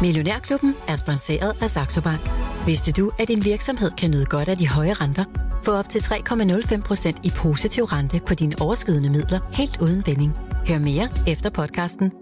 Millionærklubben 0.00 0.74
er 0.88 0.96
sponsoreret 0.96 1.62
af 1.62 1.70
Saxo 1.70 2.00
Bank. 2.00 2.30
Vidste 2.66 2.92
du, 2.92 3.10
at 3.20 3.28
din 3.28 3.44
virksomhed 3.44 3.90
kan 3.90 4.10
nyde 4.10 4.24
godt 4.24 4.48
af 4.48 4.56
de 4.56 4.68
høje 4.68 4.92
renter? 4.92 5.24
Få 5.64 5.72
op 5.72 5.88
til 5.88 5.98
3,05% 5.98 7.20
i 7.24 7.30
positiv 7.36 7.84
rente 7.84 8.20
på 8.28 8.34
dine 8.34 8.54
overskydende 8.60 9.10
midler 9.10 9.40
helt 9.52 9.76
uden 9.80 10.02
binding. 10.02 10.32
Hør 10.68 10.78
mere 10.78 11.08
efter 11.26 11.50
podcasten. 11.50 12.12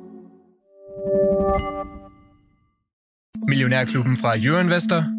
Millionærklubben 3.49 4.17
fra 4.17 4.37
Jørgen 4.37 4.69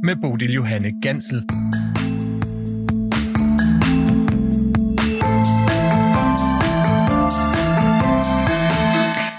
med 0.04 0.16
Bodil 0.22 0.54
Johanne 0.54 1.02
Gansel. 1.02 1.44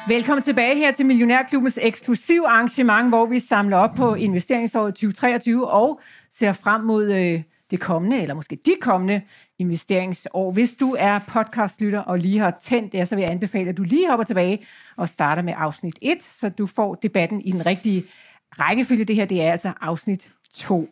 Velkommen 0.09 0.43
tilbage 0.43 0.77
her 0.77 0.93
til 0.93 1.07
Millionærklubbens 1.07 1.79
eksklusiv 1.83 2.43
arrangement, 2.47 3.09
hvor 3.09 3.27
vi 3.27 3.39
samler 3.39 3.77
op 3.77 3.95
på 3.95 4.15
investeringsåret 4.15 4.95
2023 4.95 5.71
og 5.71 6.01
ser 6.31 6.53
frem 6.53 6.81
mod 6.81 7.13
øh, 7.13 7.43
det 7.71 7.81
kommende, 7.81 8.23
eller 8.23 8.35
måske 8.35 8.59
de 8.67 8.75
kommende 8.81 9.23
investeringsår. 9.59 10.53
Hvis 10.53 10.75
du 10.75 10.97
er 10.99 11.19
podcastlytter 11.19 12.01
og 12.01 12.19
lige 12.19 12.39
har 12.39 12.57
tændt 12.61 12.93
det, 12.93 13.09
så 13.09 13.15
vil 13.15 13.23
jeg 13.23 13.31
anbefale, 13.31 13.69
at 13.69 13.79
du 13.79 13.83
lige 13.83 14.09
hopper 14.09 14.25
tilbage 14.25 14.67
og 14.97 15.09
starter 15.09 15.43
med 15.43 15.55
afsnit 15.57 15.99
1, 16.03 16.23
så 16.23 16.49
du 16.49 16.67
får 16.67 16.95
debatten 16.95 17.41
i 17.41 17.53
den 17.53 17.67
rigtige 17.67 18.05
rækkefølge. 18.51 19.05
Det 19.05 19.17
her 19.17 19.25
det 19.25 19.43
er 19.43 19.53
altså 19.53 19.73
afsnit 19.81 20.29
2. 20.55 20.91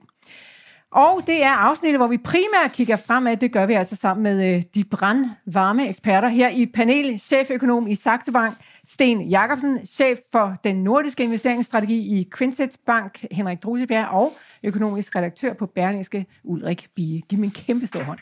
Og 0.97 1.23
det 1.27 1.45
er 1.45 1.51
afsnittet, 1.51 1.99
hvor 1.99 2.07
vi 2.07 2.19
primært 2.19 2.73
kigger 2.73 2.97
fremad. 2.97 3.37
Det 3.37 3.53
gør 3.53 3.67
vi 3.67 3.73
altså 3.73 3.97
sammen 3.97 4.23
med 4.23 4.57
øh, 4.57 4.63
de 4.75 4.85
brandvarme 4.85 5.89
eksperter 5.89 6.29
her 6.29 6.49
i 6.49 6.67
panel. 6.67 7.21
Cheføkonom 7.21 7.87
i 7.87 7.95
Saxo 7.95 8.33
Bank, 8.33 8.55
Sten 8.85 9.23
Jakobsen, 9.23 9.87
chef 9.87 10.19
for 10.33 10.55
den 10.65 10.77
nordiske 10.77 11.23
investeringsstrategi 11.23 12.19
i 12.19 12.29
Quintet 12.39 12.77
Bank, 12.87 13.25
Henrik 13.31 13.63
Drusebjerg, 13.63 14.09
og 14.09 14.33
økonomisk 14.63 15.17
redaktør 15.17 15.53
på 15.53 15.67
Berlingske, 15.67 16.27
Ulrik 16.45 16.87
Bie. 16.95 17.21
Giv 17.21 17.39
mig 17.39 17.47
en 17.47 17.53
kæmpe 17.53 17.87
stor 17.87 18.03
hånd. 18.03 18.19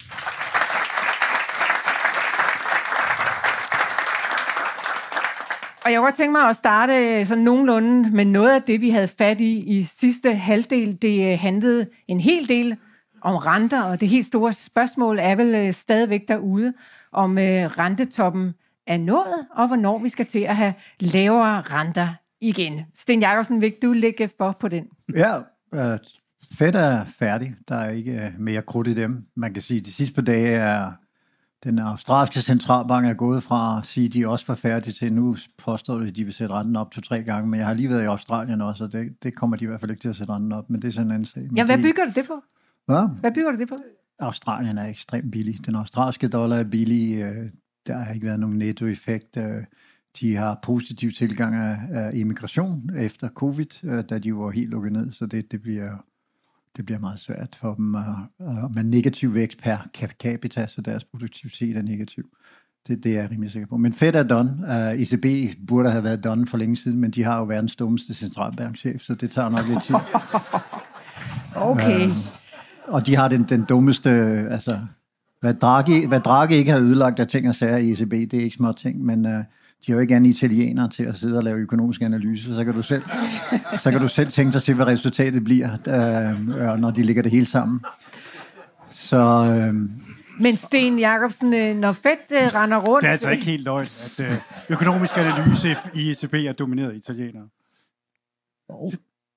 Og 5.84 5.92
jeg 5.92 5.98
kunne 5.98 6.06
godt 6.06 6.14
tænke 6.14 6.32
mig 6.32 6.48
at 6.48 6.56
starte 6.56 7.18
øh, 7.18 7.26
sådan 7.26 7.44
nogenlunde 7.44 8.10
med 8.10 8.24
noget 8.24 8.54
af 8.54 8.62
det, 8.62 8.80
vi 8.80 8.90
havde 8.90 9.08
fat 9.08 9.40
i 9.40 9.78
i 9.78 9.82
sidste 9.82 10.34
halvdel. 10.34 11.02
Det 11.02 11.32
øh, 11.32 11.38
handlede 11.38 11.86
en 12.08 12.20
hel 12.20 12.48
del 12.48 12.76
om 13.22 13.36
renter, 13.36 13.82
og 13.82 14.00
det 14.00 14.08
helt 14.08 14.26
store 14.26 14.52
spørgsmål 14.52 15.18
er 15.18 15.34
vel 15.34 15.54
øh, 15.54 15.72
stadigvæk 15.72 16.28
derude, 16.28 16.72
om 17.12 17.36
rentetoppen 17.38 18.54
er 18.86 18.98
nået, 18.98 19.46
og 19.50 19.66
hvornår 19.66 19.98
vi 19.98 20.08
skal 20.08 20.26
til 20.26 20.38
at 20.40 20.56
have 20.56 20.74
lavere 21.00 21.60
renter 21.60 22.08
igen. 22.40 22.80
Sten 22.94 23.20
Jakobsen, 23.20 23.60
vil 23.60 23.72
du 23.82 23.92
lægge 23.92 24.30
for 24.38 24.56
på 24.60 24.68
den? 24.68 24.88
Ja, 25.16 25.36
fedt 25.74 26.16
Fed 26.58 26.74
er 26.74 27.04
færdig. 27.18 27.54
Der 27.68 27.76
er 27.76 27.90
ikke 27.90 28.32
mere 28.38 28.62
krudt 28.62 28.88
i 28.88 28.94
dem. 28.94 29.24
Man 29.36 29.54
kan 29.54 29.62
sige, 29.62 29.80
at 29.80 29.86
de 29.86 29.92
sidste 29.92 30.14
par 30.14 30.22
dage 30.22 30.48
er 30.48 30.92
den 31.64 31.78
australske 31.78 32.40
centralbank 32.40 33.06
er 33.06 33.14
gået 33.14 33.42
fra 33.42 33.78
at 33.78 33.86
sige, 33.86 34.06
at 34.06 34.12
de 34.12 34.28
også 34.28 34.44
var 34.48 34.54
færdige 34.54 34.92
til, 34.92 35.12
nu 35.12 35.36
påstår 35.58 35.98
de, 35.98 36.08
at 36.08 36.16
de 36.16 36.24
vil 36.24 36.34
sætte 36.34 36.54
renten 36.54 36.76
op 36.76 36.90
til 36.90 37.02
tre 37.02 37.22
gange, 37.22 37.50
men 37.50 37.58
jeg 37.58 37.66
har 37.66 37.74
lige 37.74 37.88
været 37.88 38.02
i 38.02 38.06
Australien 38.06 38.60
også, 38.60 38.84
og 38.84 38.92
det, 38.92 39.22
det 39.22 39.36
kommer 39.36 39.56
de 39.56 39.64
i 39.64 39.66
hvert 39.66 39.80
fald 39.80 39.90
ikke 39.90 40.00
til 40.00 40.08
at 40.08 40.16
sætte 40.16 40.32
renten 40.32 40.52
op, 40.52 40.70
men 40.70 40.82
det 40.82 40.88
er 40.88 40.92
sådan 40.92 41.06
en 41.06 41.12
anden 41.12 41.26
sag. 41.26 41.48
Ja, 41.56 41.64
hvad 41.64 41.78
bygger 41.78 42.04
du 42.04 42.12
det 42.14 42.26
på? 42.26 42.42
Hvad? 42.86 43.08
Hvad 43.20 43.32
bygger 43.34 43.50
du 43.50 43.58
det 43.58 43.68
på? 43.68 43.78
Australien 44.18 44.78
er 44.78 44.86
ekstremt 44.86 45.32
billig. 45.32 45.66
Den 45.66 45.74
australske 45.74 46.28
dollar 46.28 46.56
er 46.56 46.64
billig. 46.64 47.16
Øh, 47.16 47.50
der 47.86 47.98
har 47.98 48.12
ikke 48.14 48.26
været 48.26 48.40
nogen 48.40 48.58
nettoeffekt. 48.58 49.36
Øh, 49.36 49.64
de 50.20 50.36
har 50.36 50.58
positiv 50.62 51.12
tilgang 51.12 51.54
af, 51.54 52.10
immigration 52.14 52.90
efter 52.96 53.28
covid, 53.28 53.84
øh, 53.84 54.04
da 54.10 54.18
de 54.18 54.36
var 54.36 54.50
helt 54.50 54.70
lukket 54.70 54.92
ned, 54.92 55.12
så 55.12 55.26
det, 55.26 55.52
det 55.52 55.62
bliver 55.62 56.04
det 56.76 56.86
bliver 56.86 56.98
meget 57.00 57.20
svært 57.20 57.56
for 57.60 57.74
dem 57.74 57.94
at, 57.94 58.04
at, 58.40 58.74
med 58.74 58.84
negativ 58.84 59.34
vækst 59.34 59.62
per 59.62 59.76
capita, 60.22 60.66
så 60.66 60.80
deres 60.80 61.04
produktivitet 61.04 61.76
er 61.76 61.82
negativ. 61.82 62.24
Det, 62.88 63.04
det 63.04 63.16
er 63.16 63.20
jeg 63.20 63.30
rimelig 63.30 63.50
sikker 63.50 63.68
på. 63.68 63.76
Men 63.76 63.92
Fed 63.92 64.14
er 64.14 64.22
done. 64.22 64.50
Uh, 64.62 65.02
ECB 65.02 65.56
burde 65.66 65.90
have 65.90 66.04
været 66.04 66.24
done 66.24 66.46
for 66.46 66.56
længe 66.56 66.76
siden, 66.76 66.98
men 66.98 67.10
de 67.10 67.24
har 67.24 67.38
jo 67.38 67.44
verdens 67.44 67.76
dummeste 67.76 68.14
centralbankchef, 68.14 69.00
så 69.00 69.14
det 69.14 69.30
tager 69.30 69.48
nok 69.48 69.68
lidt 69.68 69.82
tid. 69.82 69.94
okay. 71.70 72.08
Uh, 72.08 72.12
og 72.84 73.06
de 73.06 73.16
har 73.16 73.28
den, 73.28 73.42
den 73.42 73.64
dummeste, 73.64 74.10
altså, 74.50 74.80
hvad 75.40 75.54
Draghi, 75.54 76.06
hvad 76.06 76.20
Draghi 76.20 76.54
ikke 76.54 76.72
har 76.72 76.80
ødelagt 76.80 77.20
af 77.20 77.28
ting 77.28 77.48
og 77.48 77.54
sager 77.54 77.76
i 77.76 77.90
ECB, 77.90 78.10
det 78.10 78.34
er 78.34 78.44
ikke 78.44 78.56
små 78.56 78.72
ting, 78.72 79.04
men 79.04 79.26
uh, 79.26 79.44
de 79.86 79.92
har 79.92 79.96
jo 79.96 80.00
ikke 80.00 80.16
andet 80.16 80.30
italienere 80.30 80.88
til 80.88 81.02
at 81.02 81.16
sidde 81.16 81.38
og 81.38 81.44
lave 81.44 81.58
økonomisk 81.58 82.02
analyse, 82.02 82.54
så 82.54 82.64
kan 82.64 82.74
du 82.74 82.82
selv, 82.82 83.02
så 83.78 83.90
kan 83.90 84.00
du 84.00 84.08
selv 84.08 84.30
tænke 84.30 84.52
dig 84.52 84.62
til, 84.62 84.74
hvad 84.74 84.86
resultatet 84.86 85.44
bliver, 85.44 85.70
øh, 85.88 86.80
når 86.80 86.90
de 86.90 87.02
ligger 87.02 87.22
det 87.22 87.32
hele 87.32 87.46
sammen. 87.46 87.84
Så, 88.92 89.16
øh, 89.16 89.74
men 90.40 90.56
Sten 90.56 90.98
Jacobsen, 90.98 91.54
øh, 91.54 91.76
når 91.76 91.92
Fed 91.92 92.32
øh, 92.32 92.54
render 92.54 92.80
rundt... 92.80 93.02
Det 93.02 93.08
er 93.08 93.12
altså 93.12 93.30
ikke 93.30 93.44
helt 93.44 93.64
løgn, 93.64 93.86
at 94.04 94.20
øh, 94.20 94.32
økonomisk 94.68 95.18
analyse 95.18 95.76
i 95.94 96.10
ECB 96.10 96.34
er 96.34 96.52
domineret 96.52 96.90
af 96.90 96.96
italienere. 96.96 97.48
Oh. 98.68 98.92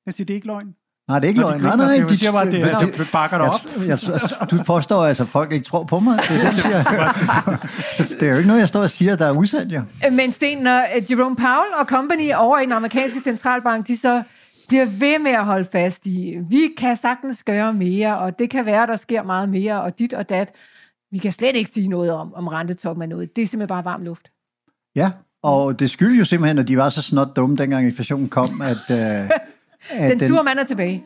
Jeg 0.06 0.14
siger, 0.14 0.26
det 0.26 0.34
er 0.34 0.36
ikke 0.36 0.48
løgn. 0.48 0.76
Nej, 1.08 1.20
det 1.20 1.26
er 1.26 1.30
ikke 1.30 1.42
løgn. 1.42 1.62
Nej, 1.62 1.76
nej, 1.76 1.96
det 2.10 2.20
siger 2.20 2.32
bare, 2.32 2.46
det, 2.46 2.80
det, 2.82 2.98
det 2.98 3.10
bakker 3.12 3.38
dig 3.38 3.48
op. 3.48 3.88
Jeg, 3.88 4.00
jeg, 4.08 4.52
du 4.52 4.64
påstår 4.64 5.06
altså, 5.06 5.24
at 5.24 5.30
folk 5.30 5.52
ikke 5.52 5.66
tror 5.66 5.84
på 5.84 6.00
mig. 6.00 6.20
Det 6.30 6.46
er 6.46 6.52
det, 6.52 6.62
siger. 6.62 8.16
Det 8.20 8.24
er 8.24 8.32
jo 8.32 8.38
ikke 8.38 8.48
noget, 8.48 8.60
jeg 8.60 8.68
står 8.68 8.82
og 8.82 8.92
siger, 8.92 9.16
der 9.16 9.26
er 9.26 9.32
usandt, 9.32 9.72
ja. 9.72 9.82
Men 10.12 10.32
Sten, 10.32 10.58
når 10.58 10.82
øh, 10.98 11.12
Jerome 11.12 11.36
Powell 11.36 11.74
og 11.80 11.86
company 11.86 12.34
over 12.34 12.60
i 12.60 12.64
den 12.64 12.72
amerikanske 12.72 13.20
centralbank, 13.20 13.88
de 13.88 13.98
så 13.98 14.24
bliver 14.68 14.86
ved 14.86 15.20
med 15.20 15.32
at 15.32 15.46
holde 15.46 15.68
fast 15.72 16.06
i, 16.06 16.38
vi 16.50 16.70
kan 16.78 16.96
sagtens 16.96 17.44
gøre 17.44 17.74
mere, 17.74 18.18
og 18.18 18.40
det 18.40 18.50
kan 18.50 18.66
være, 18.66 18.88
der 18.88 18.96
sker 18.96 19.24
meget 19.24 19.50
mere, 19.50 19.82
og 19.82 20.00
dit 20.00 20.14
og 20.14 20.30
dat. 20.30 20.52
Vi 21.12 21.18
kan 21.18 21.32
slet 21.32 21.56
ikke 21.56 21.70
sige 21.70 21.88
noget 21.88 22.12
om, 22.12 22.34
om 22.34 22.48
rentetoppen 22.48 23.04
er 23.04 23.08
noget. 23.08 23.36
Det 23.36 23.42
er 23.42 23.48
simpelthen 23.48 23.68
bare 23.68 23.86
varm 23.86 24.02
luft. 24.02 24.32
Ja, 24.96 25.12
og 25.44 25.80
det 25.80 25.90
skyldes 25.90 26.20
jo 26.20 26.26
simpelthen, 26.26 26.58
at 26.58 26.68
de 26.68 26.78
var 26.78 26.90
så 26.90 27.02
snot 27.02 27.36
dumme, 27.36 27.56
dengang 27.56 27.86
inflationen 27.86 28.30
kom, 28.30 28.62
at... 28.62 29.24
Øh, 29.24 29.30
den 29.98 30.20
sure 30.20 30.44
mand 30.44 30.60
er 30.60 30.64
tilbage. 30.64 31.04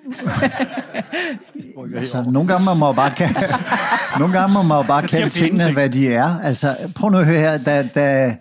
altså, 1.95 2.23
nogle 2.31 2.47
gange 2.47 2.65
må 2.65 2.85
man 2.85 2.95
bare 2.95 3.11
kalde, 3.11 3.33
nogle 4.19 4.39
gange 4.39 4.53
må 4.53 4.61
man 4.63 4.87
bare 4.87 5.07
kalde 5.07 5.29
tingene, 5.29 5.73
hvad 5.73 5.89
de 5.89 6.13
er. 6.13 6.39
Altså, 6.43 6.75
prøv 6.95 7.09
nu 7.09 7.17
at 7.17 7.25
høre 7.25 7.39
her, 7.39 7.57
da, 7.57 7.87
da, 7.95 8.35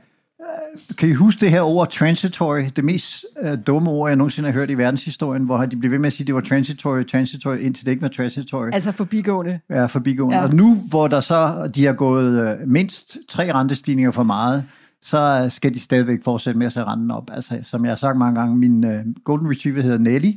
kan 0.98 1.08
I 1.08 1.12
huske 1.12 1.40
det 1.40 1.50
her 1.50 1.60
ord 1.60 1.90
transitory? 1.90 2.60
Det 2.76 2.84
mest 2.84 3.24
uh, 3.42 3.50
dumme 3.66 3.90
ord, 3.90 4.10
jeg 4.10 4.16
nogensinde 4.16 4.48
har 4.48 4.58
hørt 4.58 4.70
i 4.70 4.78
verdenshistorien, 4.78 5.44
hvor 5.44 5.58
de 5.58 5.76
blev 5.76 5.90
ved 5.90 5.98
med 5.98 6.06
at 6.06 6.12
sige, 6.12 6.24
at 6.24 6.26
det 6.26 6.34
var 6.34 6.40
transitory, 6.40 7.06
transitory, 7.06 7.58
indtil 7.58 7.84
det 7.84 7.90
ikke 7.90 8.02
var 8.02 8.08
transitory. 8.08 8.70
Altså 8.72 8.92
forbigående. 8.92 9.60
Ja, 9.70 9.86
forbigående. 9.86 10.36
Ja. 10.36 10.42
Og 10.42 10.54
nu, 10.54 10.76
hvor 10.88 11.08
der 11.08 11.20
så, 11.20 11.70
de 11.74 11.86
har 11.86 11.92
gået 11.92 12.60
uh, 12.62 12.68
mindst 12.68 13.16
tre 13.28 13.54
rentestigninger 13.54 14.10
for 14.10 14.22
meget, 14.22 14.64
så 15.02 15.46
skal 15.48 15.74
de 15.74 15.80
stadigvæk 15.80 16.24
fortsætte 16.24 16.58
med 16.58 16.66
at 16.66 16.72
sætte 16.72 16.88
renten 16.88 17.10
op. 17.10 17.30
Altså, 17.32 17.58
som 17.62 17.84
jeg 17.84 17.90
har 17.90 17.96
sagt 17.96 18.18
mange 18.18 18.40
gange, 18.40 18.56
min 18.56 18.84
uh, 18.84 19.24
golden 19.24 19.50
retriever 19.50 19.82
hedder 19.82 19.98
Nelly, 19.98 20.32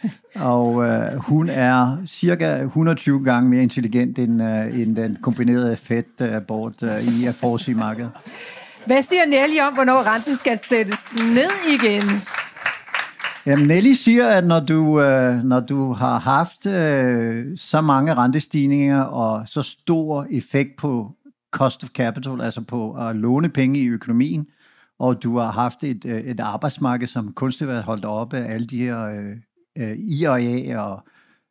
og 0.52 0.74
uh, 0.74 1.14
hun 1.16 1.48
er 1.48 1.96
cirka 2.06 2.62
120 2.62 3.24
gange 3.24 3.50
mere 3.50 3.62
intelligent 3.62 4.18
end, 4.18 4.42
uh, 4.42 4.80
end 4.80 4.96
den 4.96 5.18
kombinerede 5.22 5.76
Fed-bord 5.76 6.82
uh, 6.82 7.20
i 7.20 7.26
at 7.26 7.34
forudsige 7.34 7.74
markedet. 7.74 8.10
Hvad 8.86 9.02
siger 9.02 9.26
Nelly 9.26 9.60
om, 9.68 9.74
hvornår 9.74 10.14
renten 10.14 10.36
skal 10.36 10.58
sættes 10.58 11.14
ned 11.34 11.74
igen? 11.80 12.22
Jamen, 13.48 13.66
Nelly 13.66 13.92
siger, 13.92 14.28
at 14.28 14.46
når 14.46 14.60
du, 14.60 15.00
øh, 15.00 15.44
når 15.44 15.60
du 15.60 15.92
har 15.92 16.18
haft 16.18 16.66
øh, 16.66 17.46
så 17.56 17.80
mange 17.80 18.14
rentestigninger 18.14 19.00
og 19.00 19.48
så 19.48 19.62
stor 19.62 20.26
effekt 20.30 20.76
på 20.78 21.12
cost 21.50 21.84
of 21.84 21.90
capital, 21.90 22.40
altså 22.40 22.60
på 22.60 22.94
at 22.94 23.16
låne 23.16 23.48
penge 23.48 23.80
i 23.80 23.86
økonomien, 23.86 24.46
og 24.98 25.22
du 25.22 25.38
har 25.38 25.50
haft 25.50 25.84
et, 25.84 26.04
øh, 26.04 26.20
et 26.20 26.40
arbejdsmarked, 26.40 27.06
som 27.06 27.32
kunstigt 27.32 27.70
har 27.70 27.82
holdt 27.82 28.04
oppe 28.04 28.36
af 28.36 28.54
alle 28.54 28.66
de 28.66 28.78
her 28.78 29.00
øh, 29.00 29.36
øh 29.78 29.98
IRA 29.98 30.82
og, 30.82 31.02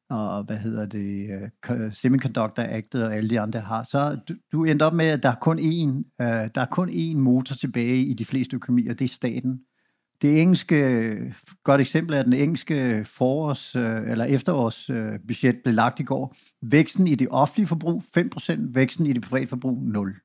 og 0.09 0.43
hvad 0.43 0.57
hedder 0.57 0.85
det, 0.85 1.29
øh, 1.71 1.93
Semiconductor 1.93 2.63
Act 2.63 2.95
og 2.95 3.15
alle 3.15 3.29
de 3.29 3.39
andre 3.39 3.59
har, 3.59 3.83
så 3.83 4.19
du, 4.29 4.33
du 4.51 4.63
ender 4.63 4.85
op 4.85 4.93
med, 4.93 5.05
at 5.05 5.23
der 5.23 5.29
er 5.29 5.35
kun 5.41 5.59
én, 5.59 6.15
øh, 6.21 6.49
der 6.55 6.61
er 6.61 6.65
kun 6.71 6.89
én 6.89 7.17
motor 7.17 7.55
tilbage 7.55 7.97
i 7.97 8.13
de 8.13 8.25
fleste 8.25 8.55
økonomier, 8.55 8.93
det 8.93 9.05
er 9.05 9.09
staten. 9.09 9.61
Det 10.21 10.41
engelske, 10.41 11.35
godt 11.63 11.81
eksempel 11.81 12.15
er, 12.15 12.19
at 12.19 12.25
den 12.25 12.33
engelske 12.33 13.05
forårs, 13.05 13.75
øh, 13.75 14.11
eller 14.11 14.25
efterårsbudget 14.25 15.55
øh, 15.55 15.61
blev 15.63 15.75
lagt 15.75 15.99
i 15.99 16.03
går. 16.03 16.35
Væksten 16.61 17.07
i 17.07 17.15
det 17.15 17.27
offentlige 17.31 17.67
forbrug 17.67 18.03
5%, 18.17 18.59
væksten 18.73 19.05
i 19.05 19.13
det 19.13 19.23
private 19.23 19.47
forbrug 19.47 19.81
0. 19.81 20.15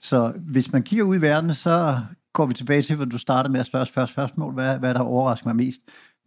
Så 0.00 0.32
hvis 0.36 0.72
man 0.72 0.82
kigger 0.82 1.04
ud 1.04 1.16
i 1.16 1.20
verden, 1.20 1.54
så 1.54 2.00
går 2.32 2.46
vi 2.46 2.54
tilbage 2.54 2.82
til, 2.82 2.96
hvor 2.96 3.04
du 3.04 3.18
startede 3.18 3.52
med 3.52 3.60
at 3.60 3.66
spørge 3.66 3.86
første 3.86 4.12
spørgsmål, 4.12 4.54
hvad, 4.54 4.78
hvad 4.78 4.94
der 4.94 5.00
overrasker 5.00 5.48
mig 5.48 5.56
mest. 5.56 5.80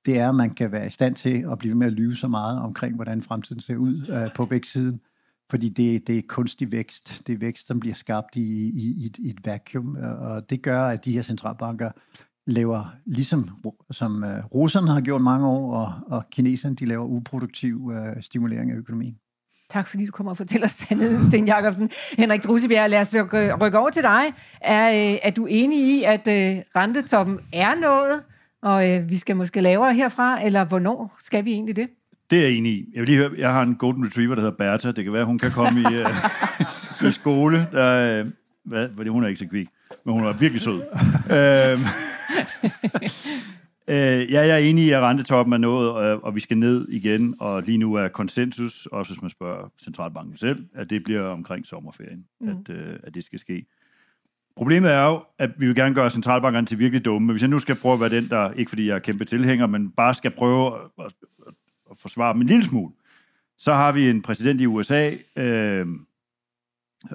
Det 0.05 0.19
er, 0.19 0.29
at 0.29 0.35
man 0.35 0.49
kan 0.49 0.71
være 0.71 0.87
i 0.87 0.89
stand 0.89 1.15
til 1.15 1.45
at 1.51 1.59
blive 1.59 1.75
med 1.75 1.87
at 1.87 1.93
lyve 1.93 2.15
så 2.15 2.27
meget 2.27 2.59
omkring, 2.59 2.95
hvordan 2.95 3.23
fremtiden 3.23 3.61
ser 3.61 3.75
ud 3.75 4.23
øh, 4.23 4.33
på 4.35 4.45
vækstsiden. 4.45 5.01
Fordi 5.49 5.69
det, 5.69 6.07
det 6.07 6.17
er 6.17 6.21
kunstig 6.27 6.71
vækst. 6.71 7.27
Det 7.27 7.33
er 7.33 7.37
vækst, 7.37 7.67
som 7.67 7.79
bliver 7.79 7.95
skabt 7.95 8.35
i, 8.35 8.69
i, 8.69 8.93
i, 8.97 9.05
et, 9.05 9.17
i 9.17 9.29
et 9.29 9.45
vakuum. 9.45 9.97
Og 10.19 10.49
det 10.49 10.61
gør, 10.61 10.83
at 10.83 11.05
de 11.05 11.13
her 11.13 11.21
centralbanker 11.21 11.91
laver, 12.51 12.95
ligesom 13.05 13.49
som 13.91 14.23
uh, 14.23 14.45
russerne 14.55 14.91
har 14.91 15.01
gjort 15.01 15.21
mange 15.21 15.47
år, 15.47 15.73
og, 15.73 15.93
og 16.07 16.23
kineserne, 16.31 16.75
de 16.75 16.85
laver 16.85 17.05
uproduktiv 17.05 17.85
uh, 17.85 17.93
stimulering 18.21 18.71
af 18.71 18.75
økonomien. 18.75 19.15
Tak 19.69 19.87
fordi 19.87 20.05
du 20.05 20.11
kommer 20.11 20.31
og 20.31 20.37
fortæller 20.37 20.67
os 20.67 20.71
sandheden, 20.71 21.23
Sten 21.23 21.47
Jacobsen. 21.47 21.89
Henrik 22.17 22.43
Drusebjerg, 22.43 22.89
lad 22.89 23.01
os 23.01 23.13
rykke 23.61 23.79
over 23.79 23.89
til 23.89 24.03
dig. 24.03 24.23
Er, 24.61 25.17
er 25.23 25.31
du 25.31 25.45
enig 25.45 25.79
i, 25.79 26.03
at 26.03 26.27
uh, 26.27 26.63
rentetoppen 26.75 27.39
er 27.53 27.75
nået, 27.75 28.21
og 28.61 28.89
uh, 28.89 29.09
vi 29.09 29.17
skal 29.17 29.35
måske 29.35 29.61
lavere 29.61 29.93
herfra, 29.93 30.45
eller 30.45 30.65
hvornår 30.65 31.15
skal 31.19 31.45
vi 31.45 31.51
egentlig 31.51 31.75
det? 31.75 31.87
Det 32.29 32.39
er 32.39 32.43
jeg 32.43 32.51
enig 32.51 32.71
i. 32.71 32.85
Jeg 32.93 32.99
vil 32.99 33.09
lige 33.09 33.17
høre, 33.17 33.31
jeg 33.37 33.53
har 33.53 33.61
en 33.61 33.75
golden 33.75 34.05
retriever, 34.05 34.35
der 34.35 34.41
hedder 34.41 34.57
Bertha. 34.57 34.91
Det 34.91 35.03
kan 35.03 35.13
være, 35.13 35.25
hun 35.25 35.37
kan 35.37 35.51
komme 35.51 35.81
i, 35.81 35.85
uh, 35.85 37.07
i 37.09 37.11
skole. 37.11 37.67
Der, 37.71 38.21
uh, 38.23 38.27
hvad, 38.65 38.89
fordi 38.95 39.09
hun 39.09 39.23
er 39.23 39.27
ikke 39.27 39.39
så 39.39 39.47
kvik, 39.47 39.67
men 40.05 40.13
hun 40.13 40.23
er 40.23 40.33
virkelig 40.33 40.61
sød. 40.61 40.81
uh, 41.75 41.87
Øh, 43.89 44.31
ja, 44.31 44.41
jeg 44.41 44.49
er 44.49 44.57
enig 44.57 44.85
i, 44.85 44.91
at 44.91 45.01
rentetoppen 45.01 45.53
er 45.53 45.57
nået, 45.57 45.89
og, 45.89 46.23
og 46.23 46.35
vi 46.35 46.39
skal 46.39 46.57
ned 46.57 46.87
igen, 46.89 47.35
og 47.39 47.63
lige 47.63 47.77
nu 47.77 47.93
er 47.93 48.07
konsensus, 48.07 48.85
også 48.85 49.13
hvis 49.13 49.21
man 49.21 49.31
spørger 49.31 49.71
centralbanken 49.83 50.37
selv, 50.37 50.65
at 50.75 50.89
det 50.89 51.03
bliver 51.03 51.21
omkring 51.21 51.65
sommerferien, 51.65 52.25
mm. 52.41 52.49
at, 52.49 52.69
øh, 52.69 52.99
at 53.03 53.13
det 53.13 53.23
skal 53.23 53.39
ske. 53.39 53.65
Problemet 54.55 54.91
er 54.91 55.05
jo, 55.05 55.23
at 55.39 55.49
vi 55.57 55.65
vil 55.65 55.75
gerne 55.75 55.95
gøre 55.95 56.09
centralbankerne 56.09 56.67
til 56.67 56.79
virkelig 56.79 57.05
dumme, 57.05 57.25
men 57.25 57.33
hvis 57.33 57.41
jeg 57.41 57.49
nu 57.49 57.59
skal 57.59 57.75
prøve 57.75 57.93
at 57.93 57.99
være 57.99 58.09
den, 58.09 58.29
der, 58.29 58.51
ikke 58.51 58.69
fordi 58.69 58.87
jeg 58.87 58.95
er 58.95 58.99
kæmpe 58.99 59.25
tilhænger, 59.25 59.67
men 59.67 59.91
bare 59.91 60.13
skal 60.13 60.31
prøve 60.31 60.75
at, 60.75 61.05
at, 61.05 61.13
at 61.91 61.97
forsvare 61.97 62.33
dem 62.33 62.41
en 62.41 62.47
lille 62.47 62.63
smule, 62.63 62.93
så 63.57 63.73
har 63.73 63.91
vi 63.91 64.09
en 64.09 64.21
præsident 64.21 64.61
i 64.61 64.65
USA, 64.65 65.11
øh, 65.35 65.87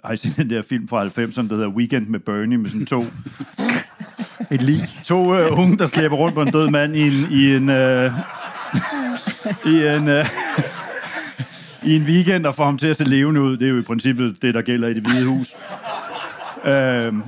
har 0.04 0.12
I 0.12 0.16
set 0.16 0.36
den 0.36 0.50
der 0.50 0.62
film 0.62 0.88
fra 0.88 1.06
90'erne, 1.06 1.48
der 1.48 1.54
hedder 1.54 1.68
Weekend 1.68 2.06
med 2.06 2.20
Bernie, 2.20 2.58
med 2.58 2.70
sådan 2.70 2.86
to 2.86 3.02
et 4.50 4.62
lig. 4.62 4.88
To 5.04 5.16
uh, 5.16 5.58
unge, 5.58 5.78
der 5.78 5.86
slæber 5.86 6.16
rundt 6.16 6.34
på 6.34 6.42
en 6.42 6.50
død 6.50 6.70
mand 6.70 6.96
i 6.96 7.02
en... 7.02 7.26
I 7.30 7.56
en, 7.56 7.68
uh, 7.68 8.12
i 9.72 9.86
en 9.86 10.08
uh, 10.08 10.26
i 11.86 11.96
en 11.96 12.02
weekend 12.02 12.46
og 12.46 12.54
få 12.54 12.64
ham 12.64 12.78
til 12.78 12.86
at 12.86 12.96
se 12.96 13.04
levende 13.04 13.40
ud. 13.40 13.56
Det 13.56 13.66
er 13.66 13.70
jo 13.70 13.78
i 13.78 13.82
princippet 13.82 14.42
det, 14.42 14.54
der 14.54 14.62
gælder 14.62 14.88
i 14.88 14.94
det 14.94 15.02
hvide 15.02 15.26
hus. 15.26 15.54
Øhm, 16.64 17.22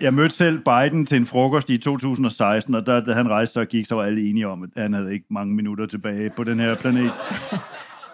jeg 0.00 0.14
mødte 0.14 0.36
selv 0.36 0.58
Biden 0.58 1.06
til 1.06 1.16
en 1.16 1.26
frokost 1.26 1.70
i 1.70 1.78
2016, 1.78 2.74
og 2.74 2.86
da, 2.86 3.00
da 3.00 3.12
han 3.12 3.28
rejste 3.28 3.60
og 3.60 3.66
gik, 3.66 3.86
så 3.86 3.94
var 3.94 4.02
alle 4.02 4.30
enige 4.30 4.48
om, 4.48 4.62
at 4.62 4.82
han 4.82 4.92
havde 4.92 5.12
ikke 5.12 5.26
mange 5.30 5.54
minutter 5.54 5.86
tilbage 5.86 6.30
på 6.36 6.44
den 6.44 6.60
her 6.60 6.74
planet. 6.74 7.10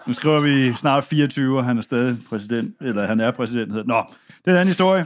Nu 0.07 0.13
skriver 0.13 0.39
vi 0.39 0.73
snart 0.73 1.03
24, 1.03 1.57
og 1.57 1.65
han 1.65 1.77
er 1.77 1.81
stadig 1.81 2.17
præsident, 2.29 2.75
eller 2.81 3.07
han 3.07 3.19
er 3.19 3.31
præsident. 3.31 3.87
Nå, 3.87 4.03
det 4.27 4.47
er 4.47 4.51
en 4.51 4.55
anden 4.57 4.67
historie. 4.67 5.05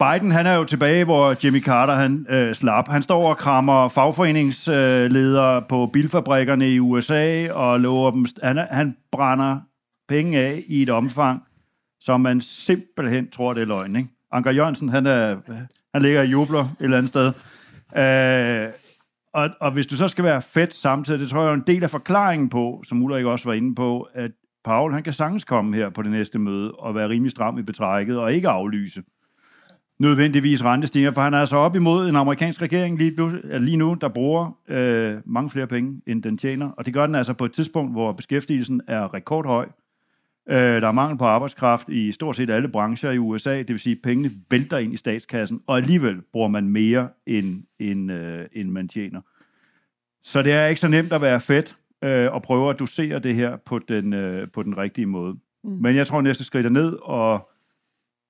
Biden, 0.00 0.30
han 0.30 0.46
er 0.46 0.54
jo 0.54 0.64
tilbage, 0.64 1.04
hvor 1.04 1.44
Jimmy 1.44 1.62
Carter 1.62 1.94
han 1.94 2.26
øh, 2.30 2.54
slap. 2.54 2.88
Han 2.88 3.02
står 3.02 3.28
og 3.28 3.38
krammer 3.38 3.88
fagforeningsledere 3.88 5.62
på 5.68 5.86
bilfabrikkerne 5.86 6.70
i 6.70 6.80
USA 6.80 7.52
og 7.52 7.80
lover 7.80 8.10
dem... 8.10 8.26
Han, 8.42 8.66
han 8.70 8.96
brænder 9.12 9.60
penge 10.08 10.38
af 10.38 10.62
i 10.66 10.82
et 10.82 10.90
omfang, 10.90 11.42
som 12.00 12.20
man 12.20 12.40
simpelthen 12.40 13.30
tror, 13.30 13.52
det 13.52 13.62
er 13.62 13.66
løgn. 13.66 13.96
Ikke? 13.96 14.08
Anker 14.32 14.50
Jørgensen, 14.50 14.88
han, 14.88 15.06
er, 15.06 15.36
han 15.94 16.02
ligger 16.02 16.22
i 16.22 16.30
jubler 16.30 16.60
et 16.60 16.70
eller 16.80 16.98
andet 16.98 17.08
sted. 17.08 17.32
Øh, 17.96 18.72
og, 19.34 19.50
og 19.60 19.70
hvis 19.70 19.86
du 19.86 19.96
så 19.96 20.08
skal 20.08 20.24
være 20.24 20.42
fedt 20.42 20.74
samtidig, 20.74 21.20
det 21.20 21.28
tror 21.28 21.42
jeg 21.42 21.50
er 21.50 21.54
en 21.54 21.64
del 21.66 21.82
af 21.82 21.90
forklaringen 21.90 22.48
på, 22.48 22.82
som 22.86 23.02
Ulrik 23.02 23.24
også 23.24 23.48
var 23.48 23.54
inde 23.54 23.74
på, 23.74 24.08
at 24.14 24.30
Paul, 24.64 24.92
han 24.92 25.02
kan 25.02 25.12
sagtens 25.12 25.44
komme 25.44 25.76
her 25.76 25.90
på 25.90 26.02
det 26.02 26.10
næste 26.10 26.38
møde 26.38 26.72
og 26.72 26.94
være 26.94 27.08
rimelig 27.08 27.30
stram 27.30 27.58
i 27.58 27.62
betrækket 27.62 28.18
og 28.18 28.32
ikke 28.32 28.48
aflyse 28.48 29.02
nødvendigvis 30.00 30.64
rentestigninger, 30.64 31.12
for 31.12 31.20
han 31.20 31.34
er 31.34 31.38
altså 31.38 31.56
op 31.56 31.76
imod 31.76 32.08
en 32.08 32.16
amerikansk 32.16 32.62
regering 32.62 32.98
lige, 32.98 33.58
lige 33.58 33.76
nu, 33.76 33.96
der 34.00 34.08
bruger 34.08 34.56
øh, 34.68 35.16
mange 35.24 35.50
flere 35.50 35.66
penge, 35.66 36.02
end 36.06 36.22
den 36.22 36.38
tjener. 36.38 36.70
Og 36.70 36.86
det 36.86 36.94
gør 36.94 37.06
den 37.06 37.14
altså 37.14 37.32
på 37.32 37.44
et 37.44 37.52
tidspunkt, 37.52 37.92
hvor 37.92 38.12
beskæftigelsen 38.12 38.80
er 38.88 39.14
rekordhøj. 39.14 39.66
Øh, 40.48 40.56
der 40.56 40.88
er 40.88 40.92
mangel 40.92 41.18
på 41.18 41.24
arbejdskraft 41.24 41.88
i 41.88 42.12
stort 42.12 42.36
set 42.36 42.50
alle 42.50 42.68
brancher 42.68 43.10
i 43.10 43.18
USA, 43.18 43.58
det 43.58 43.68
vil 43.68 43.78
sige, 43.78 43.92
at 43.92 44.02
pengene 44.02 44.30
vælter 44.50 44.78
ind 44.78 44.92
i 44.92 44.96
statskassen, 44.96 45.60
og 45.66 45.76
alligevel 45.76 46.20
bruger 46.32 46.48
man 46.48 46.68
mere, 46.68 47.08
end, 47.26 47.62
end, 47.78 48.12
øh, 48.12 48.46
end 48.52 48.70
man 48.70 48.88
tjener. 48.88 49.20
Så 50.22 50.42
det 50.42 50.52
er 50.52 50.66
ikke 50.66 50.80
så 50.80 50.88
nemt 50.88 51.12
at 51.12 51.20
være 51.20 51.40
fedt 51.40 51.76
øh, 52.04 52.32
og 52.32 52.42
prøve 52.42 52.70
at 52.70 52.80
dosere 52.80 53.18
det 53.18 53.34
her 53.34 53.56
på 53.56 53.78
den, 53.78 54.12
øh, 54.12 54.48
på 54.48 54.62
den 54.62 54.78
rigtige 54.78 55.06
måde. 55.06 55.36
Mm. 55.64 55.70
Men 55.70 55.96
jeg 55.96 56.06
tror, 56.06 56.20
næste 56.20 56.44
skridt 56.44 56.66
er 56.66 56.70
ned, 56.70 56.96
og 57.02 57.49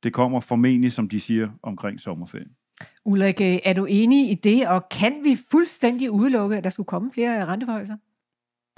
det 0.03 0.13
kommer 0.13 0.41
formentlig, 0.41 0.93
som 0.93 1.09
de 1.09 1.21
siger, 1.21 1.49
omkring 1.63 2.01
sommerferien. 2.01 2.51
Ulrik, 3.05 3.41
er 3.41 3.73
du 3.73 3.85
enig 3.85 4.31
i 4.31 4.35
det, 4.35 4.69
og 4.69 4.89
kan 4.89 5.25
vi 5.25 5.37
fuldstændig 5.51 6.11
udelukke, 6.11 6.57
at 6.57 6.65
der 6.65 6.71
skulle 6.71 6.87
komme 6.87 7.11
flere 7.13 7.47
renteforholdelser? 7.47 7.97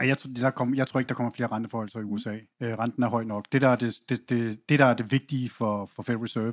Jeg, 0.00 0.16
der 0.36 0.50
kom, 0.50 0.74
jeg 0.74 0.86
tror 0.86 1.00
ikke, 1.00 1.08
der 1.08 1.14
kommer 1.14 1.32
flere 1.32 1.48
renteforholdelser 1.48 2.00
i 2.00 2.02
USA. 2.02 2.34
Øh, 2.62 2.78
renten 2.78 3.02
er 3.02 3.08
høj 3.08 3.24
nok. 3.24 3.46
Det, 3.52 3.60
der 3.62 3.68
er 3.68 3.76
det, 3.76 4.00
det, 4.08 4.30
det, 4.30 4.68
det, 4.68 4.78
der 4.78 4.84
er 4.84 4.94
det 4.94 5.12
vigtige 5.12 5.48
for, 5.48 5.86
for 5.86 6.02
Federal 6.02 6.22
Reserve, 6.22 6.52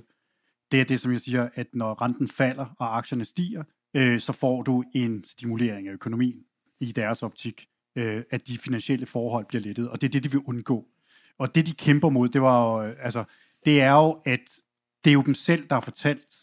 det 0.71 0.81
er 0.81 0.85
det, 0.85 0.99
som 0.99 1.11
jeg 1.11 1.19
siger, 1.19 1.49
at 1.55 1.67
når 1.73 2.01
renten 2.01 2.27
falder 2.27 2.65
og 2.79 2.97
aktierne 2.97 3.25
stiger, 3.25 3.63
øh, 3.93 4.19
så 4.19 4.33
får 4.33 4.61
du 4.61 4.83
en 4.95 5.23
stimulering 5.23 5.87
af 5.87 5.93
økonomien 5.93 6.39
i 6.79 6.91
deres 6.91 7.23
optik, 7.23 7.67
øh, 7.95 8.23
at 8.29 8.47
de 8.47 8.57
finansielle 8.57 9.05
forhold 9.05 9.45
bliver 9.45 9.61
lettet, 9.61 9.89
og 9.89 10.01
det 10.01 10.07
er 10.07 10.11
det, 10.11 10.23
de 10.23 10.31
vil 10.31 10.41
undgå. 10.45 10.87
Og 11.37 11.55
det, 11.55 11.65
de 11.65 11.73
kæmper 11.73 12.09
mod, 12.09 12.29
det 12.29 12.41
var 12.41 12.81
jo, 12.81 12.87
øh, 12.87 12.95
altså, 12.99 13.23
det 13.65 13.81
er 13.81 13.91
jo, 13.91 14.21
at 14.25 14.59
det 15.03 15.09
er 15.09 15.13
jo 15.13 15.21
dem 15.21 15.33
selv, 15.33 15.67
der 15.67 15.75
har 15.75 15.81
fortalt, 15.81 16.35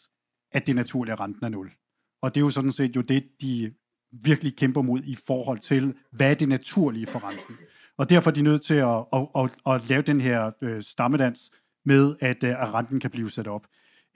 at 0.52 0.66
det 0.66 0.76
naturlige 0.76 1.14
renten 1.14 1.44
er 1.44 1.48
nul. 1.48 1.70
Og 2.22 2.34
det 2.34 2.40
er 2.40 2.44
jo 2.44 2.50
sådan 2.50 2.72
set 2.72 2.96
jo 2.96 3.00
det, 3.00 3.24
de 3.40 3.72
virkelig 4.12 4.56
kæmper 4.56 4.82
mod 4.82 5.02
i 5.04 5.16
forhold 5.26 5.58
til, 5.58 5.94
hvad 6.12 6.30
er 6.30 6.34
det 6.34 6.48
naturlige 6.48 7.06
for 7.06 7.28
renten. 7.28 7.56
Og 7.98 8.10
derfor 8.10 8.30
er 8.30 8.34
de 8.34 8.42
nødt 8.42 8.62
til 8.62 8.74
at, 8.74 9.04
at, 9.12 9.28
at, 9.36 9.56
at 9.66 9.88
lave 9.88 10.02
den 10.02 10.20
her 10.20 10.50
øh, 10.62 10.82
stammedans 10.82 11.50
med, 11.84 12.16
at, 12.20 12.44
øh, 12.44 12.62
at 12.62 12.74
renten 12.74 13.00
kan 13.00 13.10
blive 13.10 13.30
sat 13.30 13.46
op. 13.46 13.66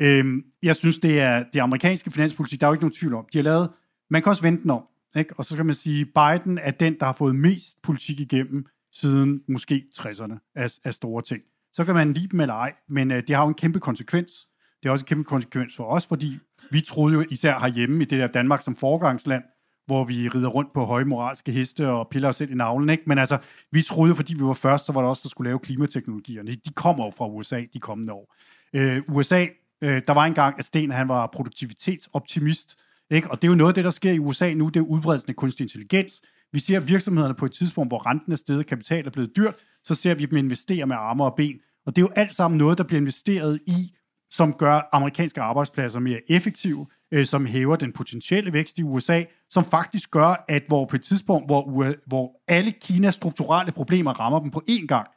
Øhm, 0.01 0.43
jeg 0.63 0.77
synes, 0.77 0.99
det 0.99 1.21
er 1.21 1.45
det 1.53 1.61
amerikanske 1.61 2.11
finanspolitik, 2.11 2.61
der 2.61 2.67
er 2.67 2.71
jo 2.71 2.75
ikke 2.75 2.85
nogen 2.85 2.95
tvivl 2.95 3.15
om. 3.15 3.27
De 3.33 3.39
har 3.39 3.43
lavet, 3.43 3.71
man 4.11 4.23
kan 4.23 4.31
også 4.31 4.43
vente 4.43 4.63
den 4.63 4.71
om, 4.71 4.83
ikke? 5.17 5.35
og 5.37 5.45
så 5.45 5.57
kan 5.57 5.67
man 5.67 5.75
sige, 5.75 6.05
Biden 6.05 6.59
er 6.59 6.71
den, 6.71 6.99
der 6.99 7.07
har 7.07 7.13
fået 7.13 7.35
mest 7.35 7.83
politik 7.83 8.21
igennem 8.21 8.67
siden 8.93 9.43
måske 9.49 9.85
60'erne 9.99 10.53
af, 10.55 10.71
af 10.85 10.95
store 10.95 11.23
ting 11.23 11.43
så 11.73 11.85
kan 11.85 11.95
man 11.95 12.13
lide 12.13 12.29
dem 12.29 12.41
eller 12.41 12.55
ej, 12.55 12.75
men 12.89 13.11
øh, 13.11 13.23
det 13.29 13.37
har 13.37 13.43
jo 13.43 13.49
en 13.49 13.55
kæmpe 13.55 13.81
konsekvens. 13.81 14.47
Det 14.83 14.89
er 14.89 14.93
også 14.93 15.03
en 15.03 15.07
kæmpe 15.07 15.25
konsekvens 15.25 15.77
for 15.77 15.85
os, 15.85 16.07
fordi 16.07 16.39
vi 16.71 16.81
troede 16.81 17.15
jo 17.15 17.25
især 17.31 17.59
herhjemme 17.59 18.03
i 18.03 18.05
det 18.05 18.19
der 18.19 18.27
Danmark 18.27 18.63
som 18.63 18.77
forgangsland, 18.77 19.43
hvor 19.87 20.05
vi 20.05 20.29
rider 20.29 20.49
rundt 20.49 20.73
på 20.75 20.85
høje 20.85 21.05
moralske 21.05 21.53
heste 21.53 21.89
og 21.89 22.09
piller 22.11 22.29
os 22.29 22.37
selv 22.37 22.51
i 22.51 22.55
navlen. 22.55 22.91
Ikke? 22.91 23.03
Men 23.07 23.19
altså, 23.19 23.39
vi 23.73 23.83
troede 23.83 24.09
jo, 24.09 24.15
fordi 24.15 24.35
vi 24.35 24.45
var 24.45 24.53
først, 24.53 24.87
så 24.87 24.93
var 24.93 25.01
det 25.01 25.09
også 25.09 25.21
der 25.25 25.29
skulle 25.29 25.49
lave 25.49 25.59
klimateknologierne. 25.59 26.51
De 26.51 26.73
kommer 26.75 27.05
jo 27.05 27.11
fra 27.11 27.29
USA 27.29 27.65
de 27.73 27.81
kommende 27.81 28.13
år. 28.13 28.35
Øh, 28.75 29.03
USA, 29.09 29.47
øh, 29.83 30.03
der 30.07 30.13
var 30.13 30.25
engang, 30.25 30.59
at 30.59 30.65
Sten 30.65 30.91
han 30.91 31.09
var 31.09 31.27
produktivitetsoptimist, 31.27 32.79
ikke? 33.11 33.31
og 33.31 33.43
det 33.43 33.49
er 33.49 33.53
jo 33.53 33.57
noget 33.57 33.71
af 33.71 33.75
det, 33.75 33.85
der 33.85 33.91
sker 33.91 34.13
i 34.13 34.19
USA 34.19 34.55
nu, 34.55 34.69
det 34.69 34.77
er 34.77 34.85
udbredelsen 34.85 35.31
af 35.31 35.37
kunstig 35.37 35.65
intelligens. 35.65 36.23
Vi 36.53 36.61
ser 36.61 36.81
virksomhederne 36.81 37.35
på 37.35 37.45
et 37.45 37.53
tidspunkt, 37.53 37.91
hvor 37.91 38.07
renten 38.07 38.33
er 38.33 38.37
steget, 38.37 38.67
kapital 38.67 39.07
er 39.07 39.11
blevet 39.11 39.37
dyrt, 39.37 39.55
så 39.85 39.95
ser 39.95 40.15
vi 40.15 40.27
dem 40.27 40.37
investere 40.39 40.87
med 40.87 40.97
arme 40.97 41.25
og 41.25 41.35
ben. 41.37 41.57
Og 41.87 41.97
det 41.97 42.03
er 42.03 42.07
jo 42.07 42.13
alt 42.17 42.35
sammen 42.35 42.59
noget, 42.59 42.79
der 42.79 42.85
bliver 42.85 43.01
investeret 43.01 43.61
i, 43.67 43.97
som 44.31 44.53
gør 44.53 44.89
amerikanske 44.93 45.41
arbejdspladser 45.41 46.01
mere 46.01 46.21
effektive, 46.29 46.87
øh, 47.13 47.27
som 47.27 47.47
hæver 47.47 47.77
den 47.77 47.93
potentielle 47.93 48.53
vækst 48.53 48.79
i 48.79 48.83
USA, 48.83 49.25
som 49.51 49.65
faktisk 49.65 50.11
gør, 50.11 50.45
at 50.49 50.63
hvor 50.69 50.85
på 50.85 50.97
et 50.97 51.03
tidspunkt, 51.03 51.49
hvor, 51.49 51.95
hvor 52.07 52.43
alle 52.49 52.73
Kinas 52.73 53.15
strukturelle 53.15 53.73
problemer 53.73 54.13
rammer 54.13 54.41
dem 54.41 54.51
på 54.51 54.63
én 54.71 54.87
gang, 54.87 55.09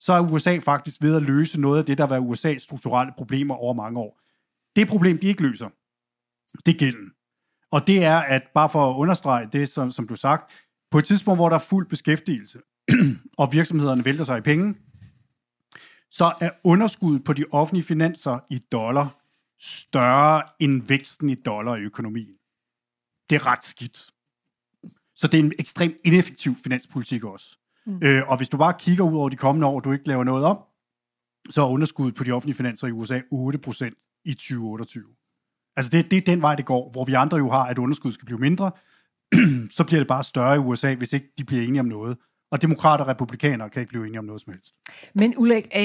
så 0.00 0.12
er 0.12 0.32
USA 0.32 0.58
faktisk 0.58 1.02
ved 1.02 1.16
at 1.16 1.22
løse 1.22 1.60
noget 1.60 1.78
af 1.78 1.84
det, 1.84 1.98
der 1.98 2.06
var 2.06 2.20
USA's 2.20 2.58
strukturelle 2.58 3.12
problemer 3.16 3.54
over 3.54 3.74
mange 3.74 4.00
år. 4.00 4.20
Det 4.76 4.88
problem, 4.88 5.18
de 5.18 5.26
ikke 5.26 5.42
løser, 5.42 5.68
det 6.66 6.74
er 6.74 6.78
gælden. 6.78 7.10
Og 7.70 7.86
det 7.86 8.04
er, 8.04 8.18
at 8.18 8.42
bare 8.54 8.68
for 8.68 8.90
at 8.90 8.96
understrege 8.96 9.48
det, 9.52 9.68
som, 9.68 9.90
som 9.90 10.08
du 10.08 10.16
sagt, 10.16 10.52
på 10.90 10.98
et 10.98 11.04
tidspunkt, 11.04 11.38
hvor 11.38 11.48
der 11.48 11.56
er 11.56 11.60
fuld 11.60 11.88
beskæftigelse, 11.88 12.58
og 13.38 13.52
virksomhederne 13.52 14.04
vælter 14.04 14.24
sig 14.24 14.38
i 14.38 14.40
penge, 14.40 14.74
så 16.10 16.32
er 16.40 16.50
underskuddet 16.64 17.24
på 17.24 17.32
de 17.32 17.44
offentlige 17.50 17.84
finanser 17.84 18.38
i 18.50 18.58
dollar 18.72 19.22
større 19.60 20.42
end 20.58 20.82
væksten 20.82 21.30
i 21.30 21.34
dollar 21.34 21.76
i 21.76 21.80
økonomien. 21.80 22.34
Det 23.30 23.36
er 23.36 23.46
ret 23.46 23.64
skidt. 23.64 24.10
Så 25.16 25.28
det 25.28 25.40
er 25.40 25.44
en 25.44 25.52
ekstremt 25.58 25.96
ineffektiv 26.04 26.52
finanspolitik 26.62 27.24
også. 27.24 27.58
Mm. 27.86 27.98
Øh, 28.02 28.28
og 28.28 28.36
hvis 28.36 28.48
du 28.48 28.56
bare 28.56 28.74
kigger 28.78 29.04
ud 29.04 29.16
over 29.16 29.28
de 29.28 29.36
kommende 29.36 29.66
år, 29.66 29.74
og 29.74 29.84
du 29.84 29.92
ikke 29.92 30.08
laver 30.08 30.24
noget 30.24 30.44
om, 30.44 30.58
så 31.50 31.62
er 31.62 31.68
underskuddet 31.68 32.14
på 32.14 32.24
de 32.24 32.32
offentlige 32.32 32.56
finanser 32.56 32.86
i 32.86 32.90
USA 32.90 33.18
8% 33.18 34.22
i 34.24 34.34
2028. 34.34 35.04
Altså 35.76 35.90
det, 35.90 36.10
det 36.10 36.16
er 36.16 36.22
den 36.22 36.42
vej, 36.42 36.54
det 36.54 36.66
går, 36.66 36.90
hvor 36.90 37.04
vi 37.04 37.12
andre 37.12 37.36
jo 37.36 37.50
har, 37.50 37.64
at 37.64 37.78
underskuddet 37.78 38.14
skal 38.14 38.26
blive 38.26 38.38
mindre, 38.38 38.70
så 39.76 39.84
bliver 39.86 40.00
det 40.00 40.08
bare 40.08 40.24
større 40.24 40.54
i 40.54 40.58
USA, 40.58 40.94
hvis 40.94 41.12
ikke 41.12 41.32
de 41.38 41.44
bliver 41.44 41.62
enige 41.62 41.80
om 41.80 41.86
noget. 41.86 42.18
Og 42.52 42.62
demokrater 42.62 43.04
og 43.04 43.10
republikanere 43.10 43.70
kan 43.70 43.80
ikke 43.80 43.90
blive 43.90 44.06
enige 44.06 44.18
om 44.18 44.24
noget 44.24 44.40
som 44.40 44.52
helst. 44.52 44.74
Men 45.14 45.34
Ulrik, 45.36 45.66
øh, 45.76 45.82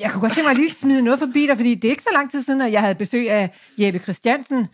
jeg 0.00 0.10
kunne 0.10 0.20
godt 0.20 0.32
tænke 0.32 0.46
mig 0.46 0.50
at 0.50 0.56
lige 0.56 0.70
smide 0.70 1.02
noget 1.02 1.18
forbi 1.18 1.46
dig, 1.46 1.56
fordi 1.56 1.74
det 1.74 1.84
er 1.84 1.90
ikke 1.90 2.02
så 2.02 2.10
lang 2.12 2.30
tid 2.30 2.42
siden, 2.42 2.60
at 2.60 2.72
jeg 2.72 2.80
havde 2.80 2.94
besøg 2.94 3.30
af 3.30 3.50
Jeppe 3.78 3.98
Christiansen, 3.98 4.68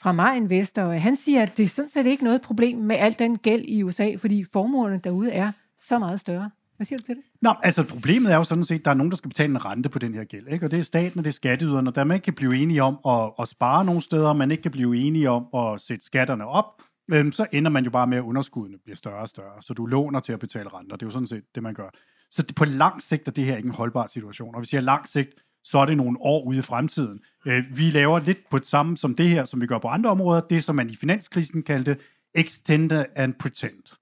fra 0.00 0.12
mig 0.12 0.36
investor, 0.36 0.82
og 0.82 1.02
han 1.02 1.16
siger, 1.16 1.42
at 1.42 1.56
det 1.56 1.62
er 1.62 1.68
sådan 1.68 1.90
set 1.90 2.06
ikke 2.06 2.24
noget 2.24 2.42
problem 2.42 2.78
med 2.78 2.96
al 2.96 3.16
den 3.18 3.38
gæld 3.38 3.64
i 3.64 3.82
USA, 3.82 4.14
fordi 4.18 4.44
formuerne 4.52 5.00
derude 5.04 5.32
er 5.32 5.52
så 5.78 5.98
meget 5.98 6.20
større. 6.20 6.50
Hvad 6.76 6.84
siger 6.84 6.98
du 6.98 7.04
til 7.04 7.14
det? 7.14 7.24
Nå, 7.42 7.54
altså 7.62 7.84
problemet 7.84 8.32
er 8.32 8.36
jo 8.36 8.44
sådan 8.44 8.64
set, 8.64 8.78
at 8.78 8.84
der 8.84 8.90
er 8.90 8.94
nogen, 8.94 9.10
der 9.10 9.16
skal 9.16 9.28
betale 9.28 9.50
en 9.50 9.64
rente 9.64 9.88
på 9.88 9.98
den 9.98 10.14
her 10.14 10.24
gæld. 10.24 10.48
Ikke? 10.48 10.66
Og 10.66 10.70
det 10.70 10.78
er 10.78 10.82
staten, 10.82 11.18
og 11.18 11.24
det 11.24 11.30
er 11.30 11.34
skatteyderne. 11.34 11.92
Der 11.92 12.04
man 12.04 12.14
ikke 12.14 12.24
kan 12.24 12.34
blive 12.34 12.56
enige 12.56 12.82
om 12.82 12.98
at, 13.08 13.30
at 13.38 13.48
spare 13.48 13.84
nogle 13.84 14.02
steder, 14.02 14.32
man 14.32 14.50
ikke 14.50 14.62
kan 14.62 14.72
blive 14.72 14.96
enige 14.96 15.30
om 15.30 15.46
at 15.54 15.80
sætte 15.80 16.06
skatterne 16.06 16.46
op, 16.46 16.82
øhm, 17.12 17.32
så 17.32 17.46
ender 17.52 17.70
man 17.70 17.84
jo 17.84 17.90
bare 17.90 18.06
med, 18.06 18.16
at 18.16 18.22
underskuddene 18.22 18.78
bliver 18.78 18.96
større 18.96 19.22
og 19.22 19.28
større. 19.28 19.62
Så 19.62 19.74
du 19.74 19.86
låner 19.86 20.20
til 20.20 20.32
at 20.32 20.40
betale 20.40 20.68
renter. 20.68 20.96
Det 20.96 21.02
er 21.02 21.06
jo 21.06 21.10
sådan 21.10 21.26
set 21.26 21.44
det, 21.54 21.62
man 21.62 21.74
gør. 21.74 21.90
Så 22.30 22.44
på 22.56 22.64
lang 22.64 23.02
sigt 23.02 23.28
er 23.28 23.32
det 23.32 23.44
her 23.44 23.56
ikke 23.56 23.66
en 23.66 23.74
holdbar 23.74 24.06
situation. 24.06 24.54
Og 24.54 24.60
hvis 24.60 24.74
jeg 24.74 24.82
lang 24.82 25.08
sigt, 25.08 25.30
så 25.64 25.78
er 25.78 25.86
det 25.86 25.96
nogle 25.96 26.18
år 26.20 26.44
ude 26.44 26.58
i 26.58 26.62
fremtiden. 26.62 27.20
Øh, 27.46 27.64
vi 27.78 27.90
laver 27.90 28.18
lidt 28.18 28.48
på 28.50 28.58
det 28.58 28.66
samme 28.66 28.96
som 28.96 29.14
det 29.14 29.28
her, 29.28 29.44
som 29.44 29.60
vi 29.60 29.66
gør 29.66 29.78
på 29.78 29.88
andre 29.88 30.10
områder. 30.10 30.40
Det, 30.40 30.64
som 30.64 30.76
man 30.76 30.90
i 30.90 30.96
finanskrisen 30.96 31.62
kaldte 31.62 31.96
extend 32.34 32.92
and 33.16 33.34
pretend. 33.34 33.96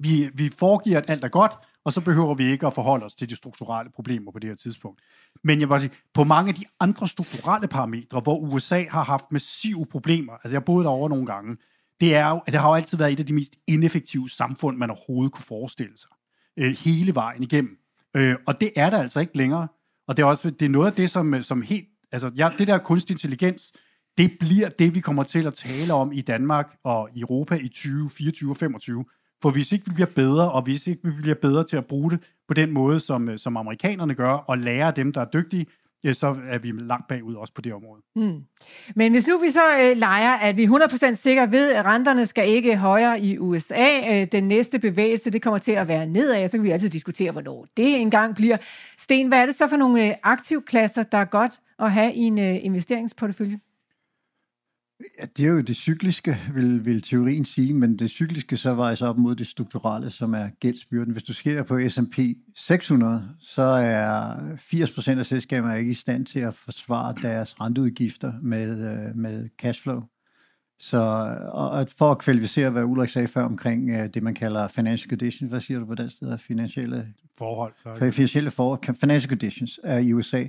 Vi, 0.00 0.30
vi 0.34 0.48
foregiver, 0.58 0.98
at 0.98 1.10
alt 1.10 1.24
er 1.24 1.28
godt, 1.28 1.52
og 1.84 1.92
så 1.92 2.00
behøver 2.00 2.34
vi 2.34 2.50
ikke 2.50 2.66
at 2.66 2.74
forholde 2.74 3.04
os 3.04 3.14
til 3.14 3.30
de 3.30 3.36
strukturelle 3.36 3.92
problemer 3.92 4.32
på 4.32 4.38
det 4.38 4.50
her 4.50 4.56
tidspunkt. 4.56 5.00
Men 5.44 5.60
jeg 5.60 5.68
vil 5.68 5.80
sige, 5.80 5.92
på 6.14 6.24
mange 6.24 6.48
af 6.48 6.54
de 6.54 6.64
andre 6.80 7.08
strukturelle 7.08 7.68
parametre, 7.68 8.20
hvor 8.20 8.38
USA 8.38 8.84
har 8.90 9.04
haft 9.04 9.24
massive 9.30 9.86
problemer, 9.86 10.32
altså 10.32 10.54
jeg 10.54 10.64
boede 10.64 10.84
derovre 10.84 11.08
nogle 11.08 11.26
gange, 11.26 11.56
det 12.02 12.14
er 12.14 12.28
jo, 12.28 12.40
at 12.46 12.52
det 12.52 12.60
har 12.60 12.68
jo 12.68 12.74
altid 12.74 12.98
været 12.98 13.12
et 13.12 13.20
af 13.20 13.26
de 13.26 13.32
mest 13.32 13.56
ineffektive 13.66 14.30
samfund, 14.30 14.76
man 14.76 14.90
overhovedet 14.90 15.32
kunne 15.32 15.44
forestille 15.44 15.98
sig. 15.98 16.10
Øh, 16.56 16.76
hele 16.84 17.14
vejen 17.14 17.42
igennem. 17.42 17.76
Øh, 18.16 18.36
og 18.46 18.60
det 18.60 18.70
er 18.76 18.90
der 18.90 18.98
altså 18.98 19.20
ikke 19.20 19.36
længere. 19.36 19.68
Og 20.08 20.16
det 20.16 20.22
er 20.22 20.26
også 20.26 20.50
det 20.50 20.66
er 20.66 20.70
noget 20.70 20.86
af 20.86 20.92
det, 20.92 21.10
som, 21.10 21.42
som 21.42 21.62
helt... 21.62 21.88
Altså, 22.12 22.30
ja, 22.36 22.50
det 22.58 22.66
der 22.66 22.78
kunstig 22.78 23.14
intelligens, 23.14 23.72
det 24.18 24.30
bliver 24.40 24.68
det, 24.68 24.94
vi 24.94 25.00
kommer 25.00 25.22
til 25.22 25.46
at 25.46 25.54
tale 25.54 25.94
om 25.94 26.12
i 26.12 26.20
Danmark 26.20 26.76
og 26.84 27.08
i 27.14 27.20
Europa 27.20 27.54
i 27.54 27.68
2024 27.68 28.50
og 28.50 28.56
2025. 28.56 29.04
For 29.42 29.50
hvis 29.50 29.72
ikke 29.72 29.86
vi 29.86 29.94
bliver 29.94 30.10
bedre, 30.14 30.52
og 30.52 30.62
hvis 30.62 30.86
ikke 30.86 31.00
vi 31.04 31.10
bliver 31.22 31.34
bedre 31.34 31.64
til 31.64 31.76
at 31.76 31.86
bruge 31.86 32.10
det 32.10 32.20
på 32.48 32.54
den 32.54 32.70
måde, 32.70 33.00
som, 33.00 33.28
øh, 33.28 33.38
som 33.38 33.56
amerikanerne 33.56 34.14
gør, 34.14 34.32
og 34.32 34.58
lære 34.58 34.92
dem, 34.96 35.12
der 35.12 35.20
er 35.20 35.30
dygtige, 35.32 35.66
ja, 36.04 36.12
så 36.12 36.36
er 36.48 36.58
vi 36.58 36.70
langt 36.70 37.08
bagud 37.08 37.34
også 37.34 37.54
på 37.54 37.60
det 37.60 37.72
område. 37.74 38.02
Mm. 38.16 38.40
Men 38.96 39.12
hvis 39.12 39.26
nu 39.26 39.38
vi 39.38 39.50
så 39.50 39.78
øh, 39.80 39.96
leger, 39.96 40.32
at 40.32 40.56
vi 40.56 40.66
100% 40.66 41.14
sikre 41.14 41.50
ved, 41.50 41.72
at 41.72 41.84
renterne 41.84 42.26
skal 42.26 42.48
ikke 42.48 42.76
højere 42.76 43.20
i 43.20 43.38
USA, 43.38 44.20
øh, 44.20 44.26
den 44.32 44.48
næste 44.48 44.78
bevægelse, 44.78 45.30
det 45.30 45.42
kommer 45.42 45.58
til 45.58 45.72
at 45.72 45.88
være 45.88 46.06
nedad, 46.06 46.48
så 46.48 46.58
kan 46.58 46.64
vi 46.64 46.70
altid 46.70 46.88
diskutere, 46.88 47.32
hvornår 47.32 47.66
det 47.76 48.00
engang 48.00 48.34
bliver. 48.34 48.56
Sten, 48.98 49.28
hvad 49.28 49.38
er 49.38 49.46
det 49.46 49.54
så 49.54 49.68
for 49.68 49.76
nogle 49.76 50.08
øh, 50.08 50.14
aktivklasser, 50.22 51.02
der 51.02 51.18
er 51.18 51.24
godt 51.24 51.52
at 51.78 51.92
have 51.92 52.14
i 52.14 52.20
en 52.20 52.40
øh, 52.40 52.64
investeringsportefølje? 52.64 53.58
Ja, 55.18 55.26
det 55.36 55.46
er 55.46 55.50
jo 55.50 55.60
det 55.60 55.76
cykliske, 55.76 56.36
vil, 56.54 56.84
vil 56.84 57.02
teorien 57.02 57.44
sige, 57.44 57.72
men 57.74 57.98
det 57.98 58.10
cykliske 58.10 58.56
så 58.56 58.74
vejer 58.74 58.94
sig 58.94 59.08
op 59.08 59.18
mod 59.18 59.34
det 59.34 59.46
strukturelle, 59.46 60.10
som 60.10 60.34
er 60.34 60.48
gældsbyrden. 60.60 61.12
Hvis 61.12 61.22
du 61.22 61.32
sker 61.32 61.62
på 61.62 61.88
S&P 61.88 62.18
600, 62.56 63.28
så 63.40 63.62
er 63.62 64.34
80% 64.56 65.18
af 65.18 65.26
selskaberne 65.26 65.78
ikke 65.78 65.90
i 65.90 65.94
stand 65.94 66.26
til 66.26 66.40
at 66.40 66.54
forsvare 66.54 67.14
deres 67.22 67.60
renteudgifter 67.60 68.32
med, 68.42 68.92
øh, 68.92 69.16
med 69.16 69.48
cashflow. 69.58 70.02
Så 70.78 70.98
og 71.52 71.88
for 71.98 72.10
at 72.10 72.18
kvalificere, 72.18 72.70
hvad 72.70 72.84
Ulrik 72.84 73.10
sagde 73.10 73.28
før 73.28 73.44
omkring 73.44 73.90
øh, 73.90 74.08
det, 74.14 74.22
man 74.22 74.34
kalder 74.34 74.68
financial 74.68 75.10
conditions, 75.10 75.50
hvad 75.50 75.60
siger 75.60 75.80
du 75.80 75.86
på 75.86 75.94
den 75.94 76.10
sted? 76.10 76.38
Finansielle 76.38 77.14
forhold. 77.38 77.72
Finansielle 78.12 78.50
forhold, 78.50 78.94
financial 78.94 79.28
conditions 79.28 79.80
er 79.84 79.98
i 79.98 80.12
USA 80.12 80.44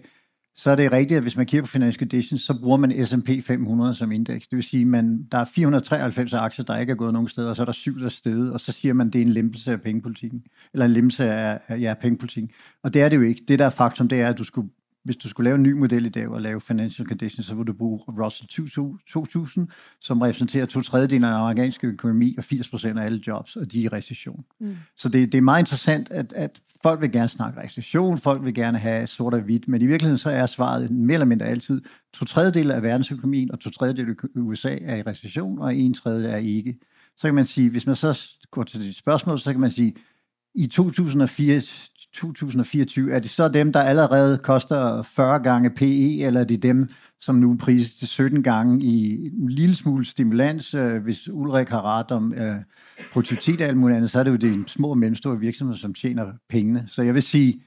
så 0.56 0.72
er 0.72 0.76
det 0.76 0.92
rigtigt, 0.92 1.18
at 1.18 1.24
hvis 1.24 1.38
man 1.38 1.46
kigger 1.46 1.64
på 1.64 1.72
financial 1.72 2.00
conditions, 2.00 2.42
så 2.42 2.60
bruger 2.62 2.78
man 2.78 3.06
S&P 3.06 3.30
500 3.44 3.96
som 3.96 4.12
indeks. 4.12 4.48
Det 4.48 4.56
vil 4.56 4.64
sige, 4.64 4.82
at 4.82 4.88
man, 4.88 5.28
der 5.32 5.38
er 5.38 5.46
493 5.46 6.34
aktier, 6.34 6.66
der 6.66 6.78
ikke 6.78 6.92
er 6.92 6.96
gået 6.96 7.14
nogen 7.14 7.28
steder, 7.28 7.50
og 7.50 7.56
så 7.56 7.64
er 7.64 7.66
der 7.66 7.74
syv, 7.74 8.00
der 8.00 8.06
er 8.26 8.52
og 8.54 8.60
så 8.60 8.72
siger 8.72 8.94
man, 8.94 9.08
at 9.08 9.14
det 9.14 9.22
er 9.22 9.26
en 9.26 9.32
lempelse 9.32 9.72
af 9.72 9.82
pengepolitikken, 9.82 10.44
eller 10.74 10.86
en 10.86 10.92
lempelse 10.92 11.32
af, 11.32 11.60
ja, 11.82 11.94
pengepolitikken. 12.02 12.52
Og 12.84 12.94
det 12.94 13.02
er 13.02 13.10
det 13.10 13.16
jo 13.16 13.22
ikke. 13.22 13.42
Det, 13.48 13.60
der 13.60 13.66
er 13.66 13.70
faktum, 13.70 14.08
det 14.08 14.22
er, 14.22 14.30
at 14.30 14.38
du 14.38 14.44
skulle 14.44 14.70
hvis 15.04 15.18
du 15.18 15.30
skulle 15.30 15.46
lave 15.46 15.56
en 15.56 15.64
ny 15.64 15.72
model 15.72 16.06
i 16.06 16.10
dag 16.10 16.28
og 16.28 16.42
lave 16.42 16.62
financial 16.62 17.08
conditions, 17.08 17.48
så 17.48 17.56
ville 17.56 17.68
du 17.68 17.74
bruge 17.74 18.00
Russell 18.08 18.48
2000, 19.08 19.68
som 20.02 20.22
repræsenterer 20.22 20.66
to 20.66 20.82
tredjedel 20.82 21.24
af 21.24 21.30
den 21.30 21.40
amerikanske 21.40 21.88
økonomi 21.88 22.36
og 22.38 22.44
80 22.44 22.70
procent 22.70 23.00
af 23.00 23.04
alle 23.04 23.22
jobs, 23.28 23.56
og 23.56 23.72
de 23.72 23.80
er 23.80 23.84
i 23.84 23.88
recession. 23.88 24.46
Mm. 24.60 24.76
Så 24.98 25.10
det, 25.10 25.32
det 25.32 25.38
er 25.38 25.42
meget 25.42 25.62
interessant, 25.62 26.12
at, 26.12 26.34
at 26.34 26.62
folk 26.84 27.02
vil 27.02 27.12
gerne 27.12 27.30
snakke 27.30 27.62
recession, 27.62 28.18
folk 28.18 28.44
vil 28.44 28.54
gerne 28.54 28.78
have 28.78 29.08
sort 29.08 29.34
og 29.34 29.42
hvidt, 29.42 29.68
men 29.68 29.82
i 29.82 29.86
virkeligheden 29.86 30.18
så 30.18 30.30
er 30.30 30.46
svaret 30.46 30.92
mere 30.92 31.14
eller 31.14 31.26
mindre 31.26 31.46
altid, 31.46 31.82
to 32.14 32.26
tredjedel 32.26 32.72
af 32.72 32.84
verdensøkonomien 32.84 33.52
og 33.52 33.60
to 33.60 33.70
tredjedel 33.70 34.10
af 34.10 34.28
USA 34.36 34.78
er 34.82 34.96
i 34.96 35.02
recession, 35.02 35.60
og 35.60 35.76
en 35.76 35.94
tredjedel 35.94 36.30
er 36.30 36.38
ikke. 36.38 36.76
Så 37.18 37.28
kan 37.28 37.36
man 37.36 37.46
sige, 37.46 37.70
hvis 37.70 37.86
man 37.86 37.96
så 37.96 38.22
går 38.52 38.64
til 38.64 38.84
dit 38.84 38.96
spørgsmål, 38.96 39.40
så 39.40 39.52
kan 39.52 39.62
man 39.62 39.72
sige, 39.72 39.96
i 40.56 40.68
2004, 40.68 41.62
2024, 42.14 43.12
er 43.12 43.20
det 43.20 43.30
så 43.30 43.48
dem, 43.48 43.74
der 43.74 43.82
allerede 43.82 44.38
koster 44.38 45.02
40 45.02 45.40
gange 45.40 45.70
PE, 45.70 46.20
eller 46.20 46.40
er 46.40 46.44
det 46.44 46.64
dem, 46.64 46.90
som 47.20 47.36
nu 47.36 47.58
prises 47.58 47.96
til 47.96 48.08
17 48.08 48.44
gange 48.44 48.84
i 48.84 49.26
en 49.42 49.50
lille 49.50 49.76
smule 49.76 50.06
stimulans? 50.06 50.74
Øh, 50.74 51.04
hvis 51.04 51.30
Ulrik 51.30 51.70
har 51.70 51.82
ret 51.82 52.12
om 52.12 52.34
øh, 52.34 52.56
produktivitet 53.14 53.62
og 53.62 53.68
alt 53.68 53.78
muligt 53.78 53.98
andet, 53.98 54.12
så 54.12 54.20
er 54.20 54.24
det 54.24 54.32
jo 54.32 54.36
de 54.36 54.64
små 54.68 54.90
og 54.90 54.98
mellemstore 54.98 55.40
virksomheder, 55.40 55.80
som 55.80 55.94
tjener 55.94 56.34
pengene. 56.50 56.84
Så 56.88 57.02
jeg 57.02 57.14
vil 57.14 57.24
sige, 57.24 57.62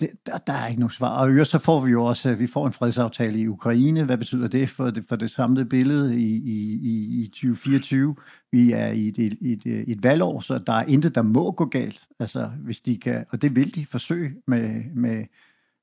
det, 0.00 0.10
der, 0.26 0.38
der 0.38 0.52
er 0.52 0.66
ikke 0.66 0.80
nogen 0.80 0.90
svar. 0.90 1.08
Og 1.08 1.30
øvrigt 1.30 1.48
så 1.48 1.58
får 1.58 1.80
vi 1.80 1.90
jo 1.90 2.04
også, 2.04 2.30
øh, 2.30 2.38
vi 2.38 2.46
får 2.46 2.66
en 2.66 2.72
fredsaftale 2.72 3.38
i 3.38 3.48
Ukraine. 3.48 4.04
Hvad 4.04 4.18
betyder 4.18 4.48
det 4.48 4.68
for 4.68 4.90
det, 4.90 5.04
for 5.08 5.16
det 5.16 5.30
samlede 5.30 5.66
billede 5.66 6.20
i, 6.20 6.34
i, 6.34 7.22
i 7.22 7.26
2024? 7.26 8.16
Vi 8.52 8.72
er 8.72 8.86
i 8.86 9.08
et, 9.08 9.18
et, 9.18 9.38
et, 9.40 9.84
et 9.90 10.02
valgår, 10.02 10.40
så 10.40 10.58
der 10.58 10.72
er 10.72 10.84
intet, 10.84 11.14
der 11.14 11.22
må 11.22 11.52
gå 11.52 11.64
galt. 11.64 12.08
Altså, 12.18 12.50
hvis 12.64 12.80
de 12.80 12.98
kan, 12.98 13.24
og 13.30 13.42
det 13.42 13.56
vil 13.56 13.74
de 13.74 13.86
forsøge 13.86 14.34
med, 14.46 14.84
med, 14.94 15.24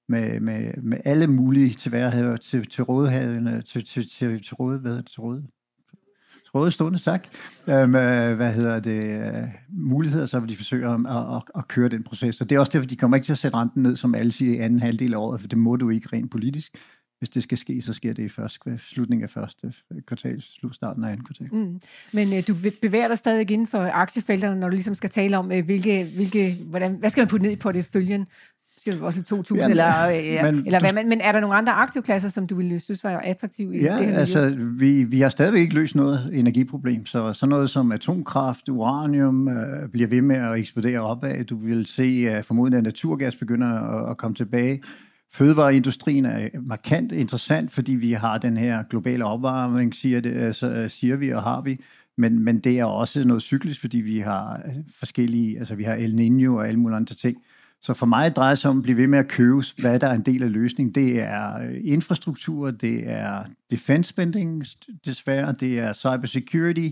med, 0.10 0.39
med, 0.39 0.74
med 0.82 0.98
alle 1.06 1.27
mulige 1.27 1.74
tilværelser 1.74 2.38
til, 2.38 2.65
til 2.65 2.84
rådhavene, 2.84 3.62
til, 3.62 3.86
til, 3.86 4.10
til, 4.10 4.44
til 4.44 4.56
råd, 4.56 4.80
hvad 4.80 5.03
til 5.03 5.22
råd, 5.22 5.44
rådestående, 6.55 7.00
tak. 7.00 7.27
Øhm, 7.67 7.96
øh, 7.96 8.36
hvad 8.36 8.53
hedder 8.53 8.79
det? 8.79 9.03
Øh, 9.03 9.48
muligheder, 9.70 10.25
så 10.25 10.39
vil 10.39 10.50
de 10.50 10.55
forsøge 10.55 10.88
at, 10.88 11.00
at, 11.10 11.41
at, 11.55 11.67
køre 11.67 11.89
den 11.89 12.03
proces. 12.03 12.41
Og 12.41 12.50
det 12.50 12.55
er 12.55 12.60
også 12.60 12.72
derfor, 12.74 12.88
de 12.88 12.96
kommer 12.96 13.17
ikke 13.17 13.25
til 13.25 13.31
at 13.31 13.38
sætte 13.38 13.58
renten 13.58 13.84
ned, 13.84 13.96
som 13.96 14.15
alle 14.15 14.31
siger, 14.31 14.53
i 14.53 14.58
anden 14.58 14.79
halvdel 14.79 15.13
af 15.13 15.17
året, 15.17 15.41
for 15.41 15.48
det 15.48 15.58
må 15.58 15.75
du 15.75 15.89
ikke 15.89 16.10
rent 16.13 16.31
politisk. 16.31 16.77
Hvis 17.20 17.29
det 17.29 17.43
skal 17.43 17.58
ske, 17.58 17.81
så 17.81 17.93
sker 17.93 18.13
det 18.13 18.24
i 18.24 18.29
første, 18.29 18.77
slutningen 18.77 19.24
af 19.24 19.29
første 19.29 19.74
kvartal, 20.08 20.43
starten 20.72 21.03
af 21.03 21.12
anden 21.12 21.25
kvartal. 21.25 21.50
Mm. 21.51 21.81
Men 22.13 22.34
øh, 22.34 22.43
du 22.48 22.55
bevæger 22.81 23.08
dig 23.08 23.17
stadig 23.17 23.51
inden 23.51 23.67
for 23.67 23.89
aktiefelterne, 23.93 24.60
når 24.60 24.70
du 24.70 24.74
ligesom 24.74 24.96
skal 24.96 25.10
tale 25.10 25.38
om, 25.38 25.51
øh, 25.51 25.65
hvilke, 25.65 26.08
hvilke, 26.15 26.58
hvordan, 26.65 26.96
hvad 26.96 27.10
skal 27.10 27.22
man 27.22 27.27
putte 27.27 27.46
ned 27.46 27.58
på 27.58 27.72
det 27.72 27.86
følgen 27.86 28.27
siger 28.84 28.98
du 28.98 29.06
også 29.06 29.20
2.000, 29.52 29.58
ja, 29.58 29.70
eller, 29.70 30.06
ja, 30.08 30.52
men, 30.52 30.66
eller 30.66 30.80
hvad, 30.80 30.94
men, 30.94 31.10
men 31.10 31.22
er 31.22 31.32
der 31.32 31.40
nogle 31.40 31.56
andre 31.56 31.74
aktivklasser, 31.74 32.30
som 32.30 32.48
du 32.48 32.56
ville 32.56 32.80
synes 32.80 33.04
var 33.04 33.18
attraktive 33.18 33.76
i 33.76 33.82
ja, 33.82 33.98
det 33.98 34.06
her 34.06 34.18
altså, 34.18 34.56
vi, 34.80 35.04
vi 35.04 35.22
har 35.22 35.30
stadigvæk 35.30 35.62
ikke 35.62 35.76
løst 35.76 35.96
noget 35.96 36.30
energiproblem, 36.34 37.06
så 37.06 37.34
sådan 37.34 37.50
noget 37.50 37.70
som 37.70 37.92
atomkraft, 37.92 38.70
uranium 38.70 39.48
øh, 39.48 39.90
bliver 39.90 40.08
ved 40.08 40.22
med 40.22 40.36
at 40.36 40.58
eksplodere 40.58 41.00
opad. 41.00 41.44
Du 41.44 41.56
vil 41.56 41.86
se 41.86 42.38
uh, 42.38 42.44
formodentlig, 42.44 42.78
at 42.78 42.84
naturgas 42.84 43.36
begynder 43.36 43.68
at, 43.68 44.12
at 44.12 44.18
komme 44.18 44.36
tilbage. 44.36 44.82
Fødevareindustrien 45.34 46.26
er 46.26 46.48
markant 46.62 47.12
interessant, 47.12 47.72
fordi 47.72 47.94
vi 47.94 48.12
har 48.12 48.38
den 48.38 48.58
her 48.58 48.84
globale 48.84 49.26
opvarmning, 49.26 49.96
siger, 49.96 50.22
det, 50.22 50.38
altså, 50.38 50.86
siger 50.88 51.16
vi 51.16 51.30
og 51.30 51.44
har 51.44 51.62
vi. 51.62 51.78
Men, 52.18 52.44
men 52.44 52.60
det 52.60 52.80
er 52.80 52.86
også 52.86 53.24
noget 53.24 53.44
cyklisk, 53.44 53.82
fordi 53.82 53.98
vi 53.98 54.20
har 54.20 54.62
forskellige, 55.00 55.60
altså 55.60 55.76
vi 55.76 55.84
har 55.84 55.94
El 55.94 56.14
Niño 56.20 56.50
og 56.50 56.68
alle 56.68 56.80
mulige 56.80 56.96
andre 56.96 57.16
ting. 57.16 57.38
Så 57.82 57.94
for 57.94 58.06
mig 58.06 58.36
drejer 58.36 58.52
det 58.52 58.60
sig 58.60 58.72
om 58.72 58.78
at 58.78 58.84
blive 58.84 58.98
ved 58.98 59.08
med 59.08 59.20
at 59.20 59.28
købe, 59.28 59.62
hvad 59.78 60.00
der 60.00 60.08
er 60.08 60.14
en 60.14 60.22
del 60.22 60.44
af 60.44 60.52
løsningen. 60.52 60.96
Det 60.96 61.22
er 61.22 61.58
øh, 61.58 61.78
infrastruktur, 61.84 62.72
det 62.72 63.10
er 63.10 63.44
defense 63.72 64.10
spending, 64.10 64.66
desværre, 65.06 65.54
det 65.60 65.80
er 65.80 65.94
cybersecurity, 65.94 66.90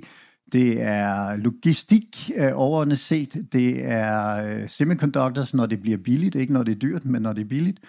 det 0.54 0.82
er 0.82 1.36
logistik 1.36 2.32
øh, 2.36 2.52
overordnet 2.54 3.00
set, 3.00 3.48
det 3.54 3.86
er 3.86 4.46
øh, 4.46 4.70
semiconductors, 4.70 5.54
når 5.54 5.66
det 5.66 5.82
bliver 5.82 5.98
billigt, 5.98 6.36
ikke 6.36 6.54
når 6.54 6.64
det 6.64 6.72
er 6.72 6.80
dyrt, 6.80 7.06
men 7.06 7.22
når 7.22 7.34
det 7.34 7.42
er 7.42 7.50
billigt. 7.50 7.80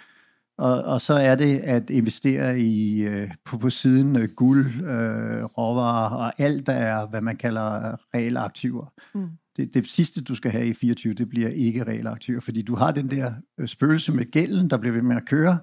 Og, 0.58 0.82
og 0.82 1.00
så 1.00 1.14
er 1.14 1.34
det 1.34 1.58
at 1.58 1.90
investere 1.90 2.60
i 2.60 3.02
øh, 3.02 3.30
på, 3.44 3.58
på 3.58 3.70
siden 3.70 4.16
øh, 4.16 4.28
guld, 4.36 4.66
øh, 4.66 5.44
råvarer 5.44 6.16
og 6.16 6.40
alt, 6.40 6.66
der 6.66 6.72
er, 6.72 7.06
hvad 7.06 7.20
man 7.20 7.36
kalder 7.36 7.96
reelle 8.14 8.40
aktiver. 8.40 8.92
Mm 9.14 9.30
det, 9.60 9.74
det 9.74 9.86
sidste, 9.86 10.22
du 10.22 10.34
skal 10.34 10.50
have 10.50 10.66
i 10.66 10.74
24, 10.74 11.14
det 11.14 11.28
bliver 11.28 11.48
ikke 11.48 11.84
realaktiver, 11.84 12.40
fordi 12.40 12.62
du 12.62 12.74
har 12.74 12.92
den 12.92 13.10
der 13.10 13.32
øh, 13.58 13.68
spøgelse 13.68 14.12
med 14.12 14.30
gælden, 14.30 14.70
der 14.70 14.76
bliver 14.76 14.92
ved 14.92 15.02
med 15.02 15.16
at 15.16 15.26
køre, 15.26 15.58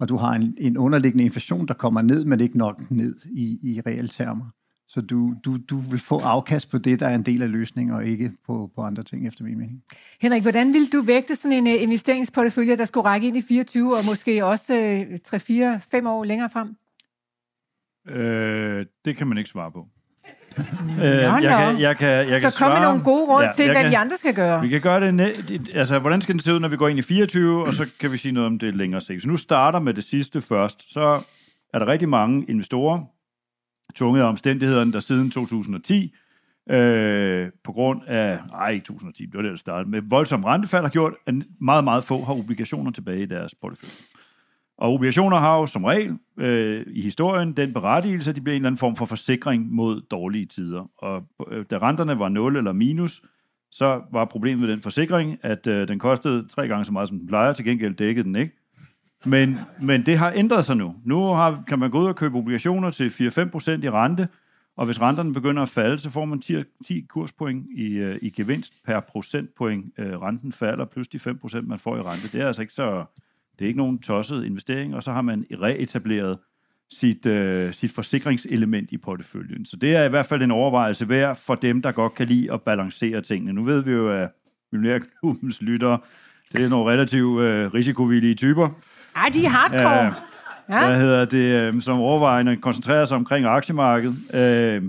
og 0.00 0.08
du 0.08 0.16
har 0.16 0.32
en, 0.32 0.56
en 0.58 0.78
underliggende 0.78 1.24
inflation, 1.24 1.68
der 1.68 1.74
kommer 1.74 2.02
ned, 2.02 2.24
men 2.24 2.40
ikke 2.40 2.58
nok 2.58 2.90
ned 2.90 3.16
i, 3.24 3.58
i 3.62 3.80
reelle 3.86 4.08
termer. 4.08 4.44
Så 4.88 5.00
du, 5.00 5.34
du, 5.44 5.56
du 5.70 5.76
vil 5.76 6.00
få 6.00 6.18
afkast 6.18 6.70
på 6.70 6.78
det, 6.78 7.00
der 7.00 7.06
er 7.06 7.14
en 7.14 7.22
del 7.22 7.42
af 7.42 7.50
løsningen, 7.50 7.94
og 7.94 8.04
ikke 8.04 8.32
på, 8.46 8.70
på 8.74 8.82
andre 8.82 9.02
ting, 9.02 9.28
efter 9.28 9.44
min 9.44 9.58
mening. 9.58 9.82
Henrik, 10.20 10.42
hvordan 10.42 10.72
vil 10.72 10.92
du 10.92 11.02
vægte 11.02 11.36
sådan 11.36 11.66
en 11.66 11.76
uh, 11.76 11.82
investeringsportefølje, 11.82 12.76
der 12.76 12.84
skulle 12.84 13.04
række 13.04 13.26
ind 13.26 13.36
i 13.36 13.42
24, 13.42 13.96
og 13.96 14.04
måske 14.06 14.44
også 14.44 15.04
uh, 15.10 15.16
3, 15.24 15.40
4, 15.40 15.80
5 15.80 16.06
år 16.06 16.24
længere 16.24 16.50
frem? 16.50 16.76
Øh, 18.08 18.86
det 19.04 19.16
kan 19.16 19.26
man 19.26 19.38
ikke 19.38 19.50
svare 19.50 19.72
på. 19.72 19.88
Øh, 20.58 20.96
Nå, 20.98 21.04
jeg, 21.04 21.40
nå. 21.42 21.48
kan, 21.48 21.80
jeg, 21.80 21.96
kan, 21.96 22.08
jeg 22.08 22.40
kan 22.40 22.50
Så 22.50 22.58
kom 22.58 22.68
med 22.70 22.76
svare, 22.76 22.82
nogle 22.88 23.04
gode 23.04 23.24
råd 23.26 23.42
Ja, 23.42 23.50
til, 23.56 23.64
jeg 23.64 23.74
hvad 23.74 23.82
kan- 23.82 23.92
de 23.92 23.98
andre 23.98 24.16
skal 24.16 24.34
gøre. 24.34 24.60
Vi 24.60 24.68
kan 24.68 24.80
gøre 24.80 25.00
det, 25.00 25.14
næ- 25.14 25.32
altså 25.74 25.98
hvordan 25.98 26.22
skal 26.22 26.34
det 26.34 26.44
se 26.44 26.54
ud, 26.54 26.60
når 26.60 26.68
vi 26.68 26.76
går 26.76 26.88
ind 26.88 26.98
i 26.98 27.02
24, 27.02 27.66
og 27.66 27.74
så 27.74 27.90
kan 28.00 28.12
vi 28.12 28.18
sige 28.18 28.32
noget 28.34 28.46
om 28.46 28.58
det 28.58 28.74
længere 28.74 29.00
sigt. 29.00 29.22
Så 29.22 29.28
nu 29.28 29.36
starter 29.36 29.78
med 29.80 29.94
det 29.94 30.04
sidste 30.04 30.42
først. 30.42 30.92
Så 30.92 31.20
er 31.74 31.78
der 31.78 31.86
rigtig 31.86 32.08
mange 32.08 32.44
investorer, 32.48 33.00
tvunget 33.94 34.22
af 34.22 34.26
omstændighederne, 34.26 34.92
der 34.92 35.00
siden 35.00 35.30
2010, 35.30 36.14
øh, 36.70 37.48
på 37.64 37.72
grund 37.72 38.00
af, 38.06 38.38
ej 38.54 38.68
ikke 38.70 38.84
2010, 38.86 39.26
det 39.26 39.34
var 39.34 39.42
det, 39.42 39.50
der 39.50 39.56
startede, 39.56 39.90
med 39.90 40.02
voldsom 40.08 40.44
rentefald 40.44 40.82
har 40.82 40.90
gjort, 40.90 41.12
at 41.26 41.34
meget, 41.60 41.84
meget 41.84 42.04
få 42.04 42.24
har 42.24 42.32
obligationer 42.38 42.90
tilbage 42.90 43.22
i 43.22 43.26
deres 43.26 43.54
portefølje. 43.62 43.92
Og 44.82 44.92
obligationer 44.92 45.36
har 45.36 45.58
jo 45.58 45.66
som 45.66 45.84
regel 45.84 46.18
øh, 46.38 46.86
i 46.86 47.02
historien 47.02 47.52
den 47.52 47.72
berettigelse, 47.72 48.30
at 48.30 48.36
de 48.36 48.40
bliver 48.40 48.56
en 48.56 48.62
eller 48.62 48.68
anden 48.68 48.78
form 48.78 48.96
for 48.96 49.04
forsikring 49.04 49.72
mod 49.72 50.00
dårlige 50.10 50.46
tider. 50.46 50.90
Og 50.98 51.22
øh, 51.50 51.64
da 51.70 51.78
renterne 51.78 52.18
var 52.18 52.28
0 52.28 52.56
eller 52.56 52.72
minus, 52.72 53.22
så 53.70 54.02
var 54.12 54.24
problemet 54.24 54.60
med 54.60 54.68
den 54.68 54.82
forsikring, 54.82 55.38
at 55.42 55.66
øh, 55.66 55.88
den 55.88 55.98
kostede 55.98 56.48
tre 56.48 56.68
gange 56.68 56.84
så 56.84 56.92
meget, 56.92 57.08
som 57.08 57.18
den 57.18 57.28
plejer. 57.28 57.52
Til 57.52 57.64
gengæld 57.64 57.94
dækkede 57.94 58.24
den 58.24 58.36
ikke. 58.36 58.54
Men, 59.24 59.58
men 59.80 60.06
det 60.06 60.18
har 60.18 60.32
ændret 60.36 60.64
sig 60.64 60.76
nu. 60.76 60.94
Nu 61.04 61.26
har, 61.26 61.64
kan 61.68 61.78
man 61.78 61.90
gå 61.90 61.98
ud 61.98 62.06
og 62.06 62.16
købe 62.16 62.38
obligationer 62.38 62.90
til 62.90 63.08
4-5% 63.08 63.16
i 63.84 63.90
rente, 63.90 64.28
og 64.76 64.86
hvis 64.86 65.00
renterne 65.00 65.34
begynder 65.34 65.62
at 65.62 65.68
falde, 65.68 65.98
så 65.98 66.10
får 66.10 66.24
man 66.24 66.40
10, 66.40 66.54
10 66.86 67.00
kurspoint 67.08 67.66
i, 67.76 67.92
øh, 67.92 68.18
i 68.22 68.30
gevinst 68.30 68.72
per 68.84 69.00
procentpoint. 69.00 69.92
Øh, 69.98 70.22
renten 70.22 70.52
falder, 70.52 70.84
plus 70.84 71.08
de 71.08 71.18
5% 71.18 71.60
man 71.60 71.78
får 71.78 71.96
i 71.96 72.00
rente. 72.00 72.32
Det 72.32 72.42
er 72.42 72.46
altså 72.46 72.62
ikke 72.62 72.74
så... 72.74 73.04
Det 73.62 73.66
er 73.66 73.68
ikke 73.68 73.78
nogen 73.78 73.98
tosset 73.98 74.44
investering, 74.44 74.94
og 74.94 75.02
så 75.02 75.12
har 75.12 75.22
man 75.22 75.44
reetableret 75.62 76.38
sit, 76.90 77.26
øh, 77.26 77.72
sit 77.72 77.92
forsikringselement 77.92 78.92
i 78.92 78.98
porteføljen. 78.98 79.66
Så 79.66 79.76
det 79.76 79.96
er 79.96 80.04
i 80.04 80.08
hvert 80.08 80.26
fald 80.26 80.42
en 80.42 80.50
overvejelse 80.50 81.08
værd 81.08 81.36
for 81.36 81.54
dem, 81.54 81.82
der 81.82 81.92
godt 81.92 82.14
kan 82.14 82.26
lide 82.26 82.52
at 82.52 82.62
balancere 82.62 83.20
tingene. 83.20 83.52
Nu 83.52 83.64
ved 83.64 83.84
vi 83.84 83.92
jo, 83.92 84.08
at 84.08 84.28
Millionærklubbens 84.72 85.62
lyttere, 85.62 85.98
det 86.52 86.64
er 86.64 86.68
nogle 86.68 86.92
relativt 86.92 87.40
øh, 87.40 87.74
risikovillige 87.74 88.34
typer, 88.34 88.68
Ej, 89.16 89.28
de 89.34 89.44
er 89.44 89.48
hardcore. 89.48 90.04
Ja. 90.04 90.12
Ja. 90.68 90.86
hvad 90.86 91.00
hedder 91.00 91.24
det, 91.24 91.74
øh, 91.74 91.82
som 91.82 91.98
overvejende 91.98 92.56
koncentrerer 92.56 93.04
sig 93.04 93.16
omkring 93.16 93.46
aktiemarkedet. 93.46 94.16
Øh, 94.34 94.82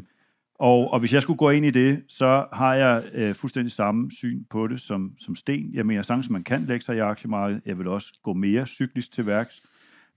og, 0.59 0.93
og 0.93 0.99
hvis 0.99 1.13
jeg 1.13 1.21
skulle 1.21 1.37
gå 1.37 1.49
ind 1.49 1.65
i 1.65 1.69
det, 1.69 2.03
så 2.07 2.45
har 2.53 2.73
jeg 2.73 3.03
øh, 3.13 3.35
fuldstændig 3.35 3.71
samme 3.71 4.11
syn 4.11 4.43
på 4.49 4.67
det 4.67 4.81
som, 4.81 5.11
som 5.19 5.35
Sten. 5.35 5.73
Jeg 5.73 5.85
mener 5.85 6.01
sagtens, 6.01 6.29
man 6.29 6.43
kan 6.43 6.61
lægge 6.61 6.85
sig 6.85 6.95
i 6.95 6.99
aktiemarkedet. 6.99 7.61
Jeg 7.65 7.77
vil 7.77 7.87
også 7.87 8.19
gå 8.23 8.33
mere 8.33 8.67
cyklisk 8.67 9.11
til 9.11 9.25
værks. 9.25 9.63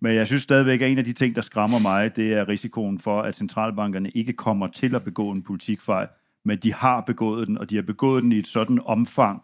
Men 0.00 0.14
jeg 0.14 0.26
synes 0.26 0.42
stadigvæk, 0.42 0.80
at 0.80 0.90
en 0.90 0.98
af 0.98 1.04
de 1.04 1.12
ting, 1.12 1.36
der 1.36 1.42
skræmmer 1.42 1.82
mig, 1.82 2.16
det 2.16 2.34
er 2.34 2.48
risikoen 2.48 2.98
for, 2.98 3.22
at 3.22 3.36
centralbankerne 3.36 4.10
ikke 4.10 4.32
kommer 4.32 4.66
til 4.66 4.94
at 4.94 5.04
begå 5.04 5.30
en 5.30 5.42
politikfejl, 5.42 6.08
men 6.44 6.58
de 6.58 6.74
har 6.74 7.00
begået 7.00 7.48
den, 7.48 7.58
og 7.58 7.70
de 7.70 7.74
har 7.74 7.82
begået 7.82 8.22
den 8.22 8.32
i 8.32 8.38
et 8.38 8.46
sådan 8.46 8.80
omfang, 8.84 9.42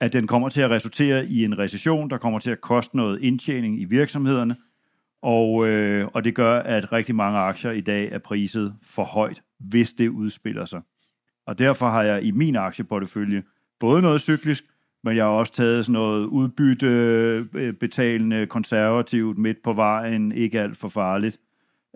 at 0.00 0.12
den 0.12 0.26
kommer 0.26 0.48
til 0.48 0.60
at 0.60 0.70
resultere 0.70 1.26
i 1.26 1.44
en 1.44 1.58
recession, 1.58 2.10
der 2.10 2.18
kommer 2.18 2.38
til 2.38 2.50
at 2.50 2.60
koste 2.60 2.96
noget 2.96 3.22
indtjening 3.22 3.80
i 3.80 3.84
virksomhederne, 3.84 4.56
og, 5.22 5.68
øh, 5.68 6.08
og 6.14 6.24
det 6.24 6.34
gør, 6.34 6.58
at 6.58 6.92
rigtig 6.92 7.14
mange 7.14 7.38
aktier 7.38 7.70
i 7.70 7.80
dag 7.80 8.12
er 8.12 8.18
priset 8.18 8.74
for 8.82 9.04
højt, 9.04 9.42
hvis 9.58 9.92
det 9.92 10.08
udspiller 10.08 10.64
sig. 10.64 10.82
Og 11.46 11.58
derfor 11.58 11.88
har 11.88 12.02
jeg 12.02 12.22
i 12.22 12.30
min 12.30 12.56
aktieportefølje 12.56 13.42
både 13.80 14.02
noget 14.02 14.20
cyklisk, 14.20 14.64
men 15.04 15.16
jeg 15.16 15.24
har 15.24 15.30
også 15.30 15.52
taget 15.52 15.86
sådan 15.86 15.92
noget 15.92 16.26
udbytte, 16.26 16.86
øh, 17.54 17.72
betalende, 17.74 18.46
konservativt, 18.46 19.38
midt 19.38 19.62
på 19.62 19.72
vejen, 19.72 20.32
ikke 20.32 20.60
alt 20.60 20.76
for 20.76 20.88
farligt. 20.88 21.40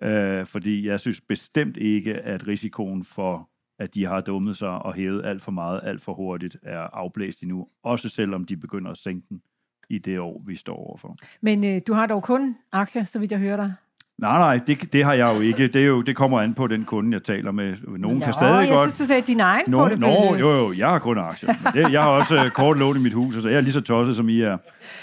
Øh, 0.03 0.47
fordi 0.47 0.87
jeg 0.87 1.01
synes 1.01 1.21
bestemt 1.21 1.77
ikke, 1.77 2.15
at 2.15 2.47
risikoen 2.47 3.05
for, 3.05 3.51
at 3.79 3.95
de 3.95 4.05
har 4.05 4.21
dummet 4.21 4.57
sig 4.57 4.69
og 4.69 4.95
hævet 4.95 5.25
alt 5.25 5.43
for 5.43 5.53
meget, 5.53 5.81
alt 5.85 6.01
for 6.01 6.15
hurtigt, 6.15 6.57
er 6.63 6.81
afblæst 6.81 7.43
endnu. 7.43 7.69
Også 7.83 8.09
selvom 8.09 8.45
de 8.45 8.57
begynder 8.57 8.91
at 8.91 8.99
sænke 8.99 9.27
den 9.29 9.43
i 9.89 9.99
det 9.99 10.21
år, 10.21 10.43
vi 10.47 10.57
står 10.57 10.77
overfor. 10.77 11.17
Men 11.41 11.65
øh, 11.65 11.81
du 11.87 11.93
har 11.93 12.07
dog 12.07 12.23
kun 12.23 12.57
aktier, 12.73 13.05
så 13.05 13.19
vidt 13.19 13.33
jeg 13.33 13.41
hører 13.41 13.57
dig. 13.57 13.75
Nej, 14.19 14.39
nej, 14.39 14.61
det, 14.67 14.93
det 14.93 15.05
har 15.05 15.13
jeg 15.13 15.35
jo 15.37 15.41
ikke. 15.41 15.69
Det, 15.69 15.83
er 15.83 15.87
jo, 15.87 16.03
det 16.03 16.17
kommer 16.17 16.41
an 16.41 16.55
på 16.55 16.67
den 16.67 16.85
kunde, 16.85 17.13
jeg 17.13 17.23
taler 17.23 17.53
med. 17.53 17.75
Nogen 17.99 18.21
kan 18.21 18.33
stadig 18.33 18.61
jeg 18.61 18.69
godt... 18.69 18.81
synes, 18.81 18.99
du 18.99 19.05
sagde 19.05 19.23
din 19.23 19.41
egen 19.41 19.65
Nogen, 19.67 19.99
nå, 20.01 20.07
portefølje. 20.07 20.41
jo, 20.41 20.51
jo, 20.67 20.73
jeg 20.79 20.89
har 20.89 20.99
kun 20.99 21.19
aktier. 21.19 21.55
Det, 21.75 21.93
jeg 21.93 22.03
har 22.03 22.09
også 22.09 22.45
uh, 22.45 22.51
kort 22.51 22.79
lån 22.79 22.97
i 22.97 23.01
mit 23.01 23.13
hus, 23.13 23.35
så 23.43 23.49
jeg 23.49 23.57
er 23.57 23.61
lige 23.61 23.73
så 23.73 23.81
tosset, 23.81 24.17
som 24.17 24.29
I 24.29 24.41
er. 24.41 24.53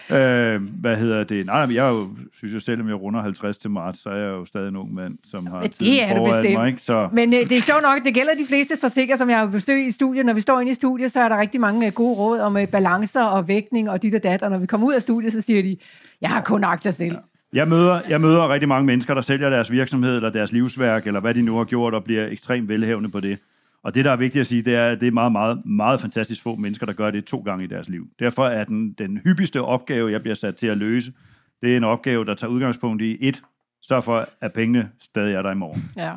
Uh, 0.10 0.64
hvad 0.82 0.98
hedder 0.98 1.24
det? 1.24 1.46
Nej, 1.46 1.66
men 1.66 1.76
jeg 1.76 1.90
jo, 1.92 2.08
synes 2.38 2.54
jeg, 2.54 2.62
selvom 2.62 2.88
jeg 2.88 2.96
runder 3.02 3.22
50 3.22 3.58
til 3.58 3.70
marts, 3.70 4.02
så 4.04 4.10
er 4.10 4.16
jeg 4.16 4.28
jo 4.30 4.46
stadig 4.46 4.68
en 4.68 4.76
ung 4.76 4.94
mand, 4.94 5.14
som 5.24 5.48
har 5.48 5.60
Det 5.60 5.72
tiden 5.72 5.94
er 6.04 6.16
foran 6.18 6.32
bestemt. 6.32 6.54
mig. 6.60 6.68
Ikke? 6.68 6.82
Så, 6.82 7.10
Men 7.14 7.34
øh, 7.34 7.40
det 7.40 7.52
er 7.52 7.62
sjovt 7.62 7.82
nok, 7.82 8.04
det 8.06 8.14
gælder 8.14 8.34
de 8.40 8.46
fleste 8.48 8.76
strateger, 8.76 9.16
som 9.16 9.30
jeg 9.30 9.38
har 9.40 9.46
besøgt 9.46 9.88
i 9.88 9.92
studiet. 9.92 10.26
Når 10.26 10.34
vi 10.34 10.42
står 10.42 10.60
inde 10.60 10.72
i 10.72 10.76
studiet, 10.76 11.12
så 11.12 11.20
er 11.22 11.30
der 11.30 11.40
rigtig 11.40 11.62
mange 11.62 11.88
øh, 11.88 11.94
gode 11.94 12.16
råd 12.18 12.40
om 12.40 12.58
øh, 12.58 12.68
balancer 12.68 13.24
og 13.24 13.48
vægtning 13.48 13.90
og 13.90 14.02
dit 14.04 14.16
og 14.16 14.24
dat. 14.24 14.44
Og 14.44 14.52
når 14.52 14.58
vi 14.58 14.66
kommer 14.66 14.88
ud 14.88 14.94
af 14.94 15.02
studiet, 15.02 15.34
så 15.34 15.42
siger 15.42 15.64
de, 15.64 15.78
jeg 16.22 16.30
har 16.30 16.42
kun 16.42 16.64
aktier 16.64 16.92
selv. 16.92 17.16
Jeg 17.54 17.68
møder, 17.68 18.02
jeg 18.10 18.22
møder 18.22 18.50
rigtig 18.50 18.70
mange 18.70 18.86
mennesker, 18.86 19.14
der 19.14 19.22
sælger 19.22 19.50
deres 19.50 19.72
virksomhed 19.72 20.16
eller 20.16 20.30
deres 20.30 20.52
livsværk, 20.52 21.08
eller 21.08 21.20
hvad 21.20 21.34
de 21.34 21.42
nu 21.42 21.58
har 21.58 21.64
gjort, 21.64 21.94
og 21.94 22.04
bliver 22.04 22.28
ekstremt 22.28 22.70
velhævende 22.70 23.10
på 23.10 23.20
det. 23.20 23.40
Og 23.84 23.96
det, 23.96 24.06
der 24.06 24.12
er 24.12 24.16
vigtigt 24.16 24.40
at 24.40 24.48
sige, 24.48 24.62
det 24.62 24.76
er, 24.76 24.88
at 24.88 25.02
det 25.02 25.08
er 25.08 25.12
meget, 25.12 25.32
meget, 25.32 25.66
meget 25.66 26.02
fantastisk 26.02 26.44
få 26.44 26.56
mennesker, 26.56 26.86
der 26.86 26.94
gør 26.94 27.12
det 27.12 27.26
to 27.26 27.40
gange 27.40 27.64
i 27.64 27.68
deres 27.68 27.90
liv. 27.90 28.08
Derfor 28.20 28.46
er 28.46 28.64
den, 28.64 28.94
den 28.94 29.18
hyppigste 29.18 29.62
opgave, 29.62 30.12
jeg 30.12 30.22
bliver 30.22 30.36
sat 30.36 30.56
til 30.56 30.68
at 30.68 30.78
løse, 30.78 31.14
det 31.62 31.74
er 31.74 31.78
en 31.78 31.84
opgave, 31.84 32.26
der 32.26 32.36
tager 32.36 32.52
udgangspunkt 32.52 33.02
i 33.02 33.18
et, 33.20 33.42
sørg 33.82 34.04
for, 34.04 34.28
at 34.42 34.54
pengene 34.54 34.90
stadig 35.02 35.34
er 35.34 35.42
der 35.42 35.52
i 35.52 35.56
morgen. 35.56 35.92
Ja. 35.98 36.14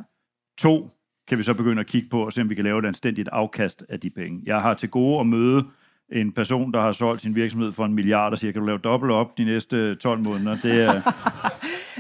To, 0.59 0.91
kan 1.29 1.39
vi 1.39 1.43
så 1.43 1.55
begynde 1.55 1.81
at 1.81 1.87
kigge 1.87 2.09
på, 2.09 2.25
og 2.25 2.33
se 2.33 2.41
om 2.41 2.51
vi 2.51 2.55
kan 2.55 2.65
lave 2.65 2.79
et 2.79 2.87
anstændigt 2.87 3.29
afkast 3.33 3.85
af 3.89 4.01
de 4.01 4.11
penge. 4.11 4.43
Jeg 4.47 4.63
har 4.63 4.75
til 4.75 4.89
gode 4.89 5.21
at 5.21 5.27
møde 5.27 5.65
en 6.13 6.33
person, 6.33 6.73
der 6.73 6.81
har 6.81 6.93
solgt 6.93 7.23
sin 7.23 7.35
virksomhed 7.35 7.73
for 7.73 7.85
en 7.85 7.95
milliard, 7.95 8.33
og 8.33 8.39
siger, 8.39 8.53
kan 8.53 8.61
du 8.61 8.67
lave 8.67 8.79
dobbelt 8.79 9.13
op 9.13 9.39
de 9.39 9.45
næste 9.45 9.95
12 9.95 10.21
måneder? 10.21 10.57
Det 10.63 10.83
er, 10.83 10.93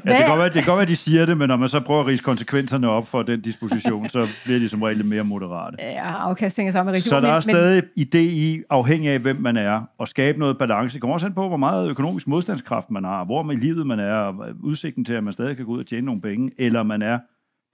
ja, 0.06 0.10
det, 0.10 0.18
kan 0.18 0.28
godt 0.28 0.38
være, 0.38 0.48
det 0.48 0.54
kan 0.54 0.64
godt 0.64 0.78
være, 0.78 0.86
de 0.86 0.96
siger 0.96 1.26
det, 1.26 1.38
men 1.38 1.48
når 1.48 1.56
man 1.56 1.68
så 1.68 1.80
prøver 1.80 2.00
at 2.00 2.06
rise 2.06 2.22
konsekvenserne 2.22 2.88
op 2.88 3.06
for 3.06 3.22
den 3.22 3.40
disposition, 3.40 4.08
så 4.08 4.26
bliver 4.44 4.58
de 4.58 4.68
som 4.68 4.82
regel 4.82 4.96
lidt 4.96 5.08
mere 5.08 5.24
moderate. 5.24 5.76
Ja, 5.80 6.12
afkast 6.16 6.56
hænger 6.56 6.72
sammen 6.72 6.92
med 6.92 6.96
risiko. 6.96 7.10
Så 7.10 7.20
der 7.20 7.28
er 7.28 7.34
men, 7.34 7.42
stadig 7.42 7.82
idé 7.98 8.18
i, 8.18 8.62
afhængig 8.70 9.10
af 9.10 9.18
hvem 9.18 9.36
man 9.36 9.56
er, 9.56 9.82
at 10.00 10.08
skabe 10.08 10.38
noget 10.38 10.58
balance. 10.58 10.94
Det 10.94 11.00
kommer 11.00 11.14
også 11.14 11.26
an 11.26 11.34
på, 11.34 11.48
hvor 11.48 11.56
meget 11.56 11.90
økonomisk 11.90 12.28
modstandskraft 12.28 12.90
man 12.90 13.04
har, 13.04 13.24
hvor 13.24 13.52
i 13.52 13.56
livet 13.56 13.86
man 13.86 13.98
er, 13.98 14.32
udsigten 14.62 15.04
til, 15.04 15.14
at 15.14 15.24
man 15.24 15.32
stadig 15.32 15.56
kan 15.56 15.66
gå 15.66 15.72
ud 15.72 15.80
og 15.80 15.86
tjene 15.86 16.06
nogle 16.06 16.20
penge, 16.20 16.50
eller 16.58 16.82
man 16.82 17.02
er 17.02 17.18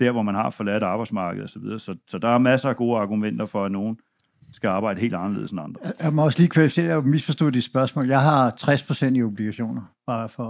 der, 0.01 0.11
hvor 0.11 0.23
man 0.23 0.35
har 0.35 0.51
forladt 0.51 0.83
arbejdsmarkedet 0.83 1.45
osv. 1.45 1.63
Så, 1.63 1.79
så, 1.79 1.95
så 2.09 2.19
der 2.19 2.29
er 2.29 2.39
masser 2.39 2.69
af 2.69 2.77
gode 2.77 2.99
argumenter 2.99 3.47
for, 3.47 3.65
at 3.65 3.73
nogen 3.73 3.97
skal 4.53 4.69
arbejde 4.69 5.01
helt 5.01 5.15
anderledes 5.15 5.51
end 5.51 5.61
andre. 5.61 5.81
Jeg 6.03 6.13
må 6.15 6.25
også 6.25 6.39
lige 6.39 6.49
kvalificere, 6.49 6.87
jeg 6.95 7.05
misforstod 7.05 7.53
dit 7.53 7.65
spørgsmål. 7.65 8.09
Jeg 8.09 8.23
har 8.23 8.51
60% 8.61 9.15
i 9.15 9.23
obligationer, 9.23 9.83
bare 10.07 10.29
for 10.29 10.45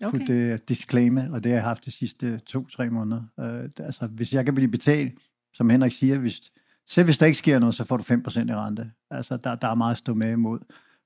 at 0.00 0.06
Okay. 0.06 0.26
det 0.26 0.68
disclaimer, 0.68 1.30
og 1.32 1.44
det 1.44 1.52
har 1.52 1.56
jeg 1.56 1.64
haft 1.64 1.84
de 1.84 1.90
sidste 1.90 2.38
to-tre 2.38 2.90
måneder. 2.90 3.22
Uh, 3.38 3.84
altså, 3.86 4.06
hvis 4.06 4.32
jeg 4.34 4.44
kan 4.44 4.54
blive 4.54 4.70
betalt, 4.70 5.12
som 5.54 5.70
Henrik 5.70 5.92
siger, 5.92 6.18
hvis, 6.18 6.40
selv 6.88 7.04
hvis 7.04 7.18
der 7.18 7.26
ikke 7.26 7.38
sker 7.38 7.58
noget, 7.58 7.74
så 7.74 7.84
får 7.84 7.96
du 7.96 8.02
5% 8.02 8.14
i 8.50 8.54
rente. 8.54 8.90
Altså, 9.10 9.36
der, 9.36 9.54
der 9.54 9.68
er 9.68 9.74
meget 9.74 9.92
at 9.92 9.98
stå 9.98 10.14
med 10.14 10.32
imod. 10.32 10.58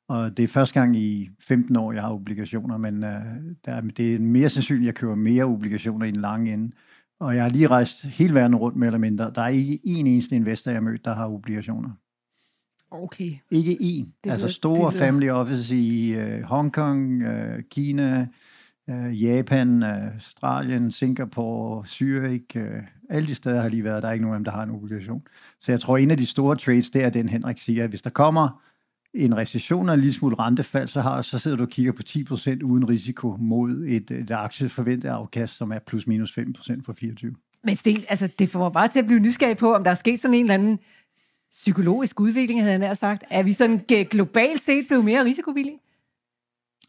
Og 0.09 0.37
det 0.37 0.43
er 0.43 0.49
første 0.49 0.81
gang 0.81 0.97
i 0.97 1.31
15 1.41 1.77
år, 1.77 1.93
jeg 1.93 2.03
har 2.03 2.13
obligationer, 2.13 2.77
men 2.79 2.95
uh, 2.95 3.11
der, 3.65 3.73
er- 3.73 3.81
det 3.81 4.15
er 4.15 4.19
mere 4.19 4.49
sandsynligt, 4.49 4.83
at 4.83 4.87
jeg 4.87 4.95
køber 4.95 5.15
mere 5.15 5.45
obligationer 5.45 6.07
i 6.07 6.11
den 6.11 6.21
lange 6.21 6.53
ende. 6.53 6.73
Og 7.21 7.35
jeg 7.37 7.43
har 7.43 7.51
lige 7.51 7.67
rejst 7.67 8.03
hele 8.05 8.35
verden 8.35 8.57
rundt, 8.57 8.77
mere 8.77 8.87
eller 8.87 8.99
mindre. 8.99 9.33
Der 9.35 9.43
er 9.43 9.49
ikke 9.49 9.81
en 9.85 10.07
eneste 10.07 10.37
investor, 10.37 10.71
jeg 10.71 10.77
har 10.81 10.83
mødt, 10.91 11.05
der 11.05 11.15
har 11.15 11.29
obligationer. 11.29 11.91
Okay. 12.91 13.33
Ikke 13.51 13.79
én. 13.81 14.21
Det 14.25 14.31
altså 14.31 14.49
store 14.49 14.91
det 14.91 14.99
family 14.99 15.29
offices 15.29 15.71
i 15.71 16.13
øh, 16.13 16.43
Hongkong, 16.43 17.23
øh, 17.23 17.63
Kina, 17.71 18.27
øh, 18.91 19.23
Japan, 19.23 19.83
øh, 19.83 20.15
Australien, 20.15 20.93
Singapore, 20.93 21.85
Zürich. 21.87 22.59
Øh, 22.59 22.83
alle 23.11 23.29
de 23.29 23.35
steder 23.35 23.61
har 23.61 23.69
lige 23.69 23.85
været. 23.85 24.03
Der 24.03 24.09
er 24.09 24.13
ikke 24.13 24.25
nogen 24.25 24.35
af 24.35 24.39
dem, 24.39 24.45
der 24.45 24.53
har 24.53 24.63
en 24.63 24.71
obligation. 24.71 25.23
Så 25.61 25.73
jeg 25.73 25.81
tror, 25.81 25.97
en 25.97 26.11
af 26.11 26.17
de 26.17 26.27
store 26.27 26.57
trades, 26.57 26.91
det 26.91 27.05
er 27.05 27.11
den, 27.11 27.29
Henrik 27.29 27.59
siger, 27.59 27.85
at 27.85 27.91
hvis 27.91 28.03
der 28.03 28.11
kommer 28.11 28.63
en 29.15 29.37
recession 29.37 29.89
og 29.89 29.95
en 29.95 30.01
lille 30.01 30.15
smule 30.15 30.37
rentefald, 30.39 30.89
så, 30.89 31.01
har, 31.01 31.23
så 31.23 31.39
sidder 31.39 31.57
du 31.57 31.63
og 31.63 31.69
kigger 31.69 31.93
på 31.93 32.03
10% 32.09 32.63
uden 32.63 32.89
risiko 32.89 33.37
mod 33.39 33.85
et, 33.89 34.11
et 34.11 34.31
aktieforventet 34.31 35.09
afkast, 35.09 35.57
som 35.57 35.73
er 35.73 35.79
plus 35.79 36.07
minus 36.07 36.39
5% 36.39 36.81
for 36.85 36.93
24. 36.93 37.35
Men 37.65 37.77
Sten, 37.77 38.05
altså, 38.09 38.29
det 38.39 38.49
får 38.49 38.59
mig 38.59 38.73
bare 38.73 38.89
til 38.89 38.99
at 38.99 39.07
blive 39.07 39.21
nysgerrig 39.21 39.57
på, 39.57 39.75
om 39.75 39.85
der 39.85 39.91
er 39.91 39.95
sket 39.95 40.21
sådan 40.21 40.35
en 40.35 40.45
eller 40.45 40.55
anden 40.55 40.79
psykologisk 41.51 42.21
udvikling, 42.21 42.61
havde 42.61 42.73
jeg 42.73 42.79
nær 42.79 42.95
sagt. 42.95 43.25
Er 43.31 43.43
vi 43.43 43.53
sådan 43.53 43.81
globalt 44.11 44.63
set 44.63 44.85
blevet 44.89 45.05
mere 45.05 45.25
risikovillige? 45.25 45.79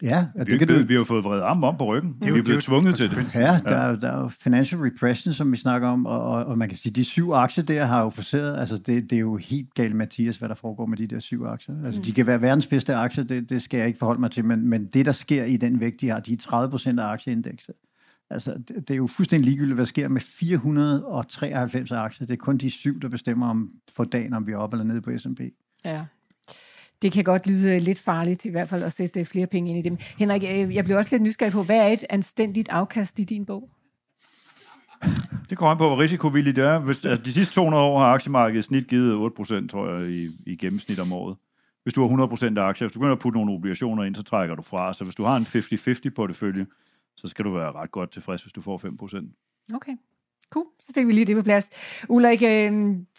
Ja, 0.04 0.26
ja 0.38 0.44
Vi, 0.44 0.52
det 0.52 0.60
kan 0.60 0.68
du, 0.68 0.84
vi 0.88 0.94
har 0.94 1.04
fået 1.04 1.24
vredet 1.24 1.42
armen 1.42 1.64
om 1.64 1.78
på 1.78 1.86
ryggen. 1.86 2.16
er 2.22 2.28
jo- 2.28 2.34
Vi 2.34 2.34
er 2.34 2.34
det 2.34 2.40
er 2.40 2.44
blevet 2.44 2.64
tvunget 2.64 2.96
til 2.96 3.10
det. 3.10 3.36
Ja, 3.36 3.60
der, 3.64 3.76
er, 3.76 3.96
der 3.96 4.12
er 4.12 4.20
jo 4.22 4.28
financial 4.28 4.82
repression, 4.82 5.34
som 5.34 5.52
vi 5.52 5.58
snakker 5.58 5.88
om, 5.88 6.06
og, 6.06 6.22
og, 6.24 6.46
og 6.46 6.58
man 6.58 6.70
kan 6.70 6.78
sige, 6.78 6.94
de 6.94 7.04
syv 7.04 7.32
aktier 7.32 7.64
der 7.64 7.86
har 7.86 8.04
jo 8.04 8.10
forseret, 8.10 8.60
altså 8.60 8.78
det, 8.78 9.04
det 9.10 9.14
er 9.16 9.20
jo 9.20 9.36
helt 9.38 9.74
galt, 9.74 9.96
Mathias, 9.96 10.38
hvad 10.38 10.50
der 10.50 10.56
foregår 10.56 10.86
med 10.86 10.98
de 10.98 11.08
der 11.08 11.20
syv 11.20 11.44
aktier. 11.46 11.76
Altså 11.86 12.00
mm. 12.02 12.06
de 12.06 12.12
kan 12.12 12.28
være 12.28 12.42
verdens 12.42 12.68
bedste 12.68 12.96
aktier, 12.96 13.24
det, 13.24 13.50
det 13.50 13.62
skal 13.62 13.78
jeg 13.78 13.88
ikke 13.88 14.00
forholde 14.00 14.22
mig 14.22 14.32
til, 14.32 14.46
men, 14.46 14.68
men 14.68 14.86
det, 14.86 15.06
der 15.06 15.12
sker 15.12 15.44
i 15.44 15.58
den 15.58 15.80
vægt, 15.80 16.02
de 16.02 16.10
har, 16.10 16.20
de 16.20 16.34
er 16.34 16.38
30 16.38 16.72
procent 16.72 17.00
af 17.00 17.06
aktieindekset. 17.06 17.76
Altså, 18.32 18.54
det, 18.68 18.76
det 18.88 18.92
er 18.92 18.98
jo 18.98 19.08
fuldstændig 19.08 19.46
ligegyldigt, 19.46 19.76
hvad 19.76 19.86
sker 19.86 20.08
med 20.08 20.22
493 20.22 21.92
aktier. 21.92 22.28
Det 22.28 22.34
er 22.34 22.38
kun 22.38 22.58
de 22.58 22.72
syv, 22.72 23.02
der 23.02 23.10
bestemmer 23.10 23.50
om 23.50 23.72
for 23.96 24.04
dagen, 24.04 24.34
om 24.34 24.48
vi 24.48 24.52
er 24.52 24.58
oppe 24.58 24.76
eller 24.76 24.86
nede 24.86 25.02
på 25.02 25.18
S&P. 25.18 25.42
Ja. 25.86 26.06
Det 27.02 27.12
kan 27.12 27.24
godt 27.24 27.48
lyde 27.48 27.80
lidt 27.80 28.00
farligt, 28.00 28.46
i 28.46 28.50
hvert 28.50 28.70
fald 28.70 28.84
at 28.84 28.94
sætte 28.94 29.26
flere 29.26 29.48
penge 29.48 29.70
ind 29.70 29.86
i 29.86 29.90
dem. 29.90 29.98
Henrik, 30.18 30.44
øh, 30.44 30.76
jeg 30.76 30.86
blev 30.86 30.98
også 30.98 31.16
lidt 31.16 31.24
nysgerrig 31.24 31.54
på, 31.54 31.64
hvad 31.64 31.78
er 31.78 31.88
et 31.88 32.06
anstændigt 32.10 32.70
afkast 32.70 33.20
i 33.20 33.24
din 33.24 33.46
bog? 33.46 33.70
Det 35.50 35.58
kommer 35.58 35.72
an 35.72 35.78
på, 35.78 35.88
hvor 35.88 36.00
risikovilligt 36.00 36.56
det 36.56 36.66
er. 36.66 36.80
Hvis, 36.80 37.06
altså, 37.06 37.26
de 37.26 37.34
sidste 37.34 37.54
200 37.54 37.84
år 37.84 38.00
har 38.00 38.06
aktiemarkedet 38.06 38.64
snit 38.64 38.88
givet 38.88 39.32
8%, 39.40 39.68
tror 39.68 39.94
jeg, 39.94 40.10
i, 40.10 40.30
i 40.46 40.56
gennemsnit 40.56 41.00
om 41.00 41.14
året. 41.14 41.38
Hvis 41.84 41.94
du 41.94 42.08
har 42.08 42.28
100% 42.28 42.60
af 42.60 42.64
aktier, 42.64 42.88
hvis 42.88 42.94
du 42.94 43.00
begynder 43.00 43.16
at 43.16 43.20
putte 43.20 43.38
nogle 43.38 43.54
obligationer 43.54 44.04
ind, 44.04 44.16
så 44.16 44.24
trækker 44.24 44.56
du 44.56 44.62
fra. 44.62 44.94
Så 44.94 45.04
hvis 45.04 45.16
du 45.16 45.24
har 45.24 45.38
en 45.38 45.44
50-50 45.44 46.10
portefølje, 46.16 46.66
så 47.18 47.28
skal 47.28 47.46
du 47.46 47.52
være 47.52 47.72
ret 47.72 47.92
godt 47.92 48.12
tilfreds, 48.12 48.42
hvis 48.42 48.54
du 48.54 48.62
får 48.62 48.78
5%. 48.78 49.76
Okay. 49.76 49.98
Cool, 50.50 50.66
så 50.80 50.92
fik 50.94 51.08
vi 51.08 51.12
lige 51.12 51.26
det 51.26 51.36
på 51.36 51.44
plads. 51.44 51.70
Ulrik, 52.10 52.42
øh, 52.44 52.72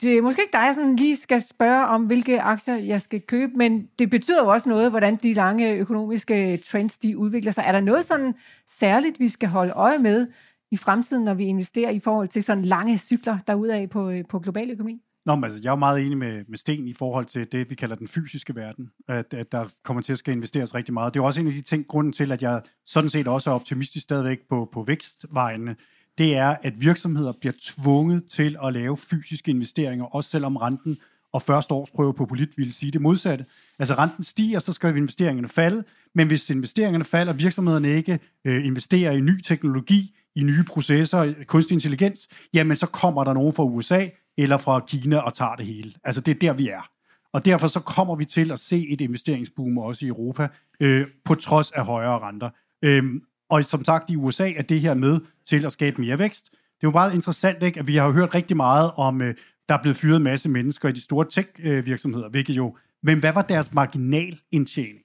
det 0.02 0.18
er 0.18 0.22
måske 0.22 0.42
ikke 0.42 0.52
dig, 0.52 0.74
som 0.74 0.94
lige 0.94 1.16
skal 1.16 1.42
spørge 1.42 1.86
om, 1.86 2.06
hvilke 2.06 2.40
aktier 2.40 2.76
jeg 2.76 3.02
skal 3.02 3.20
købe, 3.20 3.52
men 3.52 3.88
det 3.98 4.10
betyder 4.10 4.42
jo 4.42 4.50
også 4.50 4.68
noget, 4.68 4.90
hvordan 4.90 5.16
de 5.16 5.32
lange 5.32 5.74
økonomiske 5.74 6.56
trends 6.56 6.98
de 6.98 7.18
udvikler 7.18 7.52
sig. 7.52 7.64
Er 7.66 7.72
der 7.72 7.80
noget 7.80 8.04
sådan 8.04 8.34
særligt, 8.66 9.20
vi 9.20 9.28
skal 9.28 9.48
holde 9.48 9.72
øje 9.72 9.98
med 9.98 10.26
i 10.70 10.76
fremtiden, 10.76 11.24
når 11.24 11.34
vi 11.34 11.44
investerer 11.44 11.90
i 11.90 12.00
forhold 12.00 12.28
til 12.28 12.42
sådan 12.42 12.64
lange 12.64 12.98
cykler 12.98 13.38
derudaf 13.46 13.88
på, 13.90 14.10
øh, 14.10 14.24
på 14.28 14.38
global 14.38 14.70
økonomi? 14.70 15.02
Nå, 15.26 15.34
men 15.34 15.44
altså, 15.44 15.60
jeg 15.62 15.70
er 15.70 15.76
meget 15.76 16.06
enig 16.06 16.18
med, 16.18 16.44
med 16.48 16.58
Sten 16.58 16.88
i 16.88 16.92
forhold 16.92 17.26
til 17.26 17.52
det, 17.52 17.70
vi 17.70 17.74
kalder 17.74 17.96
den 17.96 18.08
fysiske 18.08 18.54
verden, 18.54 18.90
at, 19.08 19.34
at 19.34 19.52
der 19.52 19.68
kommer 19.82 20.02
til 20.02 20.12
at 20.12 20.18
skal 20.18 20.34
investeres 20.34 20.74
rigtig 20.74 20.94
meget. 20.94 21.14
Det 21.14 21.20
er 21.20 21.24
også 21.24 21.40
en 21.40 21.46
af 21.46 21.52
de 21.52 21.60
ting, 21.60 21.86
grunden 21.86 22.12
til, 22.12 22.32
at 22.32 22.42
jeg 22.42 22.62
sådan 22.86 23.10
set 23.10 23.28
også 23.28 23.50
er 23.50 23.54
optimistisk 23.54 24.04
stadigvæk 24.04 24.38
på, 24.48 24.68
på 24.72 24.82
vækstvejene, 24.82 25.76
det 26.18 26.36
er, 26.36 26.56
at 26.62 26.80
virksomheder 26.80 27.32
bliver 27.40 27.52
tvunget 27.60 28.24
til 28.30 28.56
at 28.64 28.72
lave 28.72 28.96
fysiske 28.96 29.50
investeringer, 29.50 30.04
også 30.04 30.30
selvom 30.30 30.56
renten 30.56 30.98
og 31.32 31.42
første 31.42 31.74
årsprøve 31.74 32.14
på 32.14 32.26
polit 32.26 32.58
ville 32.58 32.72
sige 32.72 32.92
det 32.92 33.00
modsatte. 33.00 33.44
Altså 33.78 33.94
renten 33.94 34.24
stiger, 34.24 34.58
så 34.58 34.72
skal 34.72 34.96
investeringerne 34.96 35.48
falde, 35.48 35.84
men 36.14 36.26
hvis 36.26 36.50
investeringerne 36.50 37.04
falder, 37.04 37.32
virksomhederne 37.32 37.88
ikke 37.88 38.20
øh, 38.44 38.66
investerer 38.66 39.12
i 39.12 39.20
ny 39.20 39.40
teknologi, 39.40 40.14
i 40.34 40.42
nye 40.42 40.62
processer, 40.62 41.32
kunstig 41.46 41.74
intelligens, 41.74 42.28
jamen 42.54 42.76
så 42.76 42.86
kommer 42.86 43.24
der 43.24 43.32
nogen 43.32 43.52
fra 43.52 43.64
USA 43.64 44.06
eller 44.38 44.56
fra 44.56 44.80
Kina 44.88 45.18
og 45.18 45.34
tager 45.34 45.54
det 45.54 45.66
hele. 45.66 45.92
Altså 46.04 46.20
det 46.20 46.34
er 46.34 46.38
der, 46.38 46.52
vi 46.52 46.68
er. 46.68 46.88
Og 47.32 47.44
derfor 47.44 47.66
så 47.66 47.80
kommer 47.80 48.16
vi 48.16 48.24
til 48.24 48.52
at 48.52 48.60
se 48.60 48.88
et 48.88 49.00
investeringsboom 49.00 49.78
også 49.78 50.04
i 50.04 50.08
Europa, 50.08 50.48
øh, 50.80 51.06
på 51.24 51.34
trods 51.34 51.70
af 51.70 51.84
højere 51.84 52.18
renter. 52.18 52.50
Øhm, 52.82 53.22
og 53.50 53.64
som 53.64 53.84
sagt, 53.84 54.10
i 54.10 54.16
USA 54.16 54.52
er 54.52 54.62
det 54.62 54.80
her 54.80 54.94
med 54.94 55.20
til 55.44 55.66
at 55.66 55.72
skabe 55.72 56.00
mere 56.00 56.18
vækst. 56.18 56.50
Det 56.50 56.86
er 56.86 56.90
jo 56.90 56.90
meget 56.90 57.14
interessant, 57.14 57.62
ikke, 57.62 57.80
at 57.80 57.86
vi 57.86 57.96
har 57.96 58.10
hørt 58.10 58.34
rigtig 58.34 58.56
meget 58.56 58.90
om, 58.96 59.22
øh, 59.22 59.34
der 59.68 59.74
er 59.74 59.82
blevet 59.82 59.96
fyret 59.96 60.16
en 60.16 60.22
masse 60.22 60.48
mennesker 60.48 60.88
i 60.88 60.92
de 60.92 61.00
store 61.00 61.26
tech-virksomheder, 61.30 62.28
hvilket 62.28 62.56
jo... 62.56 62.76
Men 63.02 63.18
hvad 63.18 63.32
var 63.32 63.42
deres 63.42 63.74
marginalindtjening? 63.74 64.98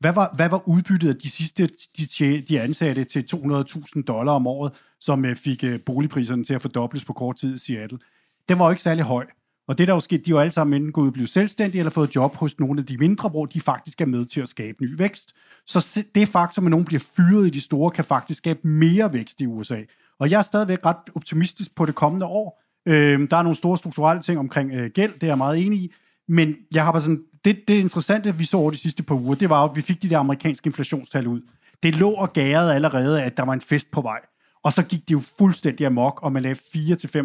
Hvad 0.00 0.12
var, 0.12 0.32
hvad 0.36 0.48
var 0.48 0.68
udbyttet 0.68 1.08
af 1.08 1.16
de 1.16 1.30
sidste, 1.30 1.70
de, 1.98 2.42
de 2.48 2.60
ansatte 2.60 3.04
til 3.04 3.26
200.000 3.34 4.02
dollar 4.02 4.32
om 4.32 4.46
året, 4.46 4.72
som 5.00 5.24
øh, 5.24 5.36
fik 5.36 5.64
øh, 5.64 5.80
boligpriserne 5.86 6.44
til 6.44 6.54
at 6.54 6.62
fordobles 6.62 7.04
på 7.04 7.12
kort 7.12 7.36
tid 7.36 7.54
i 7.54 7.58
Seattle? 7.58 7.98
Den 8.48 8.58
var 8.58 8.64
jo 8.64 8.70
ikke 8.70 8.82
særlig 8.82 9.04
høj. 9.04 9.26
Og 9.68 9.78
det 9.78 9.88
der 9.88 9.94
jo 9.94 10.00
skete, 10.00 10.22
de 10.22 10.34
var 10.34 10.40
alle 10.40 10.52
sammen 10.52 10.74
enten 10.74 10.92
gået 10.92 11.06
og 11.06 11.12
blive 11.12 11.26
selvstændige, 11.26 11.78
eller 11.78 11.90
fået 11.90 12.16
job 12.16 12.36
hos 12.36 12.58
nogle 12.58 12.80
af 12.80 12.86
de 12.86 12.98
mindre, 12.98 13.28
hvor 13.28 13.46
de 13.46 13.60
faktisk 13.60 14.00
er 14.00 14.06
med 14.06 14.24
til 14.24 14.40
at 14.40 14.48
skabe 14.48 14.82
ny 14.84 14.98
vækst. 14.98 15.32
Så 15.66 16.04
det 16.14 16.28
faktum, 16.28 16.66
at 16.66 16.70
nogen 16.70 16.86
bliver 16.86 17.04
fyret 17.16 17.46
i 17.46 17.50
de 17.50 17.60
store, 17.60 17.90
kan 17.90 18.04
faktisk 18.04 18.38
skabe 18.38 18.68
mere 18.68 19.12
vækst 19.12 19.40
i 19.40 19.46
USA. 19.46 19.80
Og 20.18 20.30
jeg 20.30 20.38
er 20.38 20.42
stadigvæk 20.42 20.78
ret 20.86 20.96
optimistisk 21.14 21.74
på 21.74 21.86
det 21.86 21.94
kommende 21.94 22.26
år. 22.26 22.62
Øh, 22.88 23.30
der 23.30 23.36
er 23.36 23.42
nogle 23.42 23.56
store 23.56 23.76
strukturelle 23.76 24.22
ting 24.22 24.38
omkring 24.38 24.72
øh, 24.72 24.90
gæld, 24.90 25.12
det 25.12 25.22
er 25.22 25.26
jeg 25.26 25.38
meget 25.38 25.66
enig 25.66 25.78
i. 25.78 25.92
Men 26.28 26.54
jeg 26.74 26.84
har 26.84 26.92
bare 26.92 27.02
sådan, 27.02 27.22
det, 27.44 27.68
det 27.68 27.74
interessante, 27.74 28.36
vi 28.36 28.44
så 28.44 28.56
over 28.56 28.70
de 28.70 28.76
sidste 28.76 29.02
par 29.02 29.14
uger, 29.14 29.34
det 29.34 29.50
var 29.50 29.64
at 29.64 29.76
vi 29.76 29.82
fik 29.82 30.02
de 30.02 30.10
der 30.10 30.18
amerikanske 30.18 30.66
inflationstal 30.66 31.26
ud. 31.26 31.40
Det 31.82 31.96
lå 31.96 32.10
og 32.10 32.32
gærede 32.32 32.74
allerede, 32.74 33.22
at 33.22 33.36
der 33.36 33.42
var 33.42 33.52
en 33.52 33.60
fest 33.60 33.90
på 33.90 34.00
vej. 34.00 34.20
Og 34.64 34.72
så 34.72 34.82
gik 34.82 35.08
det 35.08 35.14
jo 35.14 35.20
fuldstændig 35.38 35.86
amok, 35.86 36.22
og 36.22 36.32
man 36.32 36.42
lavede 36.42 36.60
4-5 36.60 36.66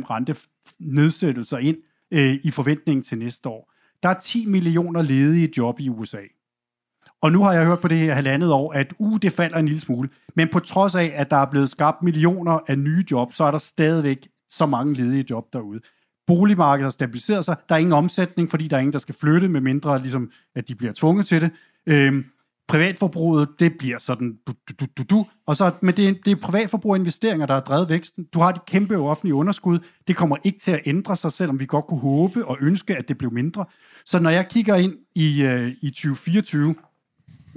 rente 0.10 0.36
nedsættelser 0.82 1.58
ind 1.58 1.78
øh, 2.12 2.38
i 2.44 2.52
forventningen 2.52 3.04
til 3.04 3.18
næste 3.18 3.50
år. 3.50 3.74
Der 4.04 4.10
er 4.10 4.20
10 4.20 4.46
millioner 4.46 5.02
ledige 5.02 5.50
job 5.58 5.80
i 5.80 5.90
USA. 5.90 6.22
Og 7.22 7.32
nu 7.32 7.44
har 7.44 7.54
jeg 7.54 7.66
hørt 7.66 7.80
på 7.80 7.88
det 7.88 7.98
her 7.98 8.14
halvandet 8.14 8.52
år, 8.52 8.74
at 8.74 8.94
uh, 9.00 9.20
det 9.22 9.34
falder 9.34 9.58
en 9.58 9.66
lille 9.66 9.82
smule. 9.82 10.10
Men 10.36 10.48
på 10.52 10.60
trods 10.60 10.96
af, 10.96 11.14
at 11.16 11.32
der 11.32 11.38
er 11.38 11.46
blevet 11.46 11.70
skabt 11.70 12.04
millioner 12.04 12.60
af 12.68 12.80
nye 12.80 13.04
job, 13.12 13.34
så 13.34 13.44
er 13.44 13.52
der 13.52 13.58
stadigvæk 13.58 14.28
så 14.50 14.66
mange 14.66 14.94
ledige 14.94 15.26
job 15.30 15.54
derude. 15.54 15.80
Boligmarkedet 16.28 16.84
har 16.84 16.90
stabiliseret 16.90 17.46
sig. 17.46 17.58
Der 17.70 17.76
er 17.76 17.80
ingen 17.80 17.94
omsætning, 17.94 18.50
fordi 18.50 18.68
der 18.68 18.76
er 18.76 18.80
ingen, 18.80 18.94
der 18.94 19.00
skal 19.00 19.16
flytte, 19.16 19.48
med 19.48 19.62
mindre 19.62 20.02
ligesom, 20.02 20.32
at 20.56 20.68
de 20.68 20.76
bliver 20.76 20.94
tvunget 20.94 21.26
til 21.26 21.42
det. 21.42 21.52
Øhm, 21.86 22.26
privatforbruget, 22.72 23.50
det 23.60 23.78
bliver 23.78 24.00
sådan 24.00 24.38
du, 24.48 24.54
du, 24.80 24.86
du, 24.98 25.04
du. 25.04 25.26
Og 25.46 25.56
så, 25.56 25.72
men 25.82 25.98
det, 25.98 26.08
er, 26.08 26.14
det 26.26 26.32
er 26.32 26.36
privatforbrug 26.36 26.92
og 26.92 26.98
investeringer, 26.98 27.46
der 27.46 27.54
har 27.54 27.62
drevet 27.62 27.90
væksten. 27.90 28.24
Du 28.34 28.40
har 28.40 28.50
et 28.50 28.66
kæmpe 28.66 28.98
offentlige 28.98 29.36
underskud. 29.36 29.80
Det 30.08 30.16
kommer 30.16 30.38
ikke 30.44 30.60
til 30.60 30.72
at 30.72 30.82
ændre 30.86 31.16
sig, 31.16 31.32
selvom 31.32 31.60
vi 31.60 31.66
godt 31.66 31.88
kunne 31.88 32.00
håbe 32.00 32.46
og 32.46 32.58
ønske, 32.62 32.98
at 32.98 33.08
det 33.08 33.18
blev 33.18 33.34
mindre. 33.34 33.66
Så 34.06 34.20
når 34.20 34.30
jeg 34.30 34.48
kigger 34.48 34.76
ind 34.76 34.94
i, 35.16 35.42
øh, 35.42 35.72
i 35.82 35.90
2024, 35.90 36.76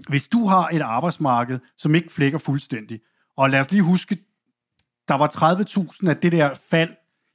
hvis 0.09 0.29
du 0.29 0.47
har 0.47 0.69
et 0.73 0.81
arbejdsmarked, 0.81 1.59
som 1.79 1.95
ikke 1.95 2.13
flækker 2.13 2.39
fuldstændig, 2.39 3.01
og 3.37 3.51
lad 3.51 3.61
os 3.61 3.73
lige 3.73 3.83
huske, 3.83 4.19
der 5.09 5.15
var 5.15 5.29
30.000 6.03 6.09
af 6.09 6.17
det 6.17 6.33
der 6.33 6.51
fald 6.71 6.91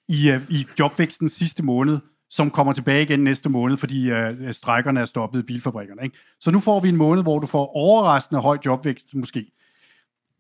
i, 0.08 0.30
øh, 0.30 0.42
i 0.50 0.68
jobvæksten 0.80 1.30
sidste 1.30 1.64
måned, 1.64 2.00
som 2.30 2.52
kommer 2.52 2.74
tilbage 2.74 3.04
igen 3.04 3.20
næste 3.20 3.50
måned, 3.50 3.78
fordi 3.78 4.12
uh, 4.12 4.52
strækkerne 4.52 5.00
er 5.00 5.06
stoppet 5.06 5.40
i 5.40 5.44
bilfabrikkerne. 5.44 6.04
Ikke? 6.04 6.18
Så 6.40 6.52
nu 6.52 6.60
får 6.60 6.80
vi 6.80 6.90
en 6.90 6.96
måned, 6.96 7.24
hvor 7.24 7.40
du 7.40 7.48
får 7.48 7.76
overraskende 7.76 8.42
høj 8.42 8.58
jobvækst 8.66 9.16
måske. 9.16 9.52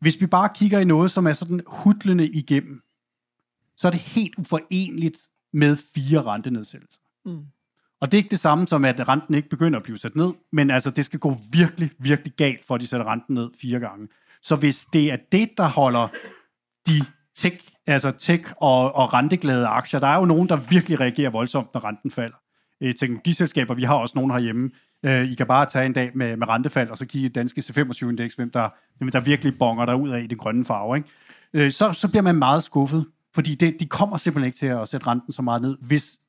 Hvis 0.01 0.21
vi 0.21 0.27
bare 0.27 0.49
kigger 0.55 0.79
i 0.79 0.85
noget, 0.85 1.11
som 1.11 1.27
er 1.27 1.33
sådan 1.33 1.61
hudlende 1.67 2.27
igennem, 2.27 2.81
så 3.77 3.87
er 3.87 3.91
det 3.91 3.99
helt 3.99 4.35
uforenligt 4.37 5.17
med 5.53 5.77
fire 5.95 6.21
rentenedsættelser. 6.21 6.99
Mm. 7.25 7.45
Og 8.01 8.11
det 8.11 8.13
er 8.13 8.19
ikke 8.19 8.29
det 8.29 8.39
samme 8.39 8.67
som, 8.67 8.85
at 8.85 9.07
renten 9.07 9.33
ikke 9.33 9.49
begynder 9.49 9.79
at 9.79 9.83
blive 9.83 9.97
sat 9.97 10.15
ned, 10.15 10.33
men 10.51 10.71
altså, 10.71 10.89
det 10.89 11.05
skal 11.05 11.19
gå 11.19 11.37
virkelig, 11.51 11.91
virkelig 11.99 12.33
galt, 12.33 12.65
for 12.65 12.75
at 12.75 12.81
de 12.81 12.87
sætter 12.87 13.11
renten 13.11 13.35
ned 13.35 13.49
fire 13.61 13.79
gange. 13.79 14.07
Så 14.41 14.55
hvis 14.55 14.85
det 14.85 15.11
er 15.11 15.17
det, 15.31 15.49
der 15.57 15.67
holder 15.67 16.07
de 16.87 17.05
tech, 17.35 17.69
altså 17.93 18.11
tech 18.11 18.51
og, 18.57 18.95
og 18.95 19.13
renteglade 19.13 19.67
aktier, 19.67 19.99
der 19.99 20.07
er 20.07 20.15
jo 20.15 20.25
nogen, 20.25 20.49
der 20.49 20.55
virkelig 20.55 20.99
reagerer 20.99 21.29
voldsomt, 21.29 21.73
når 21.73 21.85
renten 21.85 22.11
falder. 22.11 22.35
Øh, 22.81 22.95
teknologiselskaber, 22.95 23.73
vi 23.73 23.83
har 23.83 23.95
også 23.95 24.13
nogen 24.15 24.31
herhjemme, 24.31 24.69
øh, 25.05 25.23
I 25.31 25.35
kan 25.35 25.47
bare 25.47 25.65
tage 25.65 25.85
en 25.85 25.93
dag 25.93 26.11
med, 26.15 26.37
med 26.37 26.47
rentefald, 26.47 26.89
og 26.89 26.97
så 26.97 27.05
kigge 27.05 27.29
danske 27.29 27.61
C25-indeks, 27.61 28.35
hvem 28.35 28.51
der, 28.51 28.69
hvem 28.97 29.11
der 29.11 29.19
virkelig 29.19 29.57
bonger 29.57 29.85
der 29.85 29.93
ud 29.93 30.09
af 30.09 30.21
i 30.21 30.27
den 30.27 30.37
grønne 30.37 30.65
farve. 30.65 30.97
Ikke? 30.97 31.09
Øh, 31.53 31.71
så, 31.71 31.93
så 31.93 32.07
bliver 32.07 32.23
man 32.23 32.35
meget 32.35 32.63
skuffet, 32.63 33.05
fordi 33.35 33.55
det, 33.55 33.79
de 33.79 33.85
kommer 33.85 34.17
simpelthen 34.17 34.47
ikke 34.47 34.57
til 34.57 34.65
at 34.65 34.87
sætte 34.87 35.07
renten 35.07 35.33
så 35.33 35.41
meget 35.41 35.61
ned, 35.61 35.77
hvis 35.81 36.19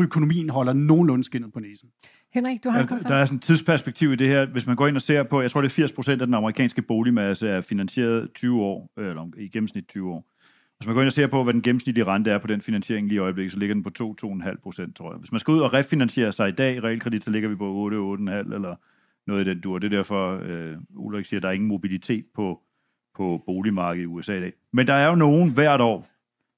økonomien 0.00 0.50
holder 0.50 0.72
nogenlunde 0.72 1.24
skinnet 1.24 1.52
på 1.52 1.60
næsen. 1.60 1.88
Henrik, 2.34 2.64
du 2.64 2.70
har 2.70 2.80
en 2.80 2.86
kommentar? 2.86 3.08
Der 3.08 3.16
er 3.16 3.24
sådan 3.24 3.36
et 3.36 3.42
tidsperspektiv 3.42 4.12
i 4.12 4.16
det 4.16 4.28
her. 4.28 4.46
Hvis 4.46 4.66
man 4.66 4.76
går 4.76 4.86
ind 4.86 4.96
og 4.96 5.02
ser 5.02 5.22
på, 5.22 5.40
jeg 5.40 5.50
tror 5.50 5.60
det 5.60 5.68
er 5.68 5.74
80 5.74 5.92
procent 5.92 6.22
af 6.22 6.26
den 6.26 6.34
amerikanske 6.34 6.82
boligmasse 6.82 7.48
er 7.48 7.60
finansieret 7.60 8.28
20 8.34 8.62
år, 8.62 8.90
eller 8.98 9.28
i 9.36 9.48
gennemsnit 9.48 9.84
20 9.88 10.10
år. 10.12 10.33
Hvis 10.78 10.86
man 10.86 10.94
går 10.94 11.02
ind 11.02 11.06
og 11.06 11.12
ser 11.12 11.26
på, 11.26 11.44
hvad 11.44 11.54
den 11.54 11.62
gennemsnitlige 11.62 12.04
rente 12.04 12.30
er 12.30 12.38
på 12.38 12.46
den 12.46 12.60
finansiering 12.60 13.08
lige 13.08 13.16
i 13.16 13.18
øjeblikket, 13.18 13.52
så 13.52 13.58
ligger 13.58 13.74
den 13.74 13.82
på 13.82 14.16
2-2,5 14.44 14.60
procent, 14.62 14.96
tror 14.96 15.12
jeg. 15.12 15.18
Hvis 15.18 15.32
man 15.32 15.38
skal 15.38 15.52
ud 15.52 15.60
og 15.60 15.74
refinansiere 15.74 16.32
sig 16.32 16.48
i 16.48 16.52
dag 16.52 16.76
i 16.76 16.80
realkredit, 16.80 17.24
så 17.24 17.30
ligger 17.30 17.48
vi 17.48 17.54
på 17.54 17.90
8-8,5 18.18 18.54
eller 18.54 18.76
noget 19.26 19.46
i 19.46 19.50
den 19.50 19.60
dur. 19.60 19.78
Det 19.78 19.92
er 19.92 19.96
derfor, 19.96 20.40
øh, 20.42 20.76
Ulrik 20.94 21.26
siger, 21.26 21.38
at 21.38 21.42
der 21.42 21.48
er 21.48 21.52
ingen 21.52 21.68
mobilitet 21.68 22.24
på, 22.34 22.60
på 23.16 23.42
boligmarkedet 23.46 24.02
i 24.02 24.06
USA 24.06 24.36
i 24.36 24.40
dag. 24.40 24.52
Men 24.72 24.86
der 24.86 24.94
er 24.94 25.08
jo 25.08 25.14
nogen 25.14 25.50
hvert 25.50 25.80
år, 25.80 26.08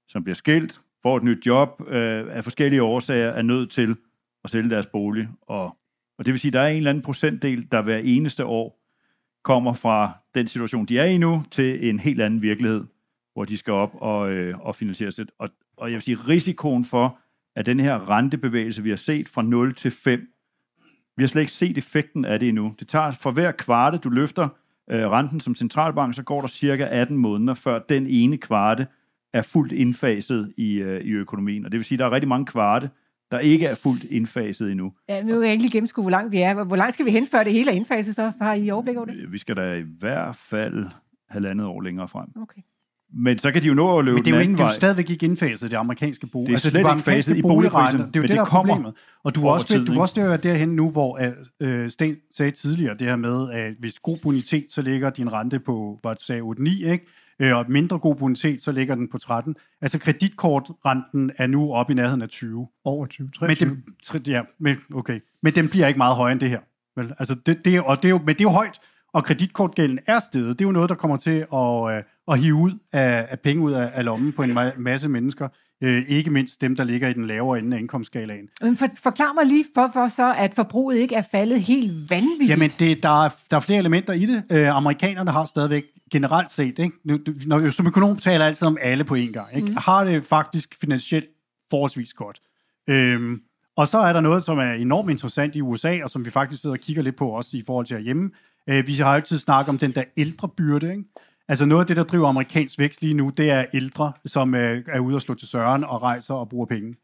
som 0.09 0.24
bliver 0.24 0.35
skilt, 0.35 0.81
får 1.02 1.16
et 1.16 1.22
nyt 1.22 1.46
job, 1.46 1.83
øh, 1.88 2.24
af 2.31 2.44
forskellige 2.44 2.83
årsager 2.83 3.29
er 3.29 3.42
nødt 3.42 3.70
til 3.70 3.96
at 4.44 4.50
sælge 4.50 4.70
deres 4.70 4.87
bolig. 4.87 5.29
Og, 5.42 5.64
og 6.18 6.26
det 6.26 6.33
vil 6.33 6.40
sige, 6.40 6.48
at 6.48 6.52
der 6.52 6.61
er 6.61 6.68
en 6.68 6.76
eller 6.76 6.90
anden 6.90 7.05
procentdel, 7.05 7.66
der 7.72 7.83
hver 7.83 7.98
eneste 7.98 8.44
år 8.44 8.83
kommer 9.44 9.72
fra 9.72 10.12
den 10.35 10.46
situation, 10.46 10.87
de 10.87 10.98
er 10.98 11.05
i 11.05 11.18
nu, 11.18 11.44
til 11.50 11.88
en 11.88 11.98
helt 11.98 12.20
anden 12.20 12.42
virkelighed, 12.42 12.85
hvor 13.37 13.44
de 13.44 13.57
skal 13.57 13.72
op 13.72 13.90
og, 13.94 14.31
øh, 14.31 14.59
og 14.61 14.77
finansiere 14.77 15.11
sig. 15.11 15.27
Og, 15.38 15.49
og 15.77 15.88
jeg 15.88 15.94
vil 15.94 16.03
sige, 16.03 16.16
risikoen 16.16 16.85
for, 16.85 17.18
at 17.57 17.66
den 17.66 17.81
her 17.81 18.11
rentebevægelse, 18.11 18.83
vi 18.83 18.90
har 18.90 18.96
set 18.96 19.29
fra 19.29 19.42
0 19.42 19.75
til 19.75 19.90
5, 19.90 20.29
vi 21.16 21.22
har 21.22 21.29
slet 21.29 21.42
ikke 21.42 21.53
set 21.53 21.79
effekten 21.79 22.25
af 22.25 22.40
det 22.40 22.49
endnu. 22.49 22.75
Det 22.79 22.88
tager 22.88 23.11
for 23.11 23.31
hver 23.31 23.53
kvarte, 23.53 23.99
du 23.99 24.09
løfter 24.09 24.49
øh, 24.90 25.11
renten 25.11 25.40
som 25.40 25.55
centralbank, 25.55 26.14
så 26.14 26.22
går 26.22 26.40
der 26.40 26.49
cirka 26.49 26.88
18 26.90 27.16
måneder, 27.16 27.55
før 27.55 27.79
den 27.79 28.07
ene 28.07 28.37
kvarte 28.37 28.87
er 29.33 29.42
fuldt 29.42 29.72
indfaset 29.72 30.55
i, 30.57 30.72
øh, 30.72 31.01
i 31.01 31.11
økonomien. 31.11 31.64
Og 31.64 31.72
det 31.72 31.79
vil 31.79 31.85
sige, 31.85 31.96
at 31.96 31.99
der 31.99 32.07
er 32.07 32.11
rigtig 32.11 32.29
mange 32.29 32.46
kvarte, 32.46 32.90
der 33.31 33.38
ikke 33.38 33.66
er 33.66 33.75
fuldt 33.75 34.05
indfaset 34.05 34.70
endnu. 34.70 34.92
Ja, 35.09 35.22
nu 35.22 35.29
kan 35.29 35.42
jeg 35.42 35.53
ikke 35.53 35.62
lige 35.62 35.72
gennemskue, 35.72 36.05
hvor 36.05 36.11
langt 36.11 36.33
vi 36.33 36.38
er. 36.38 36.64
Hvor 36.64 36.77
langt 36.77 36.94
skal 36.94 37.07
vi 37.07 37.11
hen, 37.11 37.27
før 37.27 37.42
det 37.42 37.53
hele 37.53 37.70
er 37.70 37.75
indfaset, 37.75 38.14
så 38.14 38.33
har 38.40 38.55
I 38.55 38.70
overblik 38.70 38.96
over 38.96 39.07
det? 39.07 39.33
Vi 39.33 39.38
skal 39.38 39.57
da 39.57 39.75
i 39.75 39.85
hvert 39.99 40.37
fald 40.37 40.87
halvandet 41.29 41.66
år 41.66 41.81
længere 41.81 42.09
frem. 42.09 42.29
Okay. 42.42 42.62
Men 43.14 43.38
så 43.38 43.51
kan 43.53 43.62
de 43.62 43.66
jo 43.66 43.75
nå 43.75 43.99
at 43.99 44.05
løbe 44.05 44.14
Men 44.14 44.25
det 44.25 44.31
er 44.31 44.35
jo, 44.35 44.40
den 44.40 44.51
ikke, 44.51 44.53
det 44.59 44.61
er 44.64 44.69
jo 44.69 44.75
stadigvæk 44.75 45.11
ikke 45.11 45.27
indfaset, 45.27 45.71
det 45.71 45.77
amerikanske 45.77 46.27
bolig. 46.27 46.49
Det 46.49 46.55
er 46.55 46.59
slet 46.71 46.79
ikke 46.79 47.03
faset 47.03 47.37
i 47.37 47.42
boligpriserne, 47.42 48.05
Det 48.05 48.16
er 48.16 48.21
jo 48.21 48.23
men 48.23 48.29
det, 48.29 48.29
der 48.29 48.35
det 48.35 48.40
er 48.40 48.45
kommer 48.45 48.75
problemet. 48.75 48.95
Og 49.25 49.35
du 49.35 49.47
er 49.47 49.51
også, 49.53 49.66
tid, 49.66 49.85
du 49.87 49.92
ikke? 49.92 50.03
også 50.03 50.14
være 50.21 50.37
derhen 50.37 50.69
nu, 50.69 50.90
hvor 50.90 51.21
øh, 51.62 51.90
Sten 51.90 52.16
sagde 52.37 52.51
tidligere, 52.51 52.95
det 52.99 53.07
her 53.07 53.16
med, 53.16 53.51
at 53.51 53.75
hvis 53.79 53.99
god 53.99 54.16
bonitet, 54.23 54.66
så 54.73 54.83
ligger 54.83 55.11
din 55.11 55.33
rente 55.33 55.59
på, 55.59 55.99
hvad 56.03 56.14
du 56.14 56.23
sagde, 56.25 56.42
8-9, 56.42 56.64
ikke? 56.90 57.07
Øh, 57.40 57.57
Og 57.57 57.64
mindre 57.69 57.99
god 57.99 58.14
bonitet, 58.16 58.62
så 58.62 58.73
ligger 58.73 58.95
den 58.95 59.09
på 59.12 59.19
13. 59.19 59.55
Altså 59.83 59.99
kreditkortrenten 59.99 61.31
er 61.38 61.47
nu 61.47 61.73
oppe 61.75 61.92
i 61.92 61.97
nærheden 61.97 62.23
af 62.23 62.29
20. 62.29 62.66
Over 62.85 63.07
20, 63.07 63.25
Men 63.25 63.33
23. 63.33 63.69
den, 63.71 63.83
tre- 64.05 64.21
ja, 64.27 64.42
men, 64.61 64.77
okay. 64.95 65.21
men 65.42 65.55
den 65.55 65.69
bliver 65.69 65.87
ikke 65.87 65.99
meget 65.99 66.16
højere 66.16 66.33
end 66.33 66.40
det 66.40 66.51
her. 66.51 66.61
Vel? 66.97 67.12
Altså 67.19 67.35
det, 67.47 67.64
det, 67.64 67.77
er- 67.77 67.81
og 67.81 67.97
det 67.97 68.05
er 68.05 68.11
jo, 68.11 68.19
men 68.19 68.29
det 68.29 68.40
er 68.40 68.45
jo 68.45 68.51
højt, 68.51 68.79
og 69.14 69.25
kreditkortgælden 69.25 69.99
er 70.07 70.19
steget. 70.19 70.59
Det 70.59 70.64
er 70.64 70.69
jo 70.69 70.73
noget, 70.73 70.88
der 70.88 70.95
kommer 70.95 71.16
til 71.16 71.31
at, 71.55 71.97
øh, 71.97 72.03
at 72.29 72.39
hive 72.39 72.55
ud 72.55 72.73
af, 72.93 73.27
af 73.31 73.41
penge 73.41 73.62
ud 73.62 73.73
af, 73.73 73.91
af 73.95 74.05
lommen 74.05 74.33
på 74.33 74.43
en 74.43 74.59
ma- 74.59 74.79
masse 74.79 75.09
mennesker. 75.09 75.49
Øh, 75.83 76.05
ikke 76.09 76.31
mindst 76.31 76.61
dem, 76.61 76.77
der 76.77 76.85
ligger 76.85 77.09
i 77.09 77.12
den 77.12 77.27
lavere 77.27 77.59
ende 77.59 77.77
af 77.77 77.81
indkomstskalaen. 77.81 78.49
Men 78.61 78.77
for, 78.77 78.87
forklar 79.03 79.33
mig 79.33 79.47
lige, 79.47 79.65
hvorfor 79.75 80.09
så, 80.09 80.35
at 80.39 80.55
forbruget 80.55 80.97
ikke 80.97 81.15
er 81.15 81.23
faldet 81.31 81.61
helt 81.61 82.11
vanvittigt. 82.11 82.51
Jamen, 82.51 82.71
det, 82.79 83.03
der, 83.03 83.25
er, 83.25 83.29
der 83.51 83.57
er 83.57 83.61
flere 83.61 83.79
elementer 83.79 84.12
i 84.12 84.27
det. 84.27 84.43
Øh, 84.51 84.69
amerikanerne 84.77 85.31
har 85.31 85.45
stadigvæk 85.45 85.85
generelt 86.12 86.51
set, 86.51 86.79
ikke? 86.79 86.97
Nu, 87.05 87.19
når, 87.47 87.71
som 87.71 87.87
økonom 87.87 88.17
taler 88.17 88.39
jeg 88.39 88.47
altid 88.47 88.67
om 88.67 88.79
alle 88.81 89.05
på 89.05 89.15
én 89.15 89.33
gang, 89.33 89.57
ikke? 89.57 89.69
Mm. 89.69 89.77
har 89.77 90.05
det 90.05 90.27
faktisk 90.27 90.77
finansielt 90.81 91.29
forholdsvis 91.71 92.12
godt. 92.12 92.41
Øhm, 92.89 93.41
og 93.77 93.89
så 93.89 93.99
er 93.99 94.12
der 94.12 94.21
noget, 94.21 94.45
som 94.45 94.59
er 94.59 94.73
enormt 94.73 95.11
interessant 95.11 95.57
i 95.57 95.61
USA, 95.61 95.99
og 96.03 96.11
som 96.11 96.25
vi 96.25 96.31
faktisk 96.31 96.62
sidder 96.62 96.77
og 96.77 96.81
kigger 96.81 97.03
lidt 97.03 97.17
på 97.17 97.29
også 97.29 97.57
i 97.57 97.62
forhold 97.67 97.87
til 97.87 97.97
herhjemme. 97.97 98.31
Øh, 98.69 98.87
vi 98.87 98.95
har 98.95 99.11
jo 99.11 99.15
altid 99.15 99.39
snakket 99.39 99.69
om 99.69 99.79
den 99.79 99.91
der 99.91 100.05
ældre 100.17 100.49
byrde, 100.49 100.91
ikke? 100.91 101.05
Altså 101.49 101.65
noget 101.65 101.81
af 101.81 101.87
det, 101.87 101.97
der 101.97 102.03
driver 102.03 102.29
amerikansk 102.29 102.79
vækst 102.79 103.03
lige 103.03 103.15
nu, 103.15 103.29
det 103.29 103.51
er 103.51 103.65
ældre, 103.75 104.13
som 104.27 104.55
øh, 104.55 104.85
er 104.89 105.01
ude 105.01 105.17
og 105.17 105.23
slå 105.23 105.35
til 105.35 105.49
søren 105.49 105.85
og 105.85 106.03
rejser 106.03 106.35
og 106.35 106.49
bruger 106.49 106.67
penge. 106.67 106.95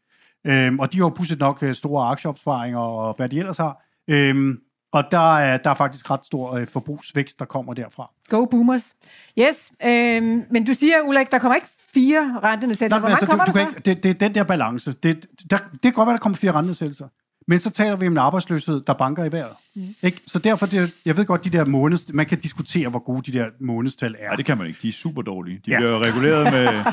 Øhm, 0.45 0.79
og 0.79 0.93
de 0.93 0.97
har 0.97 1.05
jo 1.05 1.09
pusset 1.09 1.39
nok 1.39 1.63
øh, 1.63 1.75
store 1.75 2.07
aktieopsparinger 2.07 2.79
og 2.79 3.13
hvad 3.13 3.29
de 3.29 3.39
ellers 3.39 3.57
har. 3.57 3.83
Øhm, 4.07 4.59
og 4.93 5.03
der 5.11 5.37
er, 5.37 5.57
der 5.57 5.69
er 5.69 5.73
faktisk 5.73 6.11
ret 6.11 6.25
stor 6.25 6.55
øh, 6.55 6.67
forbrugsvækst, 6.67 7.39
der 7.39 7.45
kommer 7.45 7.73
derfra. 7.73 8.11
Go 8.29 8.45
boomers. 8.45 8.93
Yes, 9.39 9.71
øhm, 9.85 10.45
men 10.49 10.65
du 10.65 10.73
siger, 10.73 11.01
Ulrik, 11.01 11.31
der 11.31 11.39
kommer 11.39 11.55
ikke 11.55 11.67
fire 11.93 12.39
rentenedsættelser. 12.43 12.99
Hvor 12.99 13.09
mange 13.09 13.25
kommer 13.25 13.45
du, 13.45 13.51
der 13.51 13.65
du 13.65 13.71
så? 13.71 13.81
kan 13.83 13.93
ikke, 13.93 14.03
det, 14.03 14.03
det 14.03 14.09
er 14.09 14.27
den 14.27 14.35
der 14.35 14.43
balance. 14.43 14.93
Det, 15.03 15.25
der, 15.49 15.57
det 15.57 15.81
kan 15.81 15.93
godt 15.93 16.07
være, 16.07 16.13
der 16.13 16.21
kommer 16.21 16.37
fire 16.37 16.51
rentenedsættelser. 16.51 17.07
Men 17.47 17.59
så 17.59 17.69
taler 17.69 17.95
vi 17.95 18.07
om 18.07 18.13
en 18.13 18.17
arbejdsløshed, 18.17 18.81
der 18.87 18.93
banker 18.93 19.23
i 19.23 19.31
vejret. 19.31 19.51
Mm. 19.75 19.81
Ikke? 20.03 20.21
Så 20.27 20.39
derfor, 20.39 20.65
det, 20.65 20.95
jeg 21.05 21.17
ved 21.17 21.25
godt, 21.25 21.43
de 21.43 21.49
der 21.49 21.65
måneds, 21.65 22.13
man 22.13 22.25
kan 22.25 22.39
diskutere, 22.39 22.89
hvor 22.89 22.99
gode 22.99 23.31
de 23.31 23.37
der 23.39 23.45
månedstal 23.59 24.15
er. 24.19 24.27
Nej, 24.27 24.35
det 24.35 24.45
kan 24.45 24.57
man 24.57 24.67
ikke. 24.67 24.79
De 24.81 24.87
er 24.87 24.91
super 24.91 25.21
dårlige. 25.21 25.61
De 25.65 25.71
Ja. 25.71 25.77
bliver 25.77 25.91
jo 25.91 25.99
reguleret 26.03 26.43
med, 26.53 26.83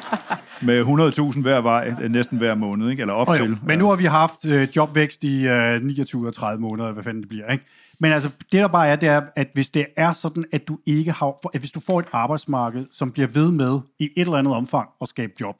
med 0.62 1.32
100.000 1.34 1.40
hver 1.42 1.60
vej, 1.60 1.94
øh, 2.02 2.10
næsten 2.10 2.38
hver 2.38 2.54
måned, 2.54 2.90
ikke? 2.90 3.00
eller 3.00 3.14
op 3.14 3.28
Oh, 3.28 3.38
jo. 3.38 3.44
til. 3.46 3.58
Men 3.66 3.78
nu 3.78 3.88
har 3.88 3.96
vi 3.96 4.04
haft 4.04 4.46
øh, 4.46 4.68
jobvækst 4.76 5.24
i 5.24 5.46
øh, 5.46 5.82
29 5.82 6.26
og 6.28 6.34
30 6.34 6.60
måneder, 6.60 6.92
hvad 6.92 7.04
fanden 7.04 7.20
det 7.22 7.28
bliver. 7.28 7.52
Ikke? 7.52 7.64
Men 8.00 8.12
altså, 8.12 8.28
det 8.28 8.52
der 8.60 8.68
bare 8.68 8.88
er, 8.88 8.96
det 8.96 9.08
er, 9.08 9.22
at 9.36 9.50
hvis 9.54 9.70
det 9.70 9.86
er 9.96 10.12
sådan, 10.12 10.44
at 10.52 10.68
du 10.68 10.78
ikke 10.86 11.12
har, 11.12 11.26
for, 11.42 11.50
at 11.54 11.60
hvis 11.60 11.72
du 11.72 11.80
får 11.80 11.98
et 12.00 12.06
arbejdsmarked, 12.12 12.86
som 12.92 13.12
bliver 13.12 13.26
ved 13.28 13.50
med 13.50 13.78
i 13.98 14.04
et 14.04 14.10
eller 14.16 14.36
andet 14.36 14.54
omfang 14.54 14.88
at 15.00 15.08
skabe 15.08 15.32
job, 15.40 15.54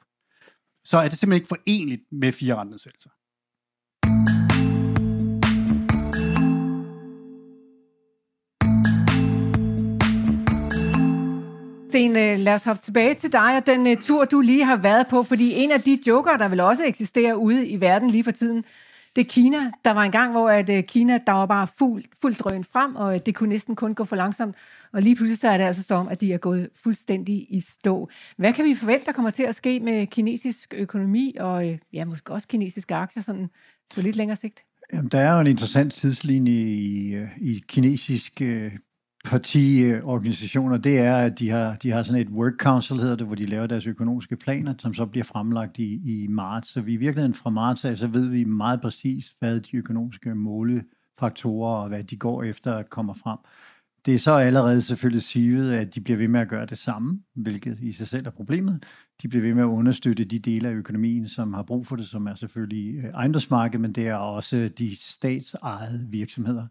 så 0.85 0.97
er 0.97 1.07
det 1.07 1.17
simpelthen 1.17 1.35
ikke 1.41 1.47
forenligt 1.47 2.01
med 2.11 2.31
fire 2.31 2.55
rentenedsættelser. 2.55 3.09
Sten, 11.91 12.17
øh, 12.17 12.39
lad 12.39 12.53
os 12.53 12.63
hoppe 12.63 12.81
tilbage 12.81 13.13
til 13.13 13.31
dig 13.31 13.57
og 13.57 13.65
den 13.65 13.87
uh, 13.87 14.03
tur, 14.03 14.25
du 14.25 14.41
lige 14.41 14.65
har 14.65 14.75
været 14.75 15.07
på, 15.07 15.23
fordi 15.23 15.53
en 15.53 15.71
af 15.71 15.81
de 15.81 15.99
joker, 16.07 16.37
der 16.37 16.47
vil 16.47 16.59
også 16.59 16.85
eksistere 16.85 17.37
ude 17.37 17.67
i 17.67 17.81
verden 17.81 18.09
lige 18.09 18.23
for 18.23 18.31
tiden, 18.31 18.63
det 19.15 19.21
er 19.21 19.29
Kina. 19.29 19.57
Der 19.85 19.91
var 19.91 20.03
en 20.03 20.11
gang, 20.11 20.31
hvor 20.31 20.49
at, 20.49 20.69
uh, 20.69 20.79
Kina, 20.87 21.19
der 21.27 21.31
var 21.31 21.45
bare 21.45 21.67
fuld, 21.79 22.03
fuldt 22.21 22.39
drøn 22.39 22.63
frem, 22.63 22.95
og 22.95 23.13
uh, 23.13 23.19
det 23.25 23.35
kunne 23.35 23.49
næsten 23.49 23.75
kun 23.75 23.95
gå 23.95 24.03
for 24.03 24.15
langsomt. 24.15 24.55
Og 24.93 25.01
lige 25.01 25.15
pludselig 25.15 25.37
så 25.37 25.49
er 25.49 25.57
det 25.57 25.63
altså 25.63 25.83
som, 25.83 26.07
at 26.07 26.21
de 26.21 26.33
er 26.33 26.37
gået 26.37 26.69
fuldstændig 26.83 27.47
i 27.49 27.59
stå. 27.59 28.09
Hvad 28.37 28.53
kan 28.53 28.65
vi 28.65 28.75
forvente, 28.75 29.05
der 29.05 29.11
kommer 29.11 29.31
til 29.31 29.43
at 29.43 29.55
ske 29.55 29.79
med 29.79 30.07
kinesisk 30.07 30.73
økonomi, 30.77 31.35
og 31.39 31.67
uh, 31.67 31.77
ja, 31.93 32.05
måske 32.05 32.33
også 32.33 32.47
kinesiske 32.47 32.95
aktier, 32.95 33.23
sådan 33.23 33.49
på 33.95 34.01
lidt 34.01 34.15
længere 34.15 34.35
sigt? 34.35 34.63
Jamen, 34.93 35.09
der 35.09 35.19
er 35.19 35.33
jo 35.33 35.39
en 35.39 35.47
interessant 35.47 35.93
tidslinje 35.93 36.51
i, 36.51 37.15
i 37.37 37.51
i 37.51 37.63
kinesiske 37.67 38.71
partiorganisationer. 39.25 40.77
Øh, 40.77 40.83
det 40.83 40.99
er, 40.99 41.15
at 41.15 41.39
de 41.39 41.49
har, 41.49 41.75
de 41.75 41.91
har 41.91 42.03
sådan 42.03 42.21
et 42.21 42.29
work 42.29 42.53
council, 42.57 42.97
hedder 42.97 43.15
det, 43.15 43.27
hvor 43.27 43.35
de 43.35 43.45
laver 43.45 43.67
deres 43.67 43.87
økonomiske 43.87 44.35
planer, 44.35 44.73
som 44.77 44.93
så 44.93 45.05
bliver 45.05 45.23
fremlagt 45.23 45.77
i, 45.79 46.23
i 46.23 46.27
marts. 46.27 46.69
Så 46.69 46.81
vi 46.81 46.93
i 46.93 46.97
virkeligheden 46.97 47.33
fra 47.33 47.49
marts 47.49 47.85
af, 47.85 47.97
så 47.97 48.07
ved 48.07 48.27
vi 48.27 48.43
meget 48.43 48.81
præcis, 48.81 49.33
hvad 49.39 49.59
de 49.59 49.77
økonomiske 49.77 50.35
målefaktorer 50.35 51.75
og 51.75 51.87
hvad 51.87 52.03
de 52.03 52.17
går 52.17 52.43
efter 52.43 52.83
kommer 52.83 53.13
frem. 53.13 53.37
Det 54.05 54.15
er 54.15 54.19
så 54.19 54.33
allerede 54.33 54.81
selvfølgelig 54.81 55.23
sivet, 55.23 55.73
at 55.73 55.95
de 55.95 56.01
bliver 56.01 56.17
ved 56.17 56.27
med 56.27 56.39
at 56.39 56.47
gøre 56.47 56.65
det 56.65 56.77
samme, 56.77 57.21
hvilket 57.35 57.77
i 57.81 57.93
sig 57.93 58.07
selv 58.07 58.27
er 58.27 58.31
problemet. 58.31 58.83
De 59.21 59.27
bliver 59.27 59.43
ved 59.45 59.53
med 59.53 59.63
at 59.63 59.67
understøtte 59.67 60.23
de 60.23 60.39
dele 60.39 60.69
af 60.69 60.73
økonomien, 60.73 61.27
som 61.27 61.53
har 61.53 61.63
brug 61.63 61.87
for 61.87 61.95
det, 61.95 62.07
som 62.07 62.27
er 62.27 62.35
selvfølgelig 62.35 62.95
øh, 62.95 63.03
ejendomsmarkedet, 63.03 63.81
men 63.81 63.93
det 63.93 64.07
er 64.07 64.15
også 64.15 64.69
de 64.77 64.95
statsejede 65.01 66.07
virksomheder. 66.09 66.67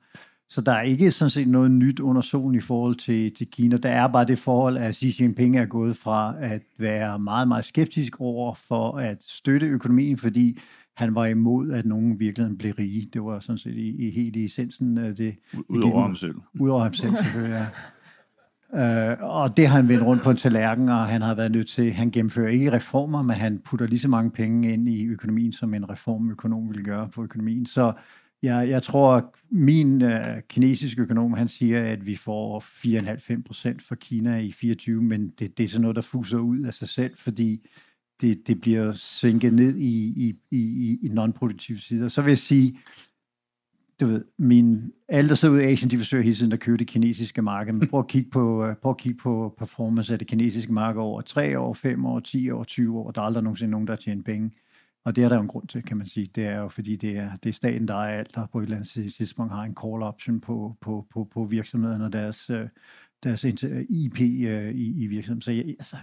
Så 0.50 0.60
der 0.60 0.72
er 0.72 0.82
ikke 0.82 1.10
sådan 1.10 1.30
set 1.30 1.48
noget 1.48 1.70
nyt 1.70 2.00
under 2.00 2.22
solen 2.22 2.54
i 2.54 2.60
forhold 2.60 2.94
til, 2.94 3.34
til 3.34 3.50
Kina. 3.50 3.76
Der 3.76 3.88
er 3.88 4.08
bare 4.08 4.24
det 4.24 4.38
forhold, 4.38 4.76
at 4.76 4.94
Xi 4.94 5.14
Jinping 5.20 5.58
er 5.58 5.66
gået 5.66 5.96
fra 5.96 6.34
at 6.40 6.62
være 6.78 7.18
meget, 7.18 7.48
meget 7.48 7.64
skeptisk 7.64 8.20
over 8.20 8.54
for 8.54 8.98
at 8.98 9.22
støtte 9.26 9.66
økonomien, 9.66 10.16
fordi 10.16 10.58
han 10.96 11.14
var 11.14 11.26
imod, 11.26 11.70
at 11.70 11.86
nogen 11.86 12.20
virkelig 12.20 12.58
blev 12.58 12.72
rige. 12.72 13.08
Det 13.12 13.22
var 13.22 13.40
sådan 13.40 13.58
set 13.58 13.76
i, 13.76 14.06
i 14.06 14.10
helt 14.10 14.36
i 14.36 14.44
essensen 14.44 14.98
af 14.98 15.16
det. 15.16 15.34
Udover 15.68 16.02
ham 16.02 16.16
selv. 16.16 16.34
Udover 16.60 16.82
ham 16.82 16.94
selv, 16.94 17.10
selvfølgelig, 17.10 17.54
ja. 17.54 17.66
Øh, 18.74 19.16
og 19.20 19.56
det 19.56 19.68
har 19.68 19.76
han 19.76 19.88
vendt 19.88 20.06
rundt 20.06 20.22
på 20.22 20.30
en 20.30 20.36
tallerken, 20.36 20.88
og 20.88 21.06
han 21.06 21.22
har 21.22 21.34
været 21.34 21.52
nødt 21.52 21.68
til, 21.68 21.92
han 21.92 22.10
gennemfører 22.10 22.48
ikke 22.48 22.72
reformer, 22.72 23.22
men 23.22 23.36
han 23.36 23.58
putter 23.64 23.86
lige 23.86 23.98
så 23.98 24.08
mange 24.08 24.30
penge 24.30 24.72
ind 24.72 24.88
i 24.88 25.04
økonomien, 25.04 25.52
som 25.52 25.74
en 25.74 25.90
reformøkonom 25.90 26.68
ville 26.68 26.84
gøre 26.84 27.08
på 27.08 27.22
økonomien. 27.22 27.66
Så 27.66 27.92
jeg, 28.42 28.68
jeg 28.68 28.82
tror, 28.82 29.12
at 29.12 29.24
min 29.50 30.02
øh, 30.02 30.42
kinesiske 30.48 31.02
økonom, 31.02 31.32
han 31.32 31.48
siger, 31.48 31.84
at 31.84 32.06
vi 32.06 32.16
får 32.16 32.60
4,5 32.60 33.42
procent 33.42 33.82
for 33.82 33.94
Kina 33.94 34.38
i 34.38 34.52
24, 34.52 35.02
men 35.02 35.32
det, 35.38 35.58
det 35.58 35.64
er 35.64 35.68
sådan 35.68 35.82
noget, 35.82 35.96
der 35.96 36.02
fuser 36.02 36.38
ud 36.38 36.60
af 36.60 36.74
sig 36.74 36.88
selv, 36.88 37.16
fordi 37.16 37.68
det, 38.20 38.46
det 38.46 38.60
bliver 38.60 38.92
sænket 38.92 39.54
ned 39.54 39.76
i, 39.76 40.06
i, 40.06 40.34
i, 40.50 40.98
i 41.02 41.08
non-produktive 41.08 41.78
sider. 41.78 42.08
Så 42.08 42.22
vil 42.22 42.30
jeg 42.30 42.38
sige, 42.38 42.78
du 44.00 44.06
ved, 44.06 44.24
min, 44.38 44.92
alle, 45.08 45.28
der 45.28 45.34
sidder 45.34 45.54
ude 45.54 45.64
i 45.64 45.66
Asien, 45.66 45.90
de 45.90 45.96
forsøger 45.96 46.24
hele 46.24 46.36
tiden 46.36 46.52
at 46.52 46.60
købe 46.60 46.78
det 46.78 46.86
kinesiske 46.86 47.42
marked, 47.42 47.72
men 47.72 47.88
prøv 47.88 48.00
at 48.00 48.06
kigge 48.06 48.30
på, 48.30 48.66
øh, 48.66 48.76
prøv 48.76 48.90
at 48.90 48.96
kigge 48.96 49.18
på 49.18 49.54
performance 49.58 50.12
af 50.12 50.18
det 50.18 50.28
kinesiske 50.28 50.72
marked 50.72 51.00
over 51.00 51.20
3 51.20 51.58
år, 51.58 51.72
5 51.72 52.04
år, 52.04 52.20
10 52.20 52.50
år, 52.50 52.64
20 52.64 52.98
år. 52.98 53.10
Der 53.10 53.20
er 53.20 53.26
aldrig 53.26 53.44
nogensinde 53.44 53.70
nogen, 53.70 53.86
der 53.86 53.92
har 53.92 53.98
tjent 53.98 54.24
penge. 54.24 54.50
Og 55.04 55.16
det 55.16 55.24
er 55.24 55.28
der 55.28 55.36
jo 55.36 55.42
en 55.42 55.48
grund 55.48 55.68
til, 55.68 55.82
kan 55.82 55.96
man 55.96 56.06
sige. 56.06 56.30
Det 56.34 56.46
er 56.46 56.56
jo 56.56 56.68
fordi, 56.68 56.96
det 56.96 57.16
er, 57.16 57.36
det 57.36 57.48
er 57.48 57.52
staten, 57.52 57.88
der 57.88 57.94
er 57.94 58.18
alt, 58.18 58.34
der 58.34 58.46
på 58.46 58.58
et 58.58 58.62
eller 58.62 58.76
andet 58.76 59.14
tidspunkt 59.14 59.52
har 59.52 59.62
en 59.62 59.76
call 59.82 60.02
option 60.02 60.40
på, 60.40 60.76
på, 60.80 61.06
på, 61.10 61.28
på 61.34 61.44
virksomhederne 61.44 62.04
og 62.04 62.12
deres, 62.12 62.50
øh, 62.50 62.68
deres 63.22 63.44
IP 63.44 64.20
øh, 64.20 64.70
i, 64.74 65.02
i 65.02 65.06
virksomheden. 65.06 65.42
Så 65.42 65.52
jeg, 65.52 65.64
altså, 65.68 65.96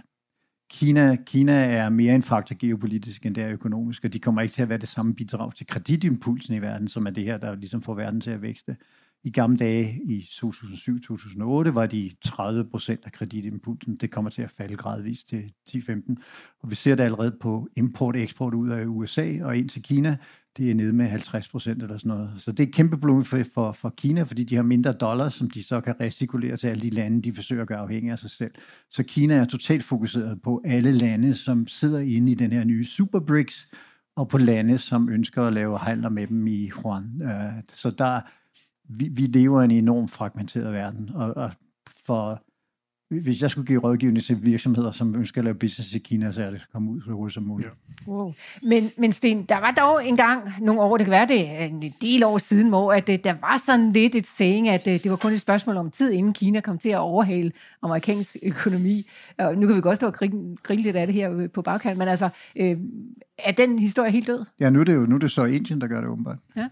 Kina, 0.70 1.16
Kina 1.16 1.52
er 1.52 1.88
mere 1.88 2.14
en 2.14 2.22
faktor 2.22 2.56
geopolitisk, 2.58 3.26
end 3.26 3.34
det 3.34 3.44
er 3.44 3.50
økonomisk, 3.50 4.04
og 4.04 4.12
de 4.12 4.18
kommer 4.18 4.42
ikke 4.42 4.52
til 4.52 4.62
at 4.62 4.68
være 4.68 4.78
det 4.78 4.88
samme 4.88 5.14
bidrag 5.14 5.54
til 5.54 5.66
kreditimpulsen 5.66 6.54
i 6.54 6.62
verden, 6.62 6.88
som 6.88 7.06
er 7.06 7.10
det 7.10 7.24
her, 7.24 7.38
der 7.38 7.54
ligesom 7.54 7.82
får 7.82 7.94
verden 7.94 8.20
til 8.20 8.30
at 8.30 8.42
vækste. 8.42 8.76
I 9.24 9.30
gamle 9.30 9.58
dage, 9.58 10.00
i 10.04 10.20
2007-2008, 10.20 11.70
var 11.70 11.86
de 11.86 12.10
30 12.24 12.64
procent 12.64 13.00
af 13.04 13.12
kreditimpulsen. 13.12 13.96
Det 13.96 14.10
kommer 14.10 14.30
til 14.30 14.42
at 14.42 14.50
falde 14.50 14.76
gradvist 14.76 15.28
til 15.28 15.52
10-15. 15.68 16.14
Og 16.60 16.70
vi 16.70 16.74
ser 16.74 16.94
det 16.94 17.02
allerede 17.02 17.36
på 17.40 17.68
import 17.76 18.16
og 18.16 18.22
eksport 18.22 18.54
ud 18.54 18.68
af 18.68 18.84
USA 18.86 19.44
og 19.44 19.56
ind 19.56 19.68
til 19.68 19.82
Kina. 19.82 20.16
Det 20.56 20.70
er 20.70 20.74
nede 20.74 20.92
med 20.92 21.06
50 21.06 21.48
procent 21.48 21.82
eller 21.82 21.98
sådan 21.98 22.08
noget. 22.08 22.32
Så 22.38 22.52
det 22.52 22.60
er 22.60 22.66
et 22.66 22.74
kæmpe 22.74 22.98
problem 22.98 23.24
for, 23.24 23.42
for, 23.54 23.72
for 23.72 23.94
Kina, 23.96 24.22
fordi 24.22 24.44
de 24.44 24.56
har 24.56 24.62
mindre 24.62 24.92
dollars, 24.92 25.34
som 25.34 25.50
de 25.50 25.62
så 25.62 25.80
kan 25.80 26.00
recirkulere 26.00 26.56
til 26.56 26.68
alle 26.68 26.82
de 26.82 26.90
lande, 26.90 27.22
de 27.22 27.32
forsøger 27.32 27.62
at 27.62 27.68
gøre 27.68 27.78
afhængige 27.78 28.12
af 28.12 28.18
sig 28.18 28.30
selv. 28.30 28.50
Så 28.90 29.02
Kina 29.02 29.34
er 29.34 29.44
totalt 29.44 29.84
fokuseret 29.84 30.42
på 30.42 30.62
alle 30.64 30.92
lande, 30.92 31.34
som 31.34 31.66
sidder 31.66 31.98
inde 31.98 32.32
i 32.32 32.34
den 32.34 32.52
her 32.52 32.64
nye 32.64 32.84
Super 32.84 33.20
BRICS, 33.20 33.68
og 34.16 34.28
på 34.28 34.38
lande, 34.38 34.78
som 34.78 35.08
ønsker 35.08 35.42
at 35.46 35.52
lave 35.52 35.78
handler 35.78 36.08
med 36.08 36.26
dem 36.26 36.46
i 36.46 36.70
Juan. 36.84 37.22
Øh, 37.22 37.62
så 37.74 37.90
der, 37.90 38.20
vi, 38.88 39.08
vi 39.08 39.22
lever 39.22 39.60
i 39.60 39.64
en 39.64 39.70
enormt 39.70 40.10
fragmenteret 40.10 40.72
verden, 40.72 41.10
og, 41.14 41.36
og 41.36 41.50
for 42.06 42.42
hvis 43.10 43.42
jeg 43.42 43.50
skulle 43.50 43.66
give 43.66 43.80
rådgivning 43.80 44.24
til 44.24 44.44
virksomheder, 44.44 44.90
som 44.90 45.14
ønsker 45.14 45.40
at 45.40 45.44
lave 45.44 45.54
business 45.54 45.94
i 45.94 45.98
Kina, 45.98 46.32
så 46.32 46.42
er 46.42 46.50
det 46.50 46.56
at 46.56 46.66
komme 46.72 46.90
ud 46.90 47.00
så 47.02 47.10
hurtigt 47.10 47.34
som 47.34 47.42
muligt. 47.42 47.70
Ja. 48.06 48.10
Wow. 48.10 48.32
Men, 48.62 48.90
men 48.98 49.12
Sten, 49.12 49.42
der 49.42 49.56
var 49.56 49.70
dog 49.70 50.08
engang 50.08 50.52
nogle 50.60 50.80
år, 50.80 50.96
det 50.96 51.06
kan 51.06 51.10
være 51.10 51.26
det 51.26 51.66
en 51.70 51.94
del 52.02 52.24
år 52.24 52.38
siden, 52.38 52.68
hvor 52.68 52.92
at, 52.92 53.08
øh, 53.08 53.18
der 53.24 53.34
var 53.40 53.62
sådan 53.66 53.92
lidt 53.92 54.14
et 54.14 54.26
saying, 54.26 54.68
at 54.68 54.86
øh, 54.86 54.92
det 54.92 55.10
var 55.10 55.16
kun 55.16 55.32
et 55.32 55.40
spørgsmål 55.40 55.76
om 55.76 55.90
tid, 55.90 56.12
inden 56.12 56.32
Kina 56.32 56.60
kom 56.60 56.78
til 56.78 56.88
at 56.88 56.98
overhale 56.98 57.52
amerikansk 57.82 58.36
økonomi. 58.42 59.08
Og 59.38 59.56
nu 59.56 59.66
kan 59.66 59.76
vi 59.76 59.80
godt 59.80 59.96
stå 59.96 60.06
og 60.06 60.14
grine, 60.14 60.56
grine 60.62 60.82
lidt 60.82 60.96
af 60.96 61.06
det 61.06 61.14
her 61.14 61.32
øh, 61.32 61.50
på 61.50 61.62
bagkant, 61.62 61.98
men 61.98 62.08
altså, 62.08 62.28
øh, 62.56 62.76
er 63.38 63.52
den 63.52 63.78
historie 63.78 64.10
helt 64.10 64.26
død? 64.26 64.44
Ja, 64.60 64.70
nu 64.70 64.80
er 64.80 64.84
det 64.84 64.94
jo 64.94 65.06
nu 65.06 65.14
er 65.14 65.18
det 65.18 65.30
så 65.30 65.44
Indien, 65.44 65.80
der 65.80 65.86
gør 65.86 66.00
det 66.00 66.10
åbenbart. 66.10 66.38
Ja. 66.56 66.68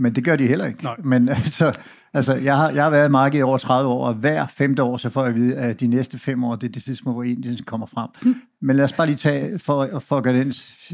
Men 0.00 0.14
det 0.14 0.24
gør 0.24 0.36
de 0.36 0.46
heller 0.46 0.66
ikke. 0.66 0.84
Nej. 0.84 0.96
Men 1.04 1.28
altså, 1.38 1.78
altså 2.14 2.34
jeg, 2.34 2.56
har, 2.56 2.70
jeg 2.70 2.82
har 2.82 2.90
været 2.90 3.08
i 3.08 3.10
markedet 3.10 3.40
i 3.40 3.42
over 3.42 3.58
30 3.58 3.90
år, 3.90 4.06
og 4.06 4.14
hver 4.14 4.46
femte 4.46 4.82
år, 4.82 4.96
så 4.96 5.10
får 5.10 5.20
jeg 5.20 5.28
at 5.28 5.34
vide, 5.34 5.56
at 5.56 5.80
de 5.80 5.86
næste 5.86 6.18
fem 6.18 6.44
år, 6.44 6.56
det 6.56 6.68
er 6.68 6.72
det 6.72 6.82
tidspunkt, 6.82 7.16
hvor 7.16 7.22
Indien 7.22 7.58
kommer 7.64 7.86
frem. 7.86 8.10
Men 8.62 8.76
lad 8.76 8.84
os 8.84 8.92
bare 8.92 9.06
lige 9.06 9.16
tage, 9.16 9.58
for, 9.58 9.98
for 9.98 10.16
at 10.16 10.22
gøre 10.24 10.34
den 10.34 10.52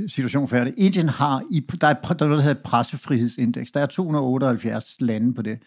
situation 0.08 0.48
færdig. 0.48 0.74
Indien 0.76 1.08
har, 1.08 1.42
i, 1.50 1.60
der 1.80 1.86
er, 1.86 1.94
der 1.94 2.24
er 2.24 2.28
noget, 2.28 2.38
der 2.38 2.44
hedder 2.44 2.62
pressefrihedsindeks. 2.62 3.72
Der 3.72 3.80
er 3.80 3.86
278 3.86 4.96
lande 5.00 5.34
på 5.34 5.42
det. 5.42 5.58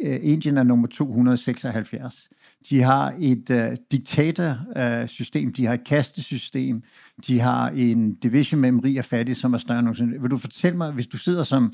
Øh, 0.00 0.18
Indien 0.22 0.58
er 0.58 0.62
nummer 0.62 0.88
276. 0.88 2.28
De 2.70 2.82
har 2.82 3.14
et 3.18 3.50
uh, 3.50 3.76
diktatorsystem, 3.92 5.52
de 5.52 5.66
har 5.66 5.74
et 5.74 5.84
kastesystem, 5.84 6.82
de 7.26 7.40
har 7.40 7.68
en 7.68 8.14
division 8.14 8.60
mellem 8.60 8.78
rig 8.78 8.98
og 8.98 9.04
fattig, 9.04 9.36
som 9.36 9.54
er 9.54 9.58
større 9.58 9.78
end 9.78 9.84
nogensinde. 9.84 10.20
Vil 10.20 10.30
du 10.30 10.36
fortælle 10.36 10.76
mig, 10.76 10.92
hvis 10.92 11.06
du 11.06 11.16
sidder 11.16 11.42
som 11.42 11.72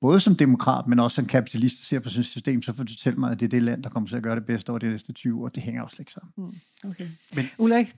både 0.00 0.20
som 0.20 0.36
demokrat, 0.36 0.86
men 0.86 0.98
også 0.98 1.14
som 1.14 1.26
kapitalist, 1.26 1.78
der 1.78 1.84
ser 1.84 1.98
på 2.00 2.08
et 2.18 2.24
system, 2.26 2.62
så 2.62 2.76
får 2.76 2.84
du 2.84 2.92
fortælle 2.92 3.18
mig, 3.18 3.30
at 3.32 3.40
det 3.40 3.46
er 3.46 3.50
det 3.50 3.62
land, 3.62 3.82
der 3.82 3.90
kommer 3.90 4.08
til 4.08 4.16
at 4.16 4.22
gøre 4.22 4.34
det 4.36 4.46
bedste 4.46 4.70
over 4.70 4.78
de 4.78 4.88
næste 4.88 5.12
20 5.12 5.42
år. 5.44 5.48
Det 5.48 5.62
hænger 5.62 5.82
også 5.82 5.96
slet 5.96 6.00
ikke 6.02 6.12
sammen. 6.12 6.60
Okay. 6.84 7.06
Men- 7.36 7.44
Ulrik? 7.58 7.96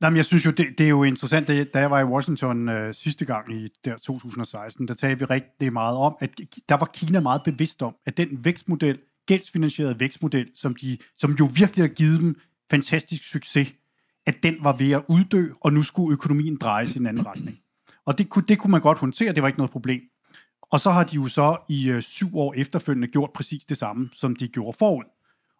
Nej, 0.00 0.10
men 0.10 0.16
jeg 0.16 0.24
synes 0.24 0.46
jo, 0.46 0.50
det, 0.50 0.66
det 0.78 0.84
er 0.84 0.88
jo 0.90 1.02
interessant, 1.02 1.48
da- 1.48 1.64
da 1.64 1.78
jeg 1.78 1.90
var 1.90 2.00
i 2.00 2.04
Washington 2.04 2.68
øh, 2.68 2.94
sidste 2.94 3.24
gang 3.24 3.54
i 3.54 3.68
der 3.84 3.96
2016, 3.98 4.88
der 4.88 4.94
talte 4.94 5.18
vi 5.18 5.24
rigtig 5.24 5.72
meget 5.72 5.96
om, 5.96 6.16
at 6.20 6.30
der 6.68 6.74
var 6.76 6.90
Kina 6.94 7.20
meget 7.20 7.42
bevidst 7.44 7.82
om, 7.82 7.94
at 8.06 8.16
den 8.16 8.28
vækstmodel, 8.44 8.98
gældsfinansieret 9.26 10.00
vækstmodel, 10.00 10.48
som, 10.54 10.74
de, 10.74 10.98
som 11.18 11.32
jo 11.40 11.48
virkelig 11.54 11.82
har 11.82 11.88
givet 11.94 12.20
dem 12.20 12.40
fantastisk 12.70 13.22
succes, 13.30 13.72
at 14.26 14.42
den 14.42 14.56
var 14.60 14.76
ved 14.76 14.90
at 14.92 15.02
uddø, 15.08 15.48
og 15.60 15.72
nu 15.72 15.82
skulle 15.82 16.12
økonomien 16.12 16.56
drejes 16.56 16.96
i 16.96 16.98
en 16.98 17.06
anden 17.06 17.26
retning. 17.26 17.58
Og 18.06 18.18
det 18.18 18.28
kunne, 18.28 18.44
det 18.48 18.58
kunne 18.58 18.70
man 18.70 18.80
godt 18.80 18.98
håndtere, 18.98 19.32
det 19.32 19.42
var 19.42 19.48
ikke 19.48 19.58
noget 19.58 19.70
problem. 19.70 20.00
Og 20.72 20.80
så 20.80 20.90
har 20.90 21.04
de 21.04 21.14
jo 21.14 21.26
så 21.26 21.56
i 21.68 21.88
øh, 21.88 22.02
syv 22.02 22.36
år 22.36 22.54
efterfølgende 22.56 23.08
gjort 23.08 23.30
præcis 23.34 23.64
det 23.64 23.76
samme, 23.76 24.08
som 24.12 24.36
de 24.36 24.48
gjorde 24.48 24.76
forud. 24.78 25.04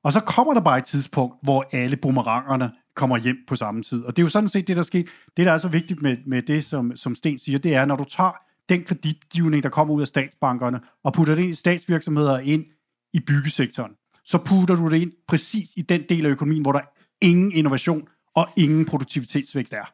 Og 0.04 0.12
så 0.12 0.20
kommer 0.20 0.54
der 0.54 0.60
bare 0.60 0.78
et 0.78 0.84
tidspunkt, 0.84 1.34
hvor 1.42 1.68
alle 1.72 1.96
boomerangerne 1.96 2.70
kommer 2.96 3.18
hjem 3.18 3.36
på 3.48 3.56
samme 3.56 3.82
tid. 3.82 4.04
Og 4.04 4.16
det 4.16 4.22
er 4.22 4.24
jo 4.24 4.30
sådan 4.30 4.48
set 4.48 4.68
det, 4.68 4.76
der 4.76 4.82
sker. 4.82 5.02
Det, 5.36 5.46
der 5.46 5.52
er 5.52 5.58
så 5.58 5.68
vigtigt 5.68 6.02
med, 6.02 6.16
med 6.26 6.42
det, 6.42 6.64
som, 6.64 6.96
som 6.96 7.14
Sten 7.14 7.38
siger, 7.38 7.58
det 7.58 7.74
er, 7.74 7.84
når 7.84 7.96
du 7.96 8.04
tager 8.04 8.32
den 8.68 8.84
kreditgivning, 8.84 9.62
der 9.62 9.68
kommer 9.68 9.94
ud 9.94 10.00
af 10.00 10.06
statsbankerne, 10.06 10.80
og 11.04 11.12
putter 11.12 11.34
det 11.34 11.42
ind 11.42 11.50
i 11.50 11.54
statsvirksomheder 11.54 12.38
ind 12.38 12.64
i 13.12 13.20
byggesektoren, 13.20 13.92
så 14.24 14.38
putter 14.38 14.74
du 14.74 14.88
det 14.90 15.02
ind 15.02 15.12
præcis 15.28 15.70
i 15.76 15.82
den 15.82 16.02
del 16.08 16.26
af 16.26 16.30
økonomien, 16.30 16.62
hvor 16.62 16.72
der 16.72 16.80
ingen 17.22 17.52
innovation 17.52 18.08
og 18.34 18.48
ingen 18.56 18.84
produktivitetsvækst 18.84 19.72
er. 19.72 19.92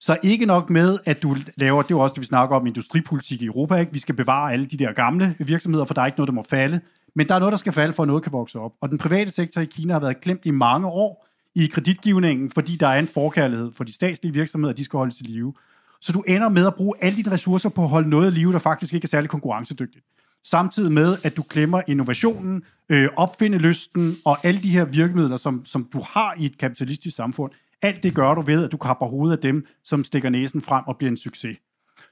Så 0.00 0.18
ikke 0.22 0.46
nok 0.46 0.70
med, 0.70 0.98
at 1.04 1.22
du 1.22 1.36
laver, 1.56 1.82
det 1.82 1.90
er 1.90 1.94
jo 1.94 2.00
også 2.00 2.14
det, 2.14 2.20
vi 2.20 2.26
snakker 2.26 2.56
om, 2.56 2.66
industripolitik 2.66 3.42
i 3.42 3.46
Europa, 3.46 3.74
ikke? 3.74 3.92
vi 3.92 3.98
skal 3.98 4.14
bevare 4.16 4.52
alle 4.52 4.66
de 4.66 4.76
der 4.76 4.92
gamle 4.92 5.36
virksomheder, 5.38 5.84
for 5.84 5.94
der 5.94 6.02
er 6.02 6.06
ikke 6.06 6.18
noget, 6.18 6.28
der 6.28 6.34
må 6.34 6.42
falde, 6.42 6.80
men 7.14 7.28
der 7.28 7.34
er 7.34 7.38
noget, 7.38 7.52
der 7.52 7.58
skal 7.58 7.72
falde, 7.72 7.92
for 7.92 8.02
at 8.02 8.06
noget 8.06 8.22
kan 8.22 8.32
vokse 8.32 8.58
op. 8.58 8.72
Og 8.80 8.88
den 8.88 8.98
private 8.98 9.30
sektor 9.30 9.60
i 9.60 9.64
Kina 9.64 9.92
har 9.92 10.00
været 10.00 10.20
glemt 10.20 10.40
i 10.44 10.50
mange 10.50 10.86
år 10.86 11.26
i 11.54 11.66
kreditgivningen, 11.66 12.50
fordi 12.50 12.76
der 12.76 12.86
er 12.86 12.98
en 12.98 13.08
forkærlighed 13.08 13.72
for 13.76 13.84
de 13.84 13.92
statslige 13.92 14.32
virksomheder, 14.32 14.74
de 14.74 14.84
skal 14.84 14.96
holdes 14.96 15.20
i 15.20 15.24
live. 15.24 15.54
Så 16.00 16.12
du 16.12 16.20
ender 16.20 16.48
med 16.48 16.66
at 16.66 16.74
bruge 16.74 16.94
alle 17.00 17.16
dine 17.16 17.32
ressourcer 17.32 17.68
på 17.68 17.82
at 17.82 17.88
holde 17.88 18.08
noget 18.08 18.32
i 18.32 18.34
live, 18.34 18.52
der 18.52 18.58
faktisk 18.58 18.94
ikke 18.94 19.04
er 19.04 19.08
særlig 19.08 19.30
konkurrencedygtigt. 19.30 20.04
Samtidig 20.44 20.92
med, 20.92 21.16
at 21.22 21.36
du 21.36 21.42
klemmer 21.42 21.82
innovationen, 21.88 22.62
øh, 22.88 23.08
opfindelysten 23.16 24.16
og 24.24 24.38
alle 24.42 24.62
de 24.62 24.68
her 24.68 24.84
virkemidler, 24.84 25.36
som, 25.36 25.64
som 25.64 25.88
du 25.92 26.02
har 26.08 26.34
i 26.38 26.44
et 26.44 26.58
kapitalistisk 26.58 27.16
samfund. 27.16 27.52
Alt 27.82 28.02
det 28.02 28.14
gør 28.14 28.34
du 28.34 28.40
ved, 28.40 28.64
at 28.64 28.72
du 28.72 28.76
kapper 28.76 29.06
hovedet 29.06 29.36
af 29.36 29.42
dem, 29.42 29.66
som 29.84 30.04
stikker 30.04 30.28
næsen 30.30 30.62
frem 30.62 30.84
og 30.86 30.96
bliver 30.96 31.10
en 31.10 31.16
succes. 31.16 31.56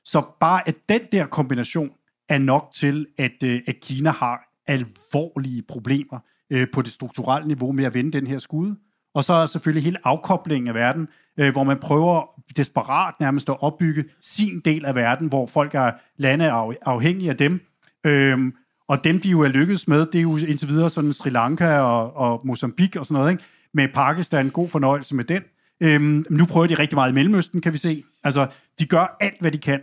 Så 0.05 0.23
bare 0.41 0.69
at 0.69 0.75
den 0.89 1.01
der 1.13 1.27
kombination 1.27 1.91
er 2.29 2.39
nok 2.39 2.69
til, 2.75 3.07
at, 3.19 3.43
øh, 3.45 3.61
at 3.67 3.77
Kina 3.83 4.11
har 4.11 4.41
alvorlige 4.67 5.63
problemer 5.63 6.19
øh, 6.51 6.67
på 6.73 6.83
det 6.83 6.93
strukturelle 6.93 7.49
niveau 7.49 7.73
med 7.73 7.85
at 7.85 7.95
vende 7.95 8.13
den 8.13 8.27
her 8.27 8.39
skud. 8.39 8.75
Og 9.15 9.25
så 9.25 9.33
er 9.33 9.47
selvfølgelig 9.47 9.85
hele 9.85 9.99
afkoblingen 10.05 10.69
af 10.69 10.75
verden, 10.75 11.09
øh, 11.39 11.53
hvor 11.53 11.65
man 11.65 11.79
prøver 11.79 12.43
desperat 12.57 13.15
nærmest 13.21 13.49
at 13.51 13.57
opbygge 13.63 14.05
sin 14.21 14.61
del 14.61 14.85
af 14.85 14.95
verden, 14.95 15.29
hvor 15.29 15.47
folk 15.47 15.75
er 15.75 15.93
lande 16.17 16.51
af- 16.51 16.77
afhængige 16.83 17.31
af 17.31 17.37
dem. 17.37 17.61
Øhm, 18.07 18.53
og 18.89 19.05
dem, 19.05 19.21
de 19.21 19.29
jo 19.29 19.41
er 19.41 19.49
lykkedes 19.49 19.89
med, 19.89 20.07
det 20.07 20.19
er 20.19 20.23
jo 20.23 20.37
indtil 20.37 20.69
videre 20.69 20.91
sådan 20.91 21.13
Sri 21.13 21.31
Lanka 21.31 21.79
og, 21.79 22.17
og 22.17 22.41
Mozambique 22.47 23.01
og 23.01 23.07
sådan 23.07 23.19
noget, 23.19 23.33
ikke? 23.33 23.45
Med 23.75 23.89
Pakistan, 23.95 24.51
god 24.51 24.69
fornøjelse 24.69 25.15
med 25.15 25.25
den. 25.25 25.43
Øhm, 25.81 26.25
nu 26.31 26.47
prøver 26.47 26.67
de 26.67 26.75
rigtig 26.75 26.97
meget 26.97 27.11
i 27.11 27.15
Mellemøsten, 27.15 27.61
kan 27.61 27.73
vi 27.73 27.79
se. 27.79 28.03
Altså, 28.25 28.47
de 28.79 28.87
gør 28.87 29.17
alt, 29.21 29.41
hvad 29.41 29.51
de 29.53 29.59
kan. 29.59 29.81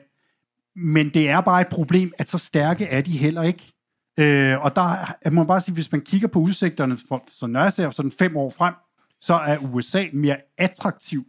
Men 0.75 1.09
det 1.09 1.29
er 1.29 1.41
bare 1.41 1.61
et 1.61 1.67
problem, 1.67 2.13
at 2.17 2.29
så 2.29 2.37
stærke 2.37 2.85
er 2.85 3.01
de 3.01 3.11
heller 3.11 3.43
ikke. 3.43 3.71
Øh, 4.19 4.59
og 4.65 4.75
der 4.75 4.81
er- 5.21 5.29
må 5.29 5.41
man 5.41 5.47
bare 5.47 5.61
sige, 5.61 5.73
hvis 5.73 5.91
man 5.91 6.01
kigger 6.01 6.27
på 6.27 6.39
udsigterne, 6.39 6.97
for, 7.07 7.23
så 7.31 7.47
når 7.47 7.61
jeg 7.61 7.73
ser 7.73 7.91
sådan 7.91 8.11
fem 8.11 8.37
år 8.37 8.49
frem, 8.49 8.73
så 9.21 9.33
er 9.33 9.57
USA 9.57 10.05
mere 10.13 10.37
attraktiv 10.57 11.25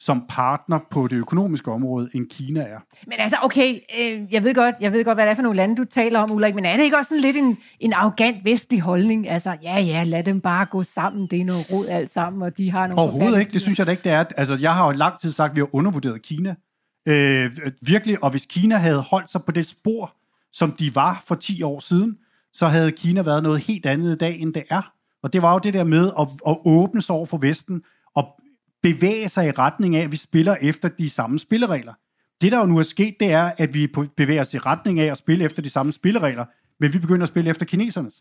som 0.00 0.24
partner 0.28 0.78
på 0.90 1.06
det 1.06 1.16
økonomiske 1.16 1.70
område, 1.70 2.08
end 2.14 2.26
Kina 2.30 2.60
er. 2.60 2.78
Men 3.06 3.14
altså, 3.18 3.36
okay, 3.42 3.74
øh, 3.74 4.34
jeg 4.34 4.42
ved 4.44 4.54
godt, 4.54 4.74
jeg 4.80 4.92
ved 4.92 5.04
godt, 5.04 5.16
hvad 5.16 5.24
det 5.24 5.30
er 5.30 5.34
for 5.34 5.42
nogle 5.42 5.56
lande, 5.56 5.76
du 5.76 5.84
taler 5.84 6.20
om, 6.20 6.30
Ulrik, 6.30 6.54
men 6.54 6.64
er 6.64 6.76
det 6.76 6.84
ikke 6.84 6.96
også 6.96 7.08
sådan 7.08 7.22
lidt 7.22 7.36
en, 7.36 7.58
en 7.80 7.92
arrogant 7.92 8.44
vestlig 8.44 8.80
holdning? 8.80 9.28
Altså, 9.28 9.56
ja, 9.62 9.78
ja, 9.78 10.04
lad 10.04 10.22
dem 10.22 10.40
bare 10.40 10.66
gå 10.66 10.82
sammen, 10.82 11.26
det 11.26 11.40
er 11.40 11.44
noget 11.44 11.72
rod 11.72 11.86
alt 11.86 12.10
sammen, 12.10 12.42
og 12.42 12.56
de 12.56 12.70
har 12.70 12.86
nogle 12.86 13.02
Overhovedet 13.02 13.40
ikke, 13.40 13.52
det 13.52 13.60
synes 13.60 13.78
jeg 13.78 13.86
da 13.86 13.90
ikke, 13.90 14.04
det 14.04 14.12
er. 14.12 14.24
Altså, 14.36 14.56
jeg 14.60 14.74
har 14.74 14.86
jo 14.86 14.92
lang 14.92 15.20
tid 15.20 15.32
sagt, 15.32 15.50
at 15.50 15.56
vi 15.56 15.60
har 15.60 15.74
undervurderet 15.74 16.22
Kina. 16.22 16.54
Øh, 17.08 17.52
virkelig, 17.82 18.24
og 18.24 18.30
hvis 18.30 18.46
Kina 18.46 18.76
havde 18.76 19.00
holdt 19.00 19.30
sig 19.30 19.40
på 19.46 19.52
det 19.52 19.66
spor, 19.66 20.14
som 20.52 20.72
de 20.72 20.94
var 20.94 21.22
for 21.26 21.34
10 21.34 21.62
år 21.62 21.80
siden, 21.80 22.16
så 22.52 22.66
havde 22.66 22.92
Kina 22.92 23.22
været 23.22 23.42
noget 23.42 23.60
helt 23.60 23.86
andet 23.86 24.14
i 24.14 24.16
dag, 24.16 24.40
end 24.40 24.54
det 24.54 24.62
er. 24.70 24.92
Og 25.22 25.32
det 25.32 25.42
var 25.42 25.52
jo 25.52 25.58
det 25.58 25.74
der 25.74 25.84
med 25.84 26.10
at, 26.18 26.28
at 26.48 26.56
åbne 26.64 27.02
sig 27.02 27.14
over 27.14 27.26
for 27.26 27.38
Vesten, 27.38 27.82
bevæge 28.82 29.28
sig 29.28 29.46
i 29.46 29.50
retning 29.50 29.96
af, 29.96 30.02
at 30.04 30.12
vi 30.12 30.16
spiller 30.16 30.56
efter 30.60 30.88
de 30.88 31.10
samme 31.10 31.38
spilleregler. 31.38 31.94
Det, 32.40 32.52
der 32.52 32.58
jo 32.60 32.66
nu 32.66 32.78
er 32.78 32.82
sket, 32.82 33.14
det 33.20 33.32
er, 33.32 33.52
at 33.58 33.74
vi 33.74 33.86
bevæger 34.16 34.40
os 34.40 34.54
i 34.54 34.58
retning 34.58 35.00
af 35.00 35.10
at 35.10 35.18
spille 35.18 35.44
efter 35.44 35.62
de 35.62 35.70
samme 35.70 35.92
spilleregler, 35.92 36.44
men 36.80 36.92
vi 36.92 36.98
begynder 36.98 37.22
at 37.22 37.28
spille 37.28 37.50
efter 37.50 37.66
kinesernes. 37.66 38.14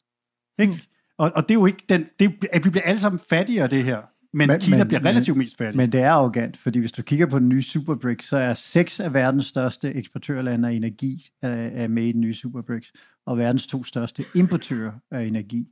Ikke? 0.59 0.81
Og, 1.17 1.31
og 1.35 1.43
det 1.43 1.51
er 1.51 1.59
jo 1.59 1.65
ikke 1.65 1.83
den, 1.89 2.05
det, 2.19 2.25
er- 2.27 2.47
at 2.53 2.65
vi 2.65 2.69
bliver 2.69 2.83
alle 2.83 2.99
sammen 2.99 3.19
fattigere 3.29 3.63
af 3.63 3.69
det 3.69 3.83
her, 3.83 4.01
men, 4.33 4.47
men 4.47 4.59
Kina 4.59 4.77
men, 4.77 4.87
bliver 4.87 5.05
relativt 5.05 5.37
mest 5.37 5.57
fattig. 5.57 5.77
Men 5.77 5.91
det 5.91 6.01
er 6.01 6.11
arrogant, 6.11 6.57
fordi 6.57 6.79
hvis 6.79 6.91
du 6.91 7.01
kigger 7.01 7.25
på 7.25 7.39
den 7.39 7.49
nye 7.49 7.61
Superbricks, 7.61 8.27
så 8.27 8.37
er 8.37 8.53
seks 8.53 8.99
af 8.99 9.13
verdens 9.13 9.45
største 9.45 9.93
eksportørlande 9.93 10.69
af 10.69 10.73
energi 10.73 11.29
øh, 11.45 11.51
er 11.51 11.87
med 11.87 12.03
i 12.03 12.11
den 12.11 12.21
nye 12.21 12.33
Superbricks, 12.33 12.91
og 13.25 13.37
verdens 13.37 13.67
to 13.67 13.83
største 13.83 14.23
importører 14.35 14.91
af 15.11 15.23
energi. 15.23 15.67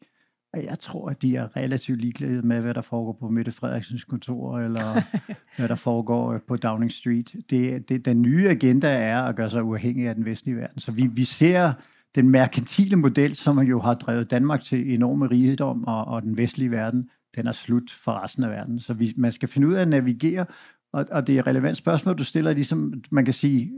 Jeg 0.54 0.80
tror, 0.80 1.10
at 1.10 1.22
de 1.22 1.36
er 1.36 1.58
relativt 1.58 2.02
ligeglade 2.02 2.42
med, 2.42 2.62
hvad 2.62 2.74
der 2.74 2.82
foregår 2.82 3.18
på 3.20 3.30
Mette 3.30 3.52
Frederiksens 3.52 4.04
kontor, 4.04 4.60
eller 4.60 5.02
hvad 5.58 5.68
der 5.68 5.76
foregår 5.76 6.34
øh, 6.34 6.40
på 6.48 6.56
Downing 6.56 6.92
Street. 6.92 7.36
Det, 7.50 7.90
det, 7.90 8.06
den 8.06 8.22
nye 8.22 8.50
agenda 8.50 8.88
er 8.88 9.22
at 9.22 9.36
gøre 9.36 9.50
sig 9.50 9.64
uafhængig 9.64 10.08
af 10.08 10.16
den 10.16 10.26
vestlige 10.26 10.58
verden. 10.58 10.80
Så 10.80 10.92
vi, 10.92 11.08
vi 11.08 11.24
ser 11.24 11.74
den 12.16 12.30
merkantile 12.30 12.96
model, 12.96 13.36
som 13.36 13.60
jo 13.60 13.80
har 13.80 13.94
drevet 13.94 14.32
Danmark 14.32 14.64
til 14.64 14.94
enorme 14.94 15.28
rigdom, 15.28 15.84
og, 15.84 16.06
og 16.06 16.22
den 16.22 16.38
vestlige 16.38 16.72
verden, 16.72 17.10
den 17.36 17.48
er 17.48 17.52
slut 17.52 17.92
for 18.04 18.24
resten 18.24 18.44
af 18.44 18.50
verden. 18.50 18.80
Så 18.80 18.94
vi, 18.94 19.14
man 19.18 19.32
skal 19.32 19.50
finde 19.50 19.68
ud 19.68 19.74
af 19.74 19.82
at 19.82 19.88
navigere, 19.88 20.46
og, 20.94 21.06
og 21.12 21.28
det 21.28 21.36
er 21.36 21.40
et 21.40 21.48
relevant 21.48 21.78
spørgsmål, 21.78 22.18
du 22.18 22.24
stiller, 22.24 22.54
ligesom 22.54 23.04
man 23.12 23.26
kan 23.26 23.34
sige, 23.34 23.72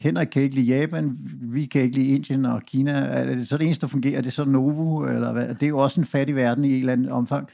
Henrik 0.00 0.26
kan 0.26 0.42
ikke 0.42 0.54
lide 0.54 0.80
Japan, 0.80 1.18
vi 1.42 1.66
kan 1.66 1.82
ikke 1.82 1.94
lide 1.94 2.14
Indien 2.14 2.44
og 2.44 2.62
Kina. 2.62 2.92
Er 2.92 3.24
det 3.24 3.48
så 3.48 3.58
det 3.58 3.64
eneste, 3.64 3.82
der 3.82 3.86
fungerer? 3.86 4.18
Er 4.18 4.22
det 4.22 4.32
så 4.32 4.44
Novo? 4.44 5.06
Eller 5.06 5.32
hvad? 5.32 5.48
Det 5.48 5.62
er 5.62 5.68
jo 5.68 5.78
også 5.78 6.00
en 6.00 6.06
fattig 6.06 6.36
verden 6.36 6.64
i 6.64 6.72
et 6.72 6.78
eller 6.78 6.92
andet 6.92 7.10
omfang. 7.10 7.48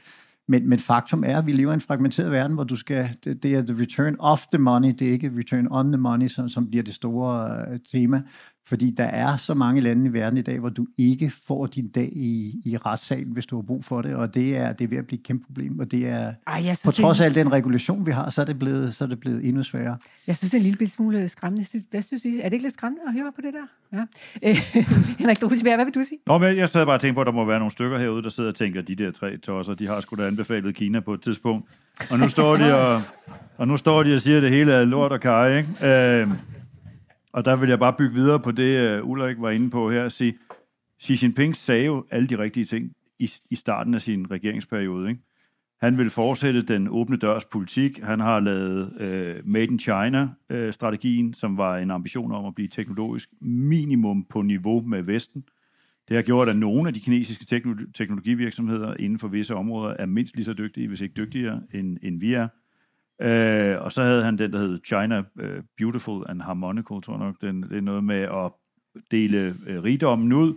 Men, 0.47 0.69
men 0.69 0.79
faktum 0.79 1.23
er, 1.25 1.37
at 1.37 1.45
vi 1.45 1.51
lever 1.51 1.71
i 1.71 1.73
en 1.73 1.81
fragmenteret 1.81 2.31
verden, 2.31 2.53
hvor 2.53 2.63
du 2.63 2.75
skal, 2.75 3.09
det, 3.23 3.43
det 3.43 3.55
er 3.55 3.61
the 3.61 3.81
return 3.81 4.15
of 4.19 4.45
the 4.53 4.57
money, 4.57 4.89
det 4.99 5.07
er 5.07 5.11
ikke 5.11 5.31
return 5.37 5.67
on 5.71 5.91
the 5.91 5.97
money, 5.97 6.27
som, 6.27 6.49
som 6.49 6.69
bliver 6.69 6.83
det 6.83 6.93
store 6.93 7.65
uh, 7.71 7.77
tema. 7.91 8.21
Fordi 8.67 8.93
der 8.97 9.03
er 9.03 9.37
så 9.37 9.53
mange 9.53 9.81
lande 9.81 10.09
i 10.09 10.13
verden 10.13 10.37
i 10.37 10.41
dag, 10.41 10.59
hvor 10.59 10.69
du 10.69 10.87
ikke 10.97 11.31
får 11.47 11.65
din 11.65 11.87
dag 11.87 12.09
i, 12.15 12.61
i 12.65 12.77
retssalen, 12.77 13.33
hvis 13.33 13.45
du 13.45 13.55
har 13.55 13.61
brug 13.61 13.85
for 13.85 14.01
det, 14.01 14.15
og 14.15 14.33
det 14.33 14.57
er, 14.57 14.73
det 14.73 14.83
er 14.83 14.87
ved 14.87 14.97
at 14.97 15.07
blive 15.07 15.19
et 15.19 15.25
kæmpe 15.25 15.45
problem, 15.45 15.79
og 15.79 15.91
det 15.91 16.07
er, 16.07 16.33
Ej, 16.47 16.61
synes, 16.61 16.83
på 16.85 16.91
trods 16.91 17.21
af 17.21 17.25
al 17.25 17.35
den 17.35 17.51
regulation, 17.51 18.05
vi 18.05 18.11
har, 18.11 18.29
så 18.29 18.41
er 18.41 18.45
det 18.45 18.59
blevet, 18.59 18.95
så 18.95 19.03
er 19.03 19.07
det 19.07 19.19
blevet 19.19 19.45
endnu 19.45 19.63
sværere. 19.63 19.97
jeg 20.27 20.37
synes, 20.37 20.51
det 20.51 20.57
er 20.57 20.61
en 20.61 20.69
lille 20.69 20.89
smule 20.89 21.27
skræmmende. 21.27 21.83
Hvad 21.91 22.01
synes 22.01 22.25
I? 22.25 22.39
Er 22.39 22.43
det 22.43 22.53
ikke 22.53 22.65
lidt 22.65 22.73
skræmmende 22.73 23.03
at 23.07 23.13
høre 23.13 23.31
på 23.35 23.41
det 23.41 23.53
der? 23.53 23.97
Ja. 23.97 24.05
Øh, 24.49 24.55
Henrik 25.19 25.41
Drusebjerg, 25.41 25.75
hvad 25.75 25.85
vil 25.85 25.93
du 25.95 26.03
sige? 26.03 26.19
Nå, 26.27 26.37
men 26.37 26.57
jeg 26.57 26.69
sad 26.69 26.85
bare 26.85 26.95
og 26.95 27.01
tænkte 27.01 27.15
på, 27.15 27.21
at 27.21 27.27
der 27.27 27.33
må 27.33 27.45
være 27.45 27.59
nogle 27.59 27.71
stykker 27.71 27.99
herude, 27.99 28.23
der 28.23 28.29
sidder 28.29 28.49
og 28.49 28.55
tænker, 28.55 28.81
de 28.81 28.95
der 28.95 29.11
tre 29.11 29.37
tosser, 29.37 29.73
de 29.73 29.87
har 29.87 30.01
sgu 30.01 30.15
da 30.15 30.27
anbefalet 30.27 30.75
Kina 30.75 30.99
på 30.99 31.13
et 31.13 31.21
tidspunkt. 31.21 31.69
Og 32.11 32.19
nu 32.19 32.29
står 32.29 32.55
de 32.55 32.75
og, 32.81 33.01
og, 33.57 33.67
nu 33.67 33.77
står 33.77 34.03
de 34.03 34.13
og 34.13 34.21
siger, 34.21 34.37
at 34.37 34.43
det 34.43 34.51
hele 34.51 34.71
er 34.71 34.85
lort 34.85 35.11
og 35.11 35.21
kaj, 35.21 35.57
ikke? 35.57 35.87
Øh, 35.87 36.27
og 37.33 37.45
der 37.45 37.55
vil 37.55 37.69
jeg 37.69 37.79
bare 37.79 37.93
bygge 37.97 38.15
videre 38.15 38.39
på 38.39 38.51
det, 38.51 39.01
uh, 39.01 39.09
Ulrik 39.09 39.37
var 39.39 39.49
inde 39.49 39.69
på 39.69 39.91
her, 39.91 40.05
at 40.05 40.11
sige, 40.11 40.33
Xi 41.03 41.25
Jinping 41.25 41.55
sagde 41.55 41.85
jo 41.85 42.05
alle 42.11 42.27
de 42.27 42.37
rigtige 42.37 42.65
ting 42.65 42.91
i, 43.19 43.31
i 43.49 43.55
starten 43.55 43.93
af 43.93 44.01
sin 44.01 44.31
regeringsperiode, 44.31 45.09
ikke? 45.09 45.21
Han 45.81 45.97
vil 45.97 46.09
fortsætte 46.09 46.61
den 46.61 46.87
åbne 46.87 47.17
dørs 47.17 47.45
politik. 47.45 47.99
Han 47.99 48.19
har 48.19 48.39
lavet 48.39 48.93
øh, 48.99 49.35
Made 49.45 49.63
in 49.63 49.79
China-strategien, 49.79 51.27
øh, 51.27 51.33
som 51.33 51.57
var 51.57 51.77
en 51.77 51.91
ambition 51.91 52.31
om 52.31 52.45
at 52.45 52.55
blive 52.55 52.67
teknologisk 52.67 53.29
minimum 53.41 54.25
på 54.29 54.41
niveau 54.41 54.81
med 54.81 55.01
Vesten. 55.01 55.43
Det 56.07 56.15
har 56.15 56.23
gjort, 56.23 56.49
at 56.49 56.55
nogle 56.55 56.87
af 56.87 56.93
de 56.93 56.99
kinesiske 56.99 57.45
teknologivirksomheder 57.93 58.93
inden 58.99 59.19
for 59.19 59.27
visse 59.27 59.55
områder 59.55 59.95
er 59.99 60.05
mindst 60.05 60.35
lige 60.35 60.45
så 60.45 60.53
dygtige, 60.53 60.87
hvis 60.87 61.01
ikke 61.01 61.13
dygtigere, 61.17 61.61
end, 61.73 61.97
end 62.01 62.19
vi 62.19 62.33
er. 62.33 62.47
Øh, 63.21 63.81
og 63.81 63.91
så 63.91 64.03
havde 64.03 64.23
han 64.23 64.37
den, 64.37 64.53
der 64.53 64.59
hed 64.59 64.79
China 64.85 65.23
øh, 65.39 65.63
Beautiful 65.77 66.25
and 66.29 66.41
Harmonical, 66.41 67.01
tror 67.01 67.13
jeg 67.13 67.25
nok. 67.25 67.41
Den, 67.41 67.63
det 67.63 67.77
er 67.77 67.81
noget 67.81 68.03
med 68.03 68.21
at 68.21 68.51
dele 69.11 69.55
øh, 69.67 69.83
rigdommen 69.83 70.33
ud, 70.33 70.53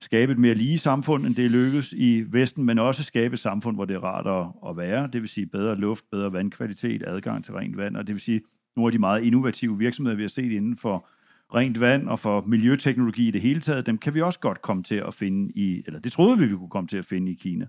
skabe 0.00 0.32
et 0.32 0.38
mere 0.38 0.54
lige 0.54 0.78
samfund, 0.78 1.26
end 1.26 1.34
det 1.34 1.50
lykkedes 1.50 1.92
i 1.92 2.24
Vesten, 2.28 2.64
men 2.64 2.78
også 2.78 3.02
skabe 3.02 3.32
et 3.32 3.40
samfund, 3.40 3.76
hvor 3.76 3.84
det 3.84 3.96
er 3.96 4.04
rart 4.04 4.26
at, 4.26 4.70
at 4.70 4.76
være. 4.76 5.08
Det 5.12 5.20
vil 5.20 5.28
sige 5.28 5.46
bedre 5.46 5.76
luft, 5.76 6.04
bedre 6.10 6.32
vandkvalitet, 6.32 7.02
adgang 7.06 7.44
til 7.44 7.54
rent 7.54 7.76
vand, 7.76 7.96
og 7.96 8.06
det 8.06 8.12
vil 8.12 8.20
sige 8.20 8.40
nogle 8.76 8.88
af 8.88 8.92
de 8.92 8.98
meget 8.98 9.22
innovative 9.22 9.78
virksomheder, 9.78 10.16
vi 10.16 10.22
har 10.22 10.28
set 10.28 10.52
inden 10.52 10.76
for 10.76 11.08
rent 11.54 11.80
vand 11.80 12.08
og 12.08 12.18
for 12.18 12.40
miljøteknologi 12.40 13.28
i 13.28 13.30
det 13.30 13.40
hele 13.40 13.60
taget, 13.60 13.86
dem 13.86 13.98
kan 13.98 14.14
vi 14.14 14.20
også 14.20 14.40
godt 14.40 14.62
komme 14.62 14.82
til 14.82 14.94
at 14.94 15.14
finde 15.14 15.52
i, 15.54 15.82
eller 15.86 16.00
det 16.00 16.12
troede 16.12 16.38
vi, 16.38 16.46
vi 16.46 16.56
kunne 16.56 16.70
komme 16.70 16.88
til 16.88 16.98
at 16.98 17.04
finde 17.04 17.32
i 17.32 17.34
Kina. 17.34 17.66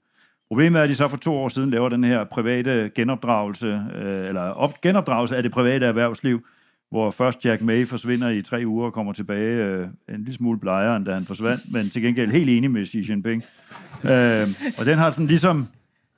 Problemet 0.48 0.80
er, 0.80 0.84
at 0.84 0.89
de 0.89 0.95
så 0.95 1.08
for 1.08 1.18
to 1.18 1.34
år 1.34 1.48
siden 1.48 1.70
laver 1.70 1.89
den 1.89 2.04
her 2.04 2.24
private 2.24 2.91
genopdragelse, 2.95 3.82
øh, 3.95 4.28
eller 4.28 4.41
op, 4.41 4.82
genopdragelse 4.82 5.38
af 5.38 5.43
det 5.43 5.52
private 5.52 5.86
erhvervsliv, 5.86 6.45
hvor 6.89 7.12
først 7.12 7.45
Jack 7.45 7.62
May 7.62 7.88
forsvinder 7.88 8.30
i 8.30 8.41
tre 8.41 8.64
uger 8.66 8.86
og 8.86 8.93
kommer 8.93 9.14
tilbage 9.14 9.64
øh, 9.66 9.88
en 10.10 10.18
lille 10.18 10.34
smule 10.34 10.60
blejere, 10.60 10.95
end 10.95 11.06
da 11.06 11.14
han 11.14 11.26
forsvandt, 11.26 11.62
men 11.72 11.89
til 11.89 12.02
gengæld 12.02 12.32
helt 12.32 12.50
enig 12.50 12.72
med 12.72 12.86
Xi 12.86 13.06
Jinping. 13.10 13.43
Øh, 14.04 14.48
og 14.80 14.86
den 14.86 14.98
har 14.98 15.10
sådan 15.10 15.28
ligesom 15.28 15.68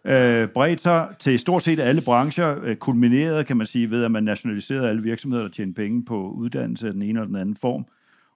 øh, 0.05 0.47
bredt 0.47 0.81
sig 0.81 1.07
til 1.19 1.39
stort 1.39 1.63
set 1.63 1.79
alle 1.79 2.01
brancher, 2.01 2.55
øh, 2.63 2.75
kulmineret, 2.75 3.45
kan 3.45 3.57
man 3.57 3.67
sige, 3.67 3.91
ved 3.91 4.03
at 4.03 4.11
man 4.11 4.23
nationaliserede 4.23 4.89
alle 4.89 5.03
virksomheder, 5.03 5.43
der 5.43 5.51
tjener 5.51 5.73
penge 5.73 6.05
på 6.05 6.29
uddannelse 6.29 6.87
af 6.87 6.93
den 6.93 7.01
ene 7.01 7.19
eller 7.19 7.27
den 7.27 7.35
anden 7.35 7.55
form. 7.55 7.85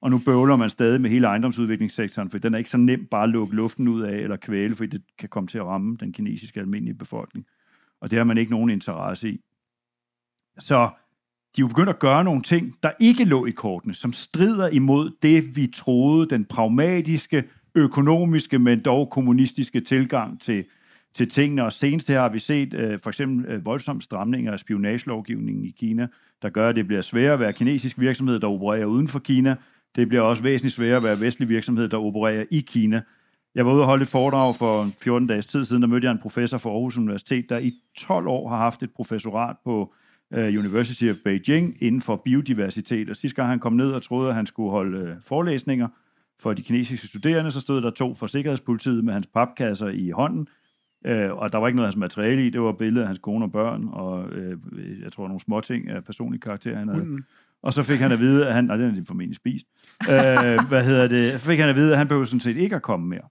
Og 0.03 0.09
nu 0.09 0.17
bøvler 0.17 0.55
man 0.55 0.69
stadig 0.69 1.01
med 1.01 1.09
hele 1.09 1.27
ejendomsudviklingssektoren, 1.27 2.29
for 2.29 2.37
den 2.37 2.53
er 2.53 2.57
ikke 2.57 2.69
så 2.69 2.77
nemt 2.77 3.09
bare 3.09 3.23
at 3.23 3.29
lukke 3.29 3.55
luften 3.55 3.87
ud 3.87 4.01
af 4.01 4.15
eller 4.15 4.35
kvæle, 4.35 4.75
fordi 4.75 4.89
det 4.89 5.01
kan 5.19 5.29
komme 5.29 5.47
til 5.47 5.57
at 5.57 5.65
ramme 5.65 5.97
den 5.99 6.13
kinesiske 6.13 6.59
almindelige 6.59 6.97
befolkning. 6.97 7.45
Og 8.01 8.11
det 8.11 8.17
har 8.17 8.23
man 8.23 8.37
ikke 8.37 8.51
nogen 8.51 8.69
interesse 8.69 9.29
i. 9.29 9.39
Så 10.59 10.89
de 11.55 11.61
er 11.61 11.63
jo 11.63 11.67
begyndt 11.67 11.89
at 11.89 11.99
gøre 11.99 12.23
nogle 12.23 12.41
ting, 12.41 12.75
der 12.83 12.91
ikke 12.99 13.23
lå 13.23 13.45
i 13.45 13.51
kortene, 13.51 13.93
som 13.93 14.13
strider 14.13 14.67
imod 14.67 15.11
det, 15.21 15.55
vi 15.55 15.67
troede, 15.67 16.29
den 16.29 16.45
pragmatiske, 16.45 17.43
økonomiske, 17.75 18.59
men 18.59 18.81
dog 18.81 19.09
kommunistiske 19.09 19.79
tilgang 19.79 20.41
til, 20.41 20.65
til 21.13 21.29
tingene. 21.29 21.65
Og 21.65 21.73
senest 21.73 22.07
her 22.07 22.21
har 22.21 22.29
vi 22.29 22.39
set 22.39 22.73
øh, 22.73 22.99
for 22.99 23.09
eksempel 23.09 23.45
øh, 23.45 23.65
voldsomme 23.65 24.01
stramninger 24.01 24.51
af 24.51 24.59
spionagelovgivningen 24.59 25.65
i 25.65 25.75
Kina, 25.79 26.07
der 26.41 26.49
gør, 26.49 26.69
at 26.69 26.75
det 26.75 26.87
bliver 26.87 27.01
sværere 27.01 27.33
at 27.33 27.39
være 27.39 27.53
kinesisk 27.53 27.99
virksomhed, 27.99 28.39
der 28.39 28.47
opererer 28.47 28.85
uden 28.85 29.07
for 29.07 29.19
Kina. 29.19 29.55
Det 29.95 30.07
bliver 30.07 30.21
også 30.21 30.43
væsentligt 30.43 30.75
sværere 30.75 30.97
at 30.97 31.03
være 31.03 31.19
vestlig 31.19 31.49
virksomhed, 31.49 31.87
der 31.89 31.97
opererer 31.97 32.45
i 32.51 32.59
Kina. 32.59 33.01
Jeg 33.55 33.65
var 33.65 33.73
ude 33.73 33.81
og 33.81 33.87
holde 33.87 34.01
et 34.01 34.07
foredrag 34.07 34.55
for 34.55 34.89
14 35.01 35.27
dages 35.27 35.45
tid 35.45 35.65
siden, 35.65 35.81
der 35.81 35.87
mødte 35.87 36.05
jeg 36.05 36.11
en 36.11 36.19
professor 36.19 36.57
fra 36.57 36.69
Aarhus 36.69 36.97
Universitet, 36.97 37.49
der 37.49 37.57
i 37.57 37.71
12 37.97 38.27
år 38.27 38.49
har 38.49 38.57
haft 38.57 38.83
et 38.83 38.91
professorat 38.91 39.55
på 39.63 39.93
øh, 40.33 40.59
University 40.59 41.03
of 41.09 41.15
Beijing 41.23 41.77
inden 41.79 42.01
for 42.01 42.15
biodiversitet. 42.15 43.09
Og 43.09 43.15
sidste 43.15 43.35
gang 43.35 43.49
han 43.49 43.59
kom 43.59 43.73
ned 43.73 43.91
og 43.91 44.03
troede, 44.03 44.29
at 44.29 44.35
han 44.35 44.45
skulle 44.45 44.71
holde 44.71 44.97
øh, 44.97 45.15
forelæsninger 45.21 45.87
for 46.39 46.53
de 46.53 46.61
kinesiske 46.61 47.07
studerende, 47.07 47.51
så 47.51 47.61
stod 47.61 47.81
der 47.81 47.89
to 47.89 48.13
fra 48.13 48.27
Sikkerhedspolitiet 48.27 49.03
med 49.03 49.13
hans 49.13 49.27
papkasser 49.27 49.87
i 49.87 50.09
hånden, 50.09 50.47
uh, 51.07 51.11
og 51.11 51.51
der 51.51 51.57
var 51.57 51.67
ikke 51.67 51.75
noget 51.75 51.87
af 51.87 51.93
hans 51.93 51.97
materiale 51.97 52.47
i, 52.47 52.49
det 52.49 52.61
var 52.61 52.71
billeder 52.71 53.01
af 53.01 53.07
hans 53.07 53.19
kone 53.19 53.45
og 53.45 53.51
børn, 53.51 53.87
og 53.91 54.29
jeg 55.03 55.11
tror 55.11 55.27
nogle 55.27 55.39
småting 55.39 55.89
af 55.89 56.03
personlig 56.03 56.41
karakter, 56.41 56.77
han 56.77 56.87
havde. 56.87 57.05
Mm. 57.05 57.23
Og 57.63 57.73
så 57.73 57.83
fik 57.83 57.99
han 57.99 58.11
at 58.11 58.19
vide, 58.19 58.47
at 58.47 58.53
han... 58.53 58.65
Nej, 58.65 58.75
den 58.75 58.97
er 58.97 59.03
formentlig 59.07 59.35
spist. 59.35 59.65
uh, 60.01 60.67
hvad 60.69 60.83
hedder 60.83 61.07
det? 61.07 61.31
Så 61.31 61.45
fik 61.45 61.59
han 61.59 61.69
at 61.69 61.75
vide, 61.75 61.91
at 61.91 61.97
han 61.97 62.07
behøver 62.07 62.25
sådan 62.25 62.39
set 62.39 62.57
ikke 62.57 62.75
at 62.75 62.81
komme 62.81 63.07
mere. 63.07 63.29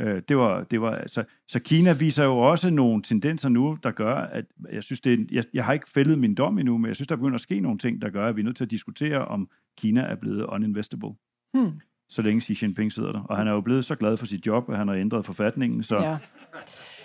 Øh, 0.00 0.22
det 0.28 0.36
var, 0.36 0.64
det 0.64 0.80
var, 0.80 0.90
altså, 0.90 1.24
så 1.48 1.60
Kina 1.60 1.92
viser 1.92 2.24
jo 2.24 2.38
også 2.38 2.70
nogle 2.70 3.02
tendenser 3.02 3.48
nu, 3.48 3.78
der 3.82 3.90
gør, 3.90 4.14
at 4.14 4.44
jeg 4.72 4.82
synes, 4.82 5.00
det 5.00 5.12
er, 5.12 5.24
jeg, 5.32 5.44
jeg 5.54 5.64
har 5.64 5.72
ikke 5.72 5.90
fældet 5.90 6.18
min 6.18 6.34
dom 6.34 6.58
endnu, 6.58 6.78
men 6.78 6.88
jeg 6.88 6.96
synes, 6.96 7.08
der 7.08 7.16
begynder 7.16 7.34
at 7.34 7.40
ske 7.40 7.60
nogle 7.60 7.78
ting, 7.78 8.02
der 8.02 8.10
gør, 8.10 8.28
at 8.28 8.36
vi 8.36 8.40
er 8.40 8.44
nødt 8.44 8.56
til 8.56 8.64
at 8.64 8.70
diskutere, 8.70 9.24
om 9.24 9.48
Kina 9.78 10.00
er 10.00 10.14
blevet 10.14 10.44
uninvestable. 10.44 11.10
Hmm. 11.54 11.72
Så 12.08 12.22
længe 12.22 12.40
Xi 12.40 12.58
Jinping 12.62 12.92
sidder 12.92 13.12
der. 13.12 13.20
Og 13.20 13.36
han 13.36 13.48
er 13.48 13.52
jo 13.52 13.60
blevet 13.60 13.84
så 13.84 13.94
glad 13.94 14.16
for 14.16 14.26
sit 14.26 14.46
job, 14.46 14.70
at 14.70 14.78
han 14.78 14.88
har 14.88 14.94
ændret 14.94 15.26
forfatningen, 15.26 15.82
så 15.82 15.96
ja. 15.96 16.18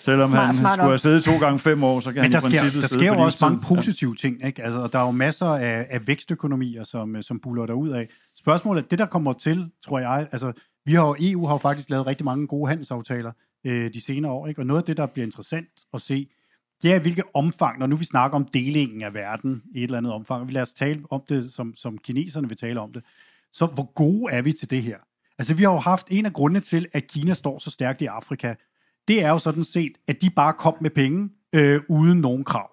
Selvom 0.07 0.29
Smart, 0.29 0.45
han 0.45 0.55
smart 0.55 0.73
skulle 0.73 0.89
have 0.89 0.97
siddet 0.97 1.23
to 1.23 1.37
gange 1.37 1.59
fem 1.59 1.83
år, 1.83 1.99
så 1.99 2.13
kan 2.13 2.21
Men 2.21 2.31
der 2.31 2.39
han 2.39 2.47
i 2.47 2.51
sker, 2.51 2.61
princippet 2.61 2.81
der 2.81 2.87
sidde 2.87 3.01
sker 3.01 3.13
jo 3.13 3.19
også 3.21 3.37
mange 3.41 3.61
positive 3.61 4.15
ting. 4.15 4.45
Ikke? 4.45 4.63
Altså, 4.63 4.79
og 4.79 4.93
der 4.93 4.99
er 4.99 5.05
jo 5.05 5.11
masser 5.11 5.45
af, 5.45 5.87
af 5.89 6.07
vækstøkonomier, 6.07 6.83
som, 6.83 7.15
øh, 7.15 7.23
som 7.23 7.39
buller 7.39 7.65
derud 7.65 7.89
af. 7.89 8.09
Spørgsmålet 8.37 8.83
er, 8.83 8.87
det 8.87 8.99
der 8.99 9.05
kommer 9.05 9.33
til, 9.33 9.71
tror 9.85 9.99
jeg, 9.99 10.27
altså, 10.31 10.51
vi 10.85 10.93
har 10.93 11.01
jo, 11.01 11.15
EU 11.19 11.45
har 11.45 11.53
jo 11.53 11.57
faktisk 11.57 11.89
lavet 11.89 12.07
rigtig 12.07 12.25
mange 12.25 12.47
gode 12.47 12.69
handelsaftaler 12.69 13.31
øh, 13.65 13.93
de 13.93 14.01
senere 14.01 14.31
år, 14.31 14.47
ikke? 14.47 14.61
og 14.61 14.65
noget 14.65 14.81
af 14.81 14.85
det, 14.85 14.97
der 14.97 15.05
bliver 15.05 15.25
interessant 15.25 15.69
at 15.93 16.01
se, 16.01 16.27
det 16.83 16.93
er, 16.93 16.99
hvilket 16.99 17.23
omfang, 17.33 17.79
når 17.79 17.87
nu 17.87 17.95
vi 17.95 18.05
snakker 18.05 18.35
om 18.35 18.45
delingen 18.45 19.01
af 19.01 19.13
verden 19.13 19.63
i 19.75 19.77
et 19.77 19.83
eller 19.83 19.97
andet 19.97 20.13
omfang, 20.13 20.41
og 20.41 20.47
vi 20.47 20.53
lader 20.53 20.65
os 20.65 20.71
tale 20.71 21.03
om 21.09 21.21
det, 21.29 21.53
som, 21.53 21.75
som 21.75 21.97
kineserne 21.97 22.47
vil 22.47 22.57
tale 22.57 22.79
om 22.79 22.93
det, 22.93 23.03
så 23.53 23.65
hvor 23.65 23.93
gode 23.93 24.33
er 24.33 24.41
vi 24.41 24.53
til 24.53 24.69
det 24.69 24.83
her? 24.83 24.97
Altså, 25.39 25.53
vi 25.53 25.63
har 25.63 25.71
jo 25.71 25.77
haft 25.77 26.07
en 26.09 26.25
af 26.25 26.33
grundene 26.33 26.59
til, 26.59 26.87
at 26.93 27.07
Kina 27.07 27.33
står 27.33 27.59
så 27.59 27.71
stærkt 27.71 28.01
i 28.01 28.05
Afrika, 28.05 28.53
det 29.07 29.23
er 29.23 29.29
jo 29.29 29.39
sådan 29.39 29.63
set, 29.63 29.91
at 30.07 30.21
de 30.21 30.29
bare 30.29 30.53
kom 30.53 30.77
med 30.81 30.89
penge 30.89 31.29
øh, 31.53 31.81
uden 31.89 32.21
nogen 32.21 32.43
krav. 32.43 32.69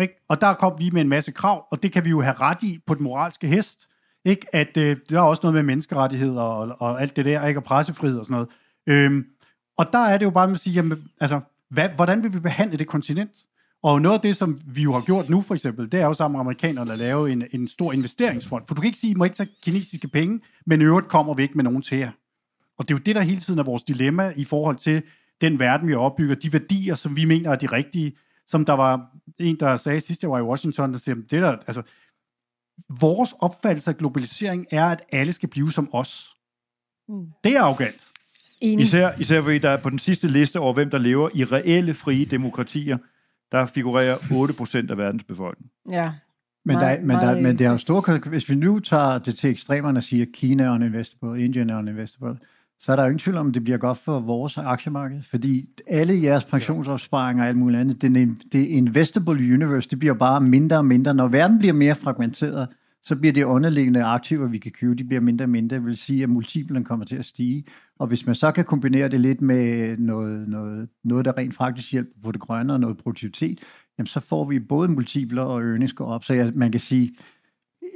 Ikke? 0.00 0.14
Og 0.28 0.40
der 0.40 0.54
kom 0.54 0.72
vi 0.78 0.90
med 0.90 1.00
en 1.00 1.08
masse 1.08 1.32
krav, 1.32 1.66
og 1.70 1.82
det 1.82 1.92
kan 1.92 2.04
vi 2.04 2.10
jo 2.10 2.20
have 2.20 2.34
ret 2.40 2.62
i 2.62 2.78
på 2.86 2.94
den 2.94 3.04
moralske 3.04 3.46
hest. 3.46 3.88
Ikke? 4.24 4.46
At 4.52 4.76
øh, 4.76 4.96
der 5.10 5.18
er 5.18 5.22
også 5.22 5.40
noget 5.42 5.54
med 5.54 5.62
menneskerettigheder 5.62 6.42
og, 6.42 6.76
og 6.78 7.02
alt 7.02 7.16
det 7.16 7.24
der, 7.24 7.46
ikke? 7.46 7.60
og 7.60 7.64
pressefrihed 7.64 8.18
og 8.18 8.24
sådan 8.24 8.34
noget. 8.34 8.48
Øhm, 8.86 9.26
og 9.78 9.92
der 9.92 9.98
er 9.98 10.18
det 10.18 10.24
jo 10.24 10.30
bare 10.30 10.46
med 10.46 10.54
at 10.54 10.60
sige, 10.60 10.74
jamen, 10.74 11.08
altså, 11.20 11.40
hvad, 11.70 11.88
hvordan 11.88 12.22
vil 12.22 12.34
vi 12.34 12.40
behandle 12.40 12.76
det 12.76 12.86
kontinent? 12.86 13.30
Og 13.82 14.02
noget 14.02 14.14
af 14.14 14.20
det, 14.20 14.36
som 14.36 14.58
vi 14.66 14.82
jo 14.82 14.92
har 14.92 15.00
gjort 15.00 15.28
nu 15.28 15.40
for 15.40 15.54
eksempel, 15.54 15.92
det 15.92 16.00
er 16.00 16.04
jo 16.06 16.12
sammen 16.12 16.36
med 16.36 16.40
amerikanerne 16.40 16.92
at 16.92 16.98
lave 16.98 17.32
en, 17.32 17.44
en 17.52 17.68
stor 17.68 17.92
investeringsfond. 17.92 18.64
For 18.66 18.74
du 18.74 18.80
kan 18.80 18.88
ikke 18.88 18.98
sige, 18.98 19.10
at 19.10 19.14
I 19.14 19.18
må 19.18 19.24
ikke 19.24 19.36
tage 19.36 19.50
kinesiske 19.62 20.08
penge, 20.08 20.40
men 20.66 20.80
i 20.80 20.84
øvrigt 20.84 21.08
kommer 21.08 21.34
vi 21.34 21.42
ikke 21.42 21.54
med 21.54 21.64
nogen 21.64 21.82
til 21.82 21.98
jer. 21.98 22.10
Og 22.78 22.88
det 22.88 22.94
er 22.94 22.98
jo 22.98 23.02
det, 23.06 23.14
der 23.14 23.20
hele 23.20 23.40
tiden 23.40 23.58
er 23.58 23.64
vores 23.64 23.82
dilemma 23.82 24.32
i 24.36 24.44
forhold 24.44 24.76
til 24.76 25.02
den 25.40 25.58
verden, 25.58 25.88
vi 25.88 25.94
opbygger, 25.94 26.34
de 26.34 26.52
værdier, 26.52 26.94
som 26.94 27.16
vi 27.16 27.24
mener 27.24 27.50
er 27.50 27.56
de 27.56 27.66
rigtige, 27.66 28.12
som 28.46 28.64
der 28.64 28.72
var 28.72 29.06
en, 29.38 29.56
der 29.60 29.76
sagde 29.76 30.00
sidst, 30.00 30.22
jeg 30.22 30.30
var 30.30 30.38
i 30.38 30.42
Washington, 30.42 30.92
der 30.92 30.98
siger, 30.98 31.14
det 31.14 31.30
der, 31.42 31.56
altså, 31.66 31.82
vores 33.00 33.34
opfattelse 33.38 33.90
af 33.90 33.96
globalisering 33.96 34.66
er, 34.70 34.86
at 34.86 35.02
alle 35.12 35.32
skal 35.32 35.48
blive 35.48 35.72
som 35.72 35.88
os. 35.92 36.36
Mm. 37.08 37.26
Det 37.44 37.56
er 37.56 37.62
arrogant. 37.62 38.08
Enig. 38.60 38.82
Især, 38.82 39.10
især 39.20 39.42
fordi 39.42 39.58
der 39.58 39.70
er 39.70 39.76
på 39.76 39.90
den 39.90 39.98
sidste 39.98 40.28
liste 40.28 40.60
over, 40.60 40.72
hvem 40.74 40.90
der 40.90 40.98
lever 40.98 41.28
i 41.34 41.44
reelle 41.44 41.94
frie 41.94 42.24
demokratier, 42.24 42.98
der 43.52 43.66
figurerer 43.66 44.16
8% 44.86 44.90
af 44.90 44.98
verdens 44.98 45.24
befolkning. 45.24 45.70
Ja. 45.90 46.12
Men, 46.64 46.76
der, 46.76 46.86
er- 46.86 47.00
men, 47.00 47.10
der, 47.10 47.16
meget 47.22 47.42
men 47.42 47.58
det 47.58 47.66
er 47.66 47.70
jo 47.88 48.00
konsekvenser. 48.00 48.30
Hvis 48.30 48.50
vi 48.50 48.54
nu 48.54 48.78
tager 48.78 49.18
det 49.18 49.38
til 49.38 49.50
ekstremerne 49.50 49.98
og 49.98 50.02
siger, 50.02 50.26
at 50.26 50.32
Kina 50.32 50.62
er 50.64 50.70
uninvestable, 50.74 51.44
Indien 51.44 51.70
er 51.70 51.78
uninvestable, 51.78 52.38
så 52.80 52.92
er 52.92 52.96
der 52.96 53.02
jo 53.02 53.06
ingen 53.06 53.18
tvivl 53.18 53.36
om, 53.36 53.48
at 53.48 53.54
det 53.54 53.64
bliver 53.64 53.78
godt 53.78 53.98
for 53.98 54.20
vores 54.20 54.58
aktiemarked, 54.58 55.22
fordi 55.22 55.68
alle 55.86 56.22
jeres 56.22 56.44
pensionsopsparinger 56.44 57.42
og 57.42 57.48
alt 57.48 57.56
muligt 57.56 57.80
andet, 57.80 58.02
det, 58.02 58.28
det 58.52 58.66
investable 58.66 59.54
universe, 59.54 59.88
det 59.88 59.98
bliver 59.98 60.14
bare 60.14 60.40
mindre 60.40 60.76
og 60.76 60.86
mindre. 60.86 61.14
Når 61.14 61.28
verden 61.28 61.58
bliver 61.58 61.74
mere 61.74 61.94
fragmenteret, 61.94 62.68
så 63.02 63.16
bliver 63.16 63.32
det 63.32 63.44
underliggende 63.44 64.04
aktiver, 64.04 64.46
vi 64.46 64.58
kan 64.58 64.72
købe, 64.72 64.94
de 64.94 65.04
bliver 65.04 65.20
mindre 65.20 65.44
og 65.44 65.50
mindre. 65.50 65.76
Det 65.76 65.84
vil 65.84 65.96
sige, 65.96 66.22
at 66.22 66.28
multiplen 66.28 66.84
kommer 66.84 67.04
til 67.04 67.16
at 67.16 67.24
stige. 67.24 67.64
Og 67.98 68.06
hvis 68.06 68.26
man 68.26 68.34
så 68.34 68.52
kan 68.52 68.64
kombinere 68.64 69.08
det 69.08 69.20
lidt 69.20 69.40
med 69.40 69.96
noget, 69.96 70.48
noget, 70.48 70.88
noget 71.04 71.24
der 71.24 71.38
rent 71.38 71.54
faktisk 71.54 71.92
hjælper 71.92 72.12
på 72.24 72.32
det 72.32 72.40
grønne 72.40 72.72
og 72.72 72.80
noget 72.80 72.96
produktivitet, 72.96 73.60
jamen 73.98 74.06
så 74.06 74.20
får 74.20 74.44
vi 74.44 74.58
både 74.58 74.88
multipler 74.88 75.42
og 75.42 75.62
earnings 75.62 75.92
går 75.92 76.06
op. 76.06 76.24
Så 76.24 76.34
jeg, 76.34 76.52
man 76.54 76.70
kan 76.70 76.80
sige, 76.80 77.14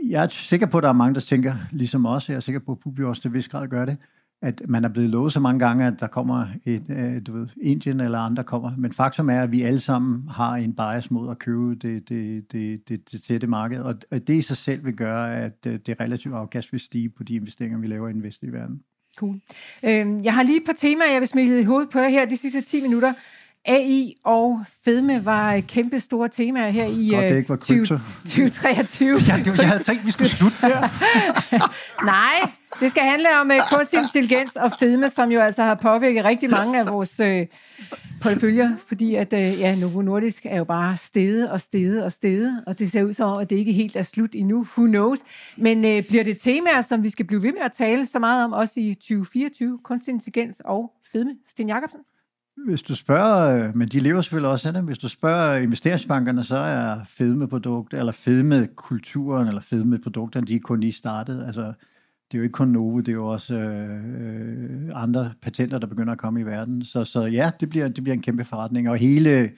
jeg 0.08 0.24
er 0.24 0.28
sikker 0.28 0.66
på, 0.66 0.78
at 0.78 0.82
der 0.82 0.88
er 0.88 0.92
mange, 0.92 1.14
der 1.14 1.20
tænker, 1.20 1.54
ligesom 1.72 2.06
os, 2.06 2.28
jeg 2.28 2.36
er 2.36 2.40
sikker 2.40 2.60
på, 2.60 2.72
at 2.72 2.78
Publi 2.78 3.04
også 3.04 3.22
til 3.22 3.34
vis 3.34 3.48
grad 3.48 3.68
gør 3.68 3.84
det, 3.84 3.96
at 4.42 4.62
man 4.68 4.84
er 4.84 4.88
blevet 4.88 5.10
lovet 5.10 5.32
så 5.32 5.40
mange 5.40 5.58
gange, 5.58 5.86
at 5.86 5.94
der 6.00 6.06
kommer 6.06 6.46
et, 6.64 6.84
øh, 6.88 7.26
du 7.26 7.32
ved, 7.32 7.48
Indien 7.60 8.00
eller 8.00 8.18
andre 8.18 8.44
kommer. 8.44 8.70
Men 8.78 8.92
faktum 8.92 9.30
er, 9.30 9.42
at 9.42 9.52
vi 9.52 9.62
alle 9.62 9.80
sammen 9.80 10.28
har 10.28 10.54
en 10.54 10.72
bias 10.72 11.10
mod 11.10 11.30
at 11.30 11.38
købe 11.38 11.74
det, 11.74 12.08
det, 12.08 12.52
det, 12.52 12.88
det, 12.88 13.12
det 13.12 13.22
tætte 13.22 13.46
marked, 13.46 13.80
og 13.80 13.96
det 14.10 14.30
i 14.30 14.42
sig 14.42 14.56
selv 14.56 14.84
vil 14.84 14.94
gøre, 14.94 15.36
at 15.36 15.66
øh, 15.66 15.78
det 15.86 16.00
relativt 16.00 16.34
afkast 16.34 16.72
vil 16.72 16.80
stige 16.80 17.08
på 17.08 17.22
de 17.22 17.34
investeringer, 17.34 17.78
vi 17.78 17.86
laver 17.86 18.08
i 18.08 18.12
den 18.12 18.22
vestlige 18.22 18.52
verden. 18.52 18.80
Cool. 19.16 19.40
Øhm, 19.82 20.20
jeg 20.24 20.34
har 20.34 20.42
lige 20.42 20.56
et 20.56 20.66
par 20.66 20.72
temaer, 20.78 21.12
jeg 21.12 21.20
vil 21.20 21.28
smide 21.28 21.60
i 21.60 21.64
hovedet 21.64 21.90
på 21.90 21.98
jer 21.98 22.08
her 22.08 22.24
de 22.24 22.36
sidste 22.36 22.60
10 22.60 22.80
minutter. 22.80 23.12
AI 23.64 24.14
og 24.24 24.60
fedme 24.84 25.24
var 25.24 25.60
kæmpe 25.60 26.00
store 26.00 26.28
temaer 26.28 26.70
her 26.70 26.84
i 26.84 27.10
Godt, 27.14 27.24
det 27.24 27.36
ikke 27.36 27.48
var 27.48 27.56
20, 27.56 27.86
2023. 27.86 29.08
Ja, 29.28 29.42
det, 29.44 29.58
jeg 29.58 29.68
havde 29.68 29.82
tænkt, 29.82 30.06
vi 30.06 30.10
skulle 30.10 30.30
slutte 30.30 30.56
der. 30.60 30.88
Nej, 32.04 32.52
det 32.80 32.90
skal 32.90 33.02
handle 33.02 33.28
om 33.40 33.50
uh, 33.50 33.78
kunstig 33.78 34.00
intelligens 34.00 34.56
og 34.56 34.72
fedme, 34.78 35.08
som 35.08 35.32
jo 35.32 35.40
altså 35.40 35.62
har 35.62 35.74
påvirket 35.74 36.24
rigtig 36.24 36.50
mange 36.50 36.80
af 36.80 36.88
vores 36.88 37.20
uh, 37.20 37.46
porteføljer, 38.22 38.70
fordi 38.86 39.14
at 39.14 39.32
uh, 39.32 39.38
ja, 39.38 39.76
Novo 39.76 40.02
Nordisk 40.02 40.46
er 40.46 40.58
jo 40.58 40.64
bare 40.64 40.96
steget 40.96 41.50
og 41.50 41.60
steget 41.60 42.04
og 42.04 42.12
steget, 42.12 42.64
og 42.66 42.78
det 42.78 42.90
ser 42.90 43.04
ud 43.04 43.12
som 43.12 43.30
om, 43.30 43.40
at 43.40 43.50
det 43.50 43.56
ikke 43.56 43.72
helt 43.72 43.96
er 43.96 44.02
slut 44.02 44.30
endnu. 44.34 44.66
Who 44.76 44.86
knows? 44.86 45.18
Men 45.56 45.78
uh, 45.78 46.06
bliver 46.08 46.24
det 46.24 46.38
temaer, 46.40 46.80
som 46.80 47.02
vi 47.02 47.10
skal 47.10 47.26
blive 47.26 47.42
ved 47.42 47.52
med 47.52 47.62
at 47.62 47.72
tale 47.72 48.06
så 48.06 48.18
meget 48.18 48.44
om, 48.44 48.52
også 48.52 48.80
i 48.80 48.94
2024, 48.94 49.78
kunstig 49.84 50.12
intelligens 50.12 50.62
og 50.64 50.92
fedme? 51.12 51.34
Sten 51.46 51.68
Jacobsen? 51.68 52.00
Hvis 52.66 52.82
du 52.82 52.94
spørger, 52.94 53.72
men 53.74 53.88
de 53.88 54.00
lever 54.00 54.20
selvfølgelig 54.20 54.50
også 54.50 54.68
af 54.68 54.74
det, 54.74 54.82
hvis 54.82 54.98
du 54.98 55.08
spørger 55.08 55.56
investeringsbankerne, 55.56 56.44
så 56.44 56.56
er 56.56 56.98
fedmeprodukter, 57.08 57.98
eller 57.98 58.12
fedmekulturen, 58.12 59.48
eller 59.48 59.60
fedmeprodukterne, 59.60 60.46
de 60.46 60.54
er 60.54 60.60
kun 60.60 60.80
lige 60.80 60.92
startet. 60.92 61.44
Altså, 61.46 61.72
det 62.32 62.38
er 62.38 62.40
jo 62.40 62.42
ikke 62.42 62.52
kun 62.52 62.68
Novo, 62.68 62.98
det 62.98 63.08
er 63.08 63.12
jo 63.12 63.26
også 63.26 63.54
øh, 63.54 64.04
øh, 64.20 64.90
andre 64.94 65.32
patenter, 65.42 65.78
der 65.78 65.86
begynder 65.86 66.12
at 66.12 66.18
komme 66.18 66.40
i 66.40 66.46
verden. 66.46 66.84
Så, 66.84 67.04
så 67.04 67.22
ja, 67.22 67.50
det 67.60 67.68
bliver, 67.68 67.88
det 67.88 68.04
bliver 68.04 68.14
en 68.14 68.22
kæmpe 68.22 68.44
forretning. 68.44 68.90
Og 68.90 68.96
hele, 68.96 69.50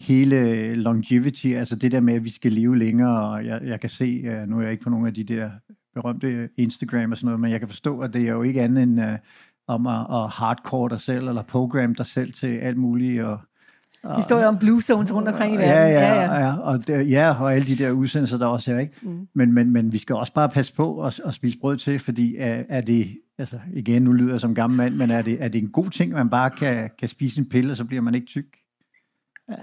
hele 0.00 0.74
longevity, 0.74 1.46
altså 1.46 1.76
det 1.76 1.92
der 1.92 2.00
med, 2.00 2.14
at 2.14 2.24
vi 2.24 2.30
skal 2.30 2.52
leve 2.52 2.78
længere, 2.78 3.28
og 3.28 3.46
jeg, 3.46 3.60
jeg 3.64 3.80
kan 3.80 3.90
se, 3.90 4.04
øh, 4.24 4.48
nu 4.48 4.58
er 4.58 4.62
jeg 4.62 4.72
ikke 4.72 4.84
på 4.84 4.90
nogle 4.90 5.06
af 5.06 5.14
de 5.14 5.24
der 5.24 5.50
berømte 5.94 6.48
Instagram 6.56 7.10
og 7.10 7.16
sådan 7.16 7.26
noget, 7.26 7.40
men 7.40 7.50
jeg 7.50 7.60
kan 7.60 7.68
forstå, 7.68 8.00
at 8.00 8.12
det 8.12 8.28
er 8.28 8.32
jo 8.32 8.42
ikke 8.42 8.62
andet 8.62 8.82
end 8.82 9.00
øh, 9.00 9.18
om 9.66 9.86
at, 9.86 10.06
at 10.10 10.30
hardcore 10.30 10.88
dig 10.88 11.00
selv, 11.00 11.28
eller 11.28 11.42
program 11.42 11.94
dig 11.94 12.06
selv 12.06 12.32
til 12.32 12.46
alt 12.46 12.78
muligt, 12.78 13.22
og 13.22 13.38
Historier 14.14 14.46
om 14.46 14.58
blue 14.58 14.82
zones 14.82 15.14
rundt 15.14 15.28
omkring 15.28 15.54
i 15.54 15.56
verden. 15.56 15.70
Ja, 15.70 15.86
ja, 15.86 16.22
ja. 16.22 16.46
ja, 16.46 16.58
og, 16.58 16.86
det, 16.86 17.10
ja 17.10 17.42
og 17.42 17.54
alle 17.54 17.66
de 17.66 17.76
der 17.76 17.90
udsendelser, 17.90 18.38
der 18.38 18.46
også 18.46 18.72
er, 18.72 18.78
ikke? 18.78 18.94
Mm. 19.02 19.28
Men, 19.34 19.52
men, 19.52 19.72
men 19.72 19.92
vi 19.92 19.98
skal 19.98 20.16
også 20.16 20.32
bare 20.32 20.48
passe 20.48 20.74
på 20.74 21.02
at, 21.02 21.20
at 21.24 21.34
spise 21.34 21.58
brød 21.58 21.76
til, 21.76 21.98
fordi 21.98 22.36
er, 22.38 22.62
er 22.68 22.80
det, 22.80 23.18
altså 23.38 23.58
igen, 23.72 24.02
nu 24.02 24.12
lyder 24.12 24.30
jeg 24.30 24.40
som 24.40 24.54
gammel 24.54 24.76
mand, 24.76 24.94
men 24.94 25.10
er 25.10 25.22
det, 25.22 25.36
er 25.40 25.48
det 25.48 25.62
en 25.62 25.70
god 25.70 25.90
ting, 25.90 26.12
at 26.12 26.16
man 26.16 26.30
bare 26.30 26.50
kan, 26.50 26.90
kan 26.98 27.08
spise 27.08 27.40
en 27.40 27.48
pille, 27.48 27.70
og 27.70 27.76
så 27.76 27.84
bliver 27.84 28.02
man 28.02 28.14
ikke 28.14 28.26
tyk? 28.26 28.56
Ja, 29.50 29.54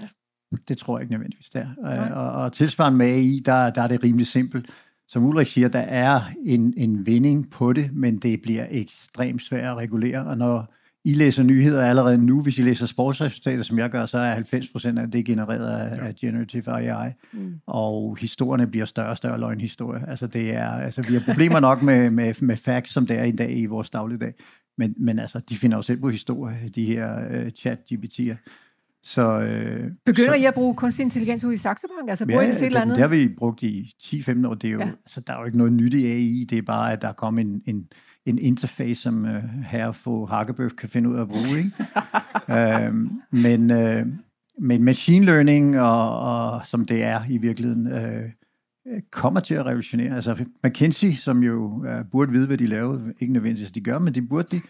det 0.68 0.78
tror 0.78 0.98
jeg 0.98 1.02
ikke 1.02 1.12
nødvendigvis 1.12 1.50
der. 1.50 1.66
Og, 2.14 2.42
og 2.42 2.52
tilsvarende 2.52 2.98
med 2.98 3.06
AI, 3.06 3.42
der, 3.44 3.70
der 3.70 3.82
er 3.82 3.86
det 3.86 4.04
rimelig 4.04 4.26
simpelt. 4.26 4.70
Som 5.08 5.24
Ulrik 5.24 5.46
siger, 5.46 5.68
der 5.68 5.78
er 5.78 6.20
en, 6.44 6.74
en 6.76 7.06
vinding 7.06 7.50
på 7.50 7.72
det, 7.72 7.90
men 7.92 8.18
det 8.18 8.42
bliver 8.42 8.66
ekstremt 8.70 9.42
svært 9.42 9.64
at 9.64 9.76
regulere, 9.76 10.26
og 10.26 10.38
når 10.38 10.74
i 11.04 11.14
læser 11.14 11.42
nyheder 11.42 11.86
allerede 11.86 12.18
nu. 12.18 12.42
Hvis 12.42 12.58
I 12.58 12.62
læser 12.62 12.86
sportsresultater, 12.86 13.62
som 13.62 13.78
jeg 13.78 13.90
gør, 13.90 14.06
så 14.06 14.18
er 14.18 14.36
90% 14.36 15.00
af 15.00 15.10
det 15.10 15.24
genereret 15.24 15.66
af, 15.66 15.96
ja. 15.96 16.06
af 16.06 16.14
generative 16.14 16.70
AI. 16.70 17.10
Mm. 17.32 17.54
Og 17.66 18.16
historierne 18.20 18.66
bliver 18.66 18.84
større 18.84 19.08
og 19.08 19.16
større 19.16 19.40
løgnhistorier. 19.40 20.06
Altså, 20.06 20.26
det 20.26 20.54
er, 20.54 20.70
altså, 20.70 21.02
vi 21.08 21.14
har 21.14 21.22
problemer 21.26 21.60
nok 21.60 21.82
med, 21.82 22.10
med, 22.10 22.34
med 22.42 22.56
facts, 22.56 22.92
som 22.92 23.06
det 23.06 23.18
er 23.18 23.24
i 23.24 23.32
dag 23.32 23.58
i 23.58 23.66
vores 23.66 23.90
dagligdag. 23.90 24.34
Men, 24.78 24.94
men 24.98 25.18
altså, 25.18 25.40
de 25.48 25.56
finder 25.56 25.76
jo 25.76 25.82
selv 25.82 26.00
på 26.00 26.08
historie, 26.08 26.56
de 26.74 26.84
her 26.84 27.16
uh, 27.16 27.46
chat-GPT'er. 27.46 28.36
Så, 29.02 29.40
øh, 29.40 29.90
Begynder 30.06 30.30
så, 30.30 30.36
I 30.36 30.44
at 30.44 30.54
bruge 30.54 30.74
kunstig 30.74 31.02
intelligens 31.02 31.44
ud 31.44 31.52
i 31.52 31.56
Saxo 31.56 31.86
Bank? 31.98 32.10
Altså 32.10 32.26
bruger 32.26 32.42
ja, 32.42 32.46
I 32.46 32.50
det 32.50 32.56
til 32.56 32.64
et 32.64 32.66
eller 32.66 32.80
andet? 32.80 32.94
det 32.94 33.02
har 33.02 33.08
vi 33.08 33.28
brugt 33.28 33.62
i 33.62 33.94
10-15 34.02 34.46
år. 34.46 34.54
Det 34.54 34.68
er 34.68 34.72
jo, 34.72 34.80
ja. 34.80 34.88
altså, 35.04 35.20
der 35.20 35.32
er 35.32 35.38
jo 35.38 35.44
ikke 35.44 35.58
noget 35.58 35.72
nyt 35.72 35.94
i 35.94 36.06
AI. 36.06 36.46
Det 36.50 36.58
er 36.58 36.62
bare, 36.62 36.92
at 36.92 37.02
der 37.02 37.08
er 37.08 37.12
kommet 37.12 37.46
en, 37.46 37.62
en, 37.66 37.88
en 38.26 38.38
interface, 38.38 39.02
som 39.02 39.26
øh, 39.26 39.42
herre 39.66 39.94
få 39.94 40.26
Hakkebøf 40.26 40.70
kan 40.78 40.88
finde 40.88 41.08
ud 41.08 41.16
af 41.16 41.20
at 41.20 41.28
bruge. 41.28 41.58
Ikke? 41.58 41.70
øhm, 42.86 43.10
men, 43.30 43.70
øh, 43.70 44.06
men 44.58 44.84
machine 44.84 45.24
learning, 45.26 45.80
og, 45.80 46.20
og 46.20 46.66
som 46.66 46.86
det 46.86 47.02
er 47.02 47.20
i 47.30 47.38
virkeligheden, 47.38 47.92
øh, 47.92 48.30
kommer 49.10 49.40
til 49.40 49.54
at 49.54 49.66
revolutionere. 49.66 50.16
Altså 50.16 50.44
McKinsey, 50.64 51.12
som 51.12 51.42
jo 51.42 51.84
øh, 51.86 52.04
burde 52.12 52.32
vide, 52.32 52.46
hvad 52.46 52.58
de 52.58 52.66
laver, 52.66 52.98
ikke 53.20 53.32
nødvendigvis, 53.32 53.70
de 53.70 53.80
gør, 53.80 53.98
men 53.98 54.14
det 54.14 54.28
burde 54.28 54.48
de, 54.56 54.60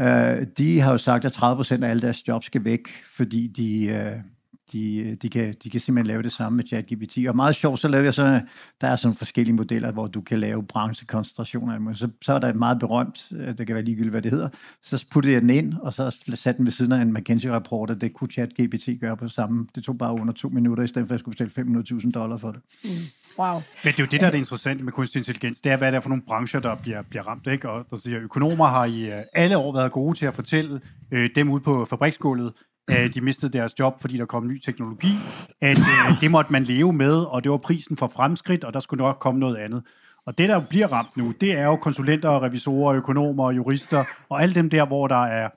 øh, 0.00 0.46
de 0.58 0.80
har 0.80 0.92
jo 0.92 0.98
sagt, 0.98 1.24
at 1.24 1.32
30% 1.32 1.84
af 1.84 1.90
alle 1.90 2.00
deres 2.00 2.28
jobs 2.28 2.46
skal 2.46 2.64
væk, 2.64 2.88
fordi 3.16 3.46
de... 3.46 3.86
Øh, 3.86 4.33
de, 4.72 5.16
de, 5.22 5.28
kan, 5.28 5.54
de 5.64 5.70
kan 5.70 5.80
simpelthen 5.80 6.06
lave 6.06 6.22
det 6.22 6.32
samme 6.32 6.56
med 6.56 6.64
ChatGPT. 6.64 7.18
Og 7.28 7.36
meget 7.36 7.56
sjovt, 7.56 7.80
så 7.80 7.88
laver 7.88 8.04
jeg 8.04 8.14
så, 8.14 8.40
der 8.80 8.88
er 8.88 8.96
sådan 8.96 9.14
forskellige 9.14 9.54
modeller, 9.54 9.92
hvor 9.92 10.06
du 10.06 10.20
kan 10.20 10.40
lave 10.40 10.66
branchekoncentrationer. 10.66 11.94
Så, 11.94 12.08
så 12.22 12.32
er 12.32 12.38
der 12.38 12.48
et 12.48 12.56
meget 12.56 12.78
berømt, 12.78 13.32
øh, 13.32 13.58
det 13.58 13.66
kan 13.66 13.74
være 13.74 13.84
ligegyldigt, 13.84 14.10
hvad 14.10 14.22
det 14.22 14.30
hedder. 14.30 14.48
Så 14.82 15.06
puttede 15.12 15.34
jeg 15.34 15.42
den 15.42 15.50
ind, 15.50 15.74
og 15.82 15.92
så 15.92 16.10
satte 16.34 16.58
den 16.58 16.64
ved 16.64 16.72
siden 16.72 16.92
af 16.92 17.02
en 17.02 17.14
McKinsey-rapport, 17.14 17.90
og 17.90 18.00
det 18.00 18.14
kunne 18.14 18.30
ChatGPT 18.30 18.88
gøre 19.00 19.16
på 19.16 19.28
samme. 19.28 19.66
Det 19.74 19.84
tog 19.84 19.98
bare 19.98 20.12
under 20.12 20.32
to 20.32 20.48
minutter, 20.48 20.84
i 20.84 20.86
stedet 20.86 21.08
for 21.08 21.14
at 21.14 21.18
jeg 21.18 21.20
skulle 21.20 21.48
betale 21.48 21.84
500.000 22.02 22.10
dollar 22.10 22.36
for 22.36 22.52
det. 22.52 22.60
Mm. 22.84 22.90
Wow. 23.38 23.54
Men 23.54 23.62
det 23.92 23.98
er 23.98 24.02
jo 24.02 24.08
det, 24.10 24.20
der 24.20 24.26
er 24.26 24.30
det 24.30 24.38
interessante 24.38 24.84
med 24.84 24.92
kunstig 24.92 25.18
intelligens, 25.18 25.60
det 25.60 25.72
er, 25.72 25.76
hvad 25.76 25.92
det 25.92 25.96
er 25.96 26.00
for 26.00 26.08
nogle 26.08 26.22
brancher, 26.26 26.60
der 26.60 26.74
bliver, 26.74 27.02
bliver 27.02 27.22
ramt. 27.22 27.46
Ikke? 27.46 27.70
Og 27.70 27.86
der 27.90 27.96
siger, 27.96 28.20
økonomer 28.20 28.66
har 28.66 28.84
i 28.84 29.08
uh, 29.08 29.18
alle 29.32 29.56
år 29.56 29.72
været 29.72 29.92
gode 29.92 30.18
til 30.18 30.26
at 30.26 30.34
fortælle 30.34 30.80
uh, 31.12 31.26
dem 31.34 31.50
ud 31.50 31.60
på 31.60 31.84
fabriksgulvet, 31.84 32.52
at 32.88 33.14
de 33.14 33.20
mistede 33.20 33.52
deres 33.52 33.78
job, 33.78 34.00
fordi 34.00 34.16
der 34.16 34.24
kom 34.24 34.46
ny 34.46 34.58
teknologi, 34.58 35.12
at 35.60 35.78
øh, 35.78 36.20
det 36.20 36.30
måtte 36.30 36.52
man 36.52 36.64
leve 36.64 36.92
med, 36.92 37.14
og 37.14 37.44
det 37.44 37.50
var 37.50 37.56
prisen 37.56 37.96
for 37.96 38.06
fremskridt, 38.06 38.64
og 38.64 38.74
der 38.74 38.80
skulle 38.80 39.04
nok 39.04 39.18
komme 39.20 39.40
noget 39.40 39.56
andet. 39.56 39.82
Og 40.26 40.38
det, 40.38 40.48
der 40.48 40.60
bliver 40.60 40.86
ramt 40.86 41.16
nu, 41.16 41.34
det 41.40 41.52
er 41.52 41.64
jo 41.64 41.76
konsulenter, 41.76 42.42
revisorer, 42.42 42.96
økonomer, 42.96 43.52
jurister, 43.52 44.04
og 44.28 44.42
alle 44.42 44.54
dem 44.54 44.70
der, 44.70 44.86
hvor 44.86 45.08
der 45.08 45.24
er 45.24 45.48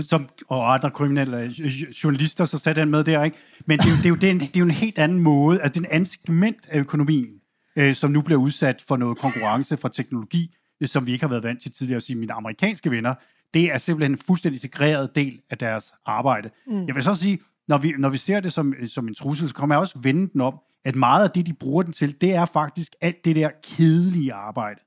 som, 0.00 0.28
og 0.48 0.74
andre 0.74 0.90
kriminelle 0.90 1.38
øh, 1.40 1.70
journalister, 2.04 2.44
så 2.44 2.58
satte 2.58 2.78
han 2.78 2.88
med 2.88 3.04
der, 3.04 3.24
ikke? 3.24 3.36
Men 3.66 3.78
det 3.78 3.86
er 3.86 3.90
jo, 3.90 3.96
det 3.96 4.04
er 4.04 4.08
jo, 4.08 4.14
det 4.14 4.26
er 4.26 4.30
en, 4.30 4.40
det 4.40 4.56
er 4.56 4.60
jo 4.60 4.64
en 4.64 4.70
helt 4.70 4.98
anden 4.98 5.18
måde, 5.18 5.62
altså 5.62 5.80
det 5.80 5.86
er 5.86 5.88
en 5.88 5.94
anden 5.94 6.06
segment 6.06 6.68
af 6.68 6.78
økonomien, 6.78 7.28
øh, 7.76 7.94
som 7.94 8.10
nu 8.10 8.22
bliver 8.22 8.40
udsat 8.40 8.84
for 8.88 8.96
noget 8.96 9.18
konkurrence 9.18 9.76
fra 9.76 9.88
teknologi, 9.88 10.54
øh, 10.80 10.88
som 10.88 11.06
vi 11.06 11.12
ikke 11.12 11.24
har 11.24 11.30
været 11.30 11.42
vant 11.42 11.62
til 11.62 11.72
tidligere 11.72 11.96
at 11.96 12.02
sige. 12.02 12.18
Mine 12.18 12.32
amerikanske 12.32 12.90
venner, 12.90 13.14
det 13.54 13.72
er 13.72 13.78
simpelthen 13.78 14.12
en 14.12 14.18
fuldstændig 14.18 14.56
integreret 14.56 15.14
del 15.14 15.40
af 15.50 15.58
deres 15.58 15.92
arbejde. 16.06 16.50
Mm. 16.66 16.86
Jeg 16.86 16.94
vil 16.94 17.02
så 17.02 17.14
sige, 17.14 17.38
når 17.68 17.78
vi, 17.78 17.94
når 17.98 18.08
vi 18.08 18.16
ser 18.16 18.40
det 18.40 18.52
som, 18.52 18.74
som 18.86 19.08
en 19.08 19.14
trussel, 19.14 19.48
så 19.48 19.54
kommer 19.54 19.74
jeg 19.74 19.80
også 19.80 19.98
vende 19.98 20.32
den 20.32 20.40
om, 20.40 20.58
at 20.84 20.96
meget 20.96 21.24
af 21.24 21.30
det, 21.30 21.46
de 21.46 21.54
bruger 21.54 21.82
den 21.82 21.92
til, 21.92 22.20
det 22.20 22.34
er 22.34 22.44
faktisk 22.44 22.94
alt 23.00 23.24
det 23.24 23.36
der 23.36 23.50
kedelige 23.62 24.32
arbejde. 24.32 24.80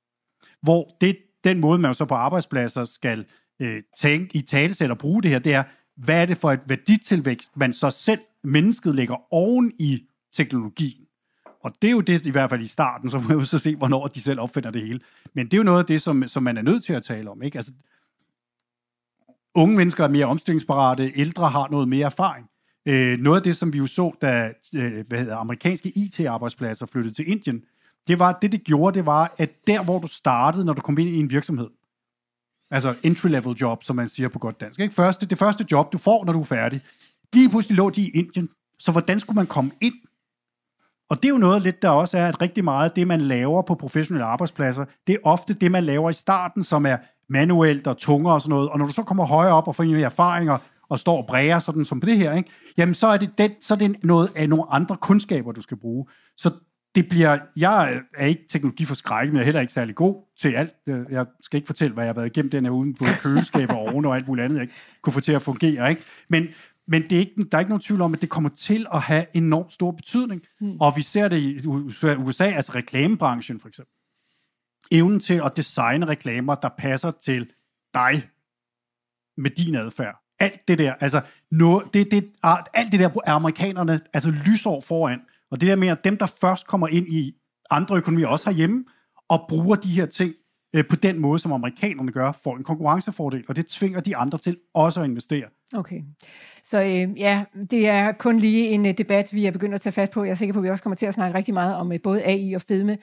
Hvor 0.61 0.95
det, 1.01 1.17
den 1.43 1.59
måde, 1.59 1.79
man 1.79 1.93
så 1.93 2.05
på 2.05 2.15
arbejdspladser 2.15 2.85
skal 2.85 3.25
øh, 3.61 3.83
tænke 3.99 4.37
i 4.37 4.41
talesæt 4.41 4.91
og 4.91 4.97
bruge 4.97 5.23
det 5.23 5.31
her, 5.31 5.39
det 5.39 5.53
er, 5.53 5.63
hvad 5.97 6.21
er 6.21 6.25
det 6.25 6.37
for 6.37 6.51
et 6.51 6.59
værditilvækst, 6.67 7.57
man 7.57 7.73
så 7.73 7.89
selv, 7.89 8.19
mennesket, 8.43 8.95
lægger 8.95 9.33
oven 9.33 9.71
i 9.79 10.03
teknologien. 10.33 11.05
Og 11.63 11.71
det 11.81 11.87
er 11.87 11.91
jo 11.91 12.01
det, 12.01 12.25
i 12.25 12.29
hvert 12.29 12.49
fald 12.49 12.61
i 12.61 12.67
starten, 12.67 13.09
så 13.09 13.19
må 13.19 13.27
man 13.27 13.37
jo 13.37 13.45
så 13.45 13.59
se, 13.59 13.75
hvornår 13.75 14.07
de 14.07 14.21
selv 14.21 14.39
opfinder 14.39 14.71
det 14.71 14.81
hele. 14.81 14.99
Men 15.33 15.45
det 15.45 15.53
er 15.53 15.57
jo 15.57 15.63
noget 15.63 15.79
af 15.79 15.85
det, 15.85 16.01
som, 16.01 16.27
som 16.27 16.43
man 16.43 16.57
er 16.57 16.61
nødt 16.61 16.83
til 16.83 16.93
at 16.93 17.03
tale 17.03 17.29
om. 17.29 17.43
Ikke? 17.43 17.57
Altså, 17.57 17.71
unge 19.55 19.75
mennesker 19.75 20.03
er 20.03 20.07
mere 20.07 20.25
omstillingsparate, 20.25 21.11
ældre 21.15 21.49
har 21.49 21.67
noget 21.71 21.87
mere 21.87 22.05
erfaring. 22.05 22.47
Øh, 22.85 23.19
noget 23.19 23.37
af 23.37 23.43
det, 23.43 23.55
som 23.55 23.73
vi 23.73 23.77
jo 23.77 23.87
så, 23.87 24.11
da 24.21 24.51
øh, 24.75 25.07
hvad 25.07 25.19
hedder, 25.19 25.37
amerikanske 25.37 25.89
IT-arbejdspladser 25.95 26.85
flyttede 26.85 27.15
til 27.15 27.31
Indien, 27.31 27.61
det 28.07 28.19
var, 28.19 28.31
det 28.41 28.51
det 28.51 28.63
gjorde, 28.63 28.97
det 28.97 29.05
var, 29.05 29.33
at 29.37 29.49
der, 29.67 29.83
hvor 29.83 29.99
du 29.99 30.07
startede, 30.07 30.65
når 30.65 30.73
du 30.73 30.81
kom 30.81 30.97
ind 30.97 31.09
i 31.09 31.19
en 31.19 31.29
virksomhed, 31.29 31.67
Altså 32.71 32.95
entry-level 33.03 33.55
job, 33.61 33.83
som 33.83 33.95
man 33.95 34.09
siger 34.09 34.29
på 34.29 34.39
godt 34.39 34.61
dansk. 34.61 34.79
Ikke? 34.79 34.93
Første, 34.93 35.25
det 35.25 35.37
første 35.37 35.65
job, 35.71 35.93
du 35.93 35.97
får, 35.97 36.25
når 36.25 36.33
du 36.33 36.39
er 36.39 36.43
færdig. 36.43 36.81
Lige 37.33 37.49
pludselig 37.49 37.77
lå 37.77 37.89
de 37.89 38.01
i 38.01 38.09
Indien. 38.09 38.49
Så 38.79 38.91
hvordan 38.91 39.19
skulle 39.19 39.35
man 39.35 39.47
komme 39.47 39.71
ind? 39.81 39.93
Og 41.09 41.17
det 41.17 41.25
er 41.25 41.29
jo 41.29 41.37
noget 41.37 41.61
lidt, 41.61 41.81
der 41.81 41.89
også 41.89 42.17
er, 42.17 42.27
at 42.27 42.41
rigtig 42.41 42.63
meget 42.63 42.89
af 42.89 42.95
det, 42.95 43.07
man 43.07 43.21
laver 43.21 43.61
på 43.61 43.75
professionelle 43.75 44.25
arbejdspladser, 44.25 44.85
det 45.07 45.13
er 45.13 45.19
ofte 45.23 45.53
det, 45.53 45.71
man 45.71 45.83
laver 45.83 46.09
i 46.09 46.13
starten, 46.13 46.63
som 46.63 46.85
er 46.85 46.97
manuelt 47.29 47.87
og 47.87 47.97
tungere 47.97 48.33
og 48.33 48.41
sådan 48.41 48.49
noget. 48.49 48.69
Og 48.69 48.79
når 48.79 48.85
du 48.85 48.93
så 48.93 49.03
kommer 49.03 49.25
højere 49.25 49.53
op 49.53 49.67
og 49.67 49.75
får 49.75 49.83
nogle 49.83 50.03
erfaringer, 50.03 50.57
og 50.89 50.99
står 50.99 51.17
og 51.17 51.27
bræger 51.27 51.59
sådan 51.59 51.85
som 51.85 51.99
på 51.99 52.05
det 52.05 52.17
her, 52.17 52.33
ikke? 52.33 52.49
jamen 52.77 52.95
så 52.95 53.07
er 53.07 53.17
det, 53.17 53.37
den, 53.37 53.51
så 53.59 53.73
er 53.73 53.77
det 53.77 54.03
noget 54.03 54.29
af 54.35 54.49
nogle 54.49 54.63
andre 54.69 54.97
kundskaber, 54.97 55.51
du 55.51 55.61
skal 55.61 55.77
bruge. 55.77 56.05
Så 56.37 56.51
det 56.95 57.09
bliver, 57.09 57.39
jeg 57.57 58.01
er 58.17 58.25
ikke 58.25 58.43
teknologiforskrækket, 58.49 59.33
men 59.33 59.37
jeg 59.37 59.41
er 59.41 59.45
heller 59.45 59.61
ikke 59.61 59.73
særlig 59.73 59.95
god 59.95 60.15
til 60.39 60.49
alt. 60.49 60.73
Jeg 60.87 61.25
skal 61.41 61.57
ikke 61.57 61.65
fortælle, 61.65 61.93
hvad 61.93 62.03
jeg 62.03 62.09
har 62.09 62.13
været 62.13 62.37
igennem 62.37 62.51
den 62.51 62.65
her 62.65 62.71
uden 62.71 62.93
både 62.93 63.09
køleskab 63.23 63.69
og 63.69 63.79
oven 63.79 64.05
og 64.05 64.15
alt 64.15 64.27
muligt 64.27 64.45
andet, 64.45 64.55
jeg 64.55 64.63
ikke 64.63 64.73
kunne 65.01 65.13
få 65.13 65.19
til 65.19 65.31
at 65.31 65.41
fungere. 65.41 65.89
Ikke? 65.89 66.01
Men, 66.29 66.47
men 66.87 67.03
det 67.03 67.11
er 67.11 67.19
ikke, 67.19 67.45
der 67.51 67.57
er 67.57 67.59
ikke 67.59 67.69
nogen 67.69 67.81
tvivl 67.81 68.01
om, 68.01 68.13
at 68.13 68.21
det 68.21 68.29
kommer 68.29 68.49
til 68.49 68.85
at 68.93 69.01
have 69.01 69.25
enormt 69.33 69.73
stor 69.73 69.91
betydning. 69.91 70.41
Mm. 70.61 70.77
Og 70.79 70.93
vi 70.95 71.01
ser 71.01 71.27
det 71.27 71.37
i 71.37 71.67
USA, 71.67 72.15
USA, 72.15 72.45
altså 72.45 72.71
reklamebranchen 72.75 73.59
for 73.59 73.67
eksempel. 73.67 73.93
Evnen 74.91 75.19
til 75.19 75.41
at 75.45 75.57
designe 75.57 76.05
reklamer, 76.05 76.55
der 76.55 76.69
passer 76.77 77.11
til 77.11 77.51
dig 77.93 78.29
med 79.37 79.49
din 79.49 79.75
adfærd. 79.75 80.15
Alt 80.39 80.67
det 80.67 80.77
der, 80.77 80.93
altså 80.99 81.21
no, 81.51 81.79
det, 81.93 82.11
det, 82.11 82.31
ah, 82.43 82.57
alt 82.73 82.91
det 82.91 82.99
der 82.99 83.07
på 83.07 83.21
amerikanerne 83.25 83.99
altså 84.13 84.29
lysår 84.29 84.81
foran. 84.81 85.19
Og 85.51 85.61
det 85.61 85.69
der 85.69 85.75
med, 85.75 85.87
at 85.87 86.03
dem, 86.03 86.17
der 86.17 86.25
først 86.25 86.67
kommer 86.67 86.87
ind 86.87 87.07
i 87.07 87.35
andre 87.69 87.95
økonomier, 87.95 88.27
også 88.27 88.49
herhjemme, 88.49 88.85
og 89.29 89.45
bruger 89.49 89.75
de 89.75 89.89
her 89.89 90.05
ting 90.05 90.33
øh, 90.75 90.87
på 90.89 90.95
den 90.95 91.19
måde, 91.19 91.39
som 91.39 91.51
amerikanerne 91.51 92.11
gør, 92.11 92.31
får 92.43 92.57
en 92.57 92.63
konkurrencefordel, 92.63 93.45
og 93.47 93.55
det 93.55 93.65
tvinger 93.65 93.99
de 93.99 94.15
andre 94.15 94.37
til 94.37 94.57
også 94.73 95.01
at 95.01 95.09
investere. 95.09 95.45
Okay. 95.73 96.01
Så 96.63 96.81
øh, 96.81 97.19
ja, 97.19 97.43
det 97.71 97.87
er 97.87 98.11
kun 98.11 98.39
lige 98.39 98.67
en 98.67 98.85
øh, 98.85 98.97
debat, 98.97 99.33
vi 99.33 99.45
er 99.45 99.51
begyndt 99.51 99.75
at 99.75 99.81
tage 99.81 99.93
fat 99.93 100.11
på. 100.11 100.23
Jeg 100.23 100.31
er 100.31 100.35
sikker 100.35 100.53
på, 100.53 100.59
at 100.59 100.63
vi 100.63 100.69
også 100.69 100.83
kommer 100.83 100.95
til 100.95 101.05
at 101.05 101.13
snakke 101.13 101.37
rigtig 101.37 101.53
meget 101.53 101.75
om 101.75 101.91
øh, 101.91 101.99
både 102.03 102.23
AI 102.23 102.53
og 102.53 102.61
fedme 102.61 102.97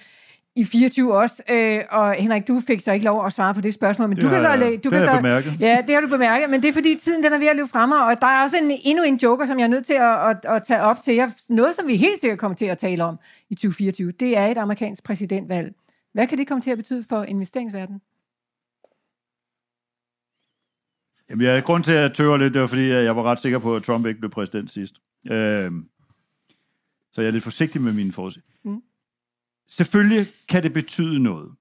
i 0.57 0.65
24 0.65 1.15
også. 1.15 1.43
Øh, 1.51 1.81
og 1.91 2.15
Henrik, 2.15 2.49
du 2.49 2.61
fik 2.67 2.81
så 2.81 2.93
ikke 2.93 3.05
lov 3.05 3.27
at 3.27 3.33
svare 3.33 3.55
på 3.55 3.61
det 3.61 3.75
spørgsmål, 3.75 4.09
men 4.09 4.17
det 4.17 4.25
du 4.25 4.29
kan 4.29 4.41
så... 4.41 4.57
Du 4.57 4.89
du 4.89 4.91
kan 4.91 5.01
så, 5.01 5.17
bemærket. 5.17 5.61
Ja, 5.61 5.83
det 5.87 5.95
har 5.95 6.01
du 6.01 6.09
bemærket, 6.09 6.51
men 6.51 6.63
det 6.63 6.69
er 6.69 6.73
fordi 6.73 6.99
tiden 7.01 7.23
den 7.25 7.33
er 7.33 7.39
ved 7.39 7.47
at 7.47 7.57
løbe 7.57 7.69
frem, 7.69 7.91
og 7.91 8.21
der 8.21 8.27
er 8.27 8.43
også 8.43 8.57
en, 8.63 8.81
endnu 8.85 9.05
en 9.05 9.17
joker, 9.17 9.47
som 9.47 9.59
jeg 9.59 9.65
er 9.65 9.69
nødt 9.69 9.87
til 9.87 9.95
at, 9.95 10.31
at, 10.31 10.57
at 10.57 10.63
tage 10.63 10.81
op 10.81 11.01
til 11.01 11.15
jer. 11.15 11.31
Noget, 11.49 11.75
som 11.75 11.87
vi 11.87 11.97
helt 11.97 12.21
sikkert 12.21 12.39
kommer 12.39 12.57
til 12.57 12.67
at 12.67 12.79
tale 12.79 13.05
om 13.05 13.19
i 13.51 13.55
2024, 13.55 14.13
det 14.13 14.37
er 14.37 14.47
et 14.47 14.59
amerikansk 14.59 15.05
præsidentvalg. 15.05 15.75
Hvad 16.13 16.27
kan 16.27 16.39
det 16.39 16.49
komme 16.49 16.63
til 16.63 16.71
at 16.71 16.77
betyde 16.77 17.05
for 17.09 17.23
investeringsverdenen? 17.23 18.01
Jamen, 21.31 21.47
jeg, 21.47 21.65
grund 21.65 21.85
til, 21.85 21.93
at 21.93 22.03
jeg 22.03 22.15
tøver 22.15 22.37
lidt, 22.37 22.55
det 22.55 22.61
var, 22.61 22.67
fordi 22.67 22.89
jeg 22.89 23.17
var 23.17 23.23
ret 23.23 23.41
sikker 23.41 23.59
på, 23.59 23.77
at 23.77 23.83
Trump 23.83 24.07
ikke 24.07 24.21
blev 24.21 24.31
præsident 24.31 24.71
sidst. 24.71 24.95
Øh, 25.31 25.73
så 27.13 27.21
jeg 27.21 27.29
er 27.29 27.33
lidt 27.33 27.45
forsigtig 27.45 27.81
med 27.81 27.93
mine 27.93 28.13
forudsigelser. 28.13 28.59
Mm. 28.65 28.83
Selvfølgelig 29.77 30.27
kan 30.49 30.63
det 30.63 30.73
betyde 30.73 31.23
noget. 31.23 31.55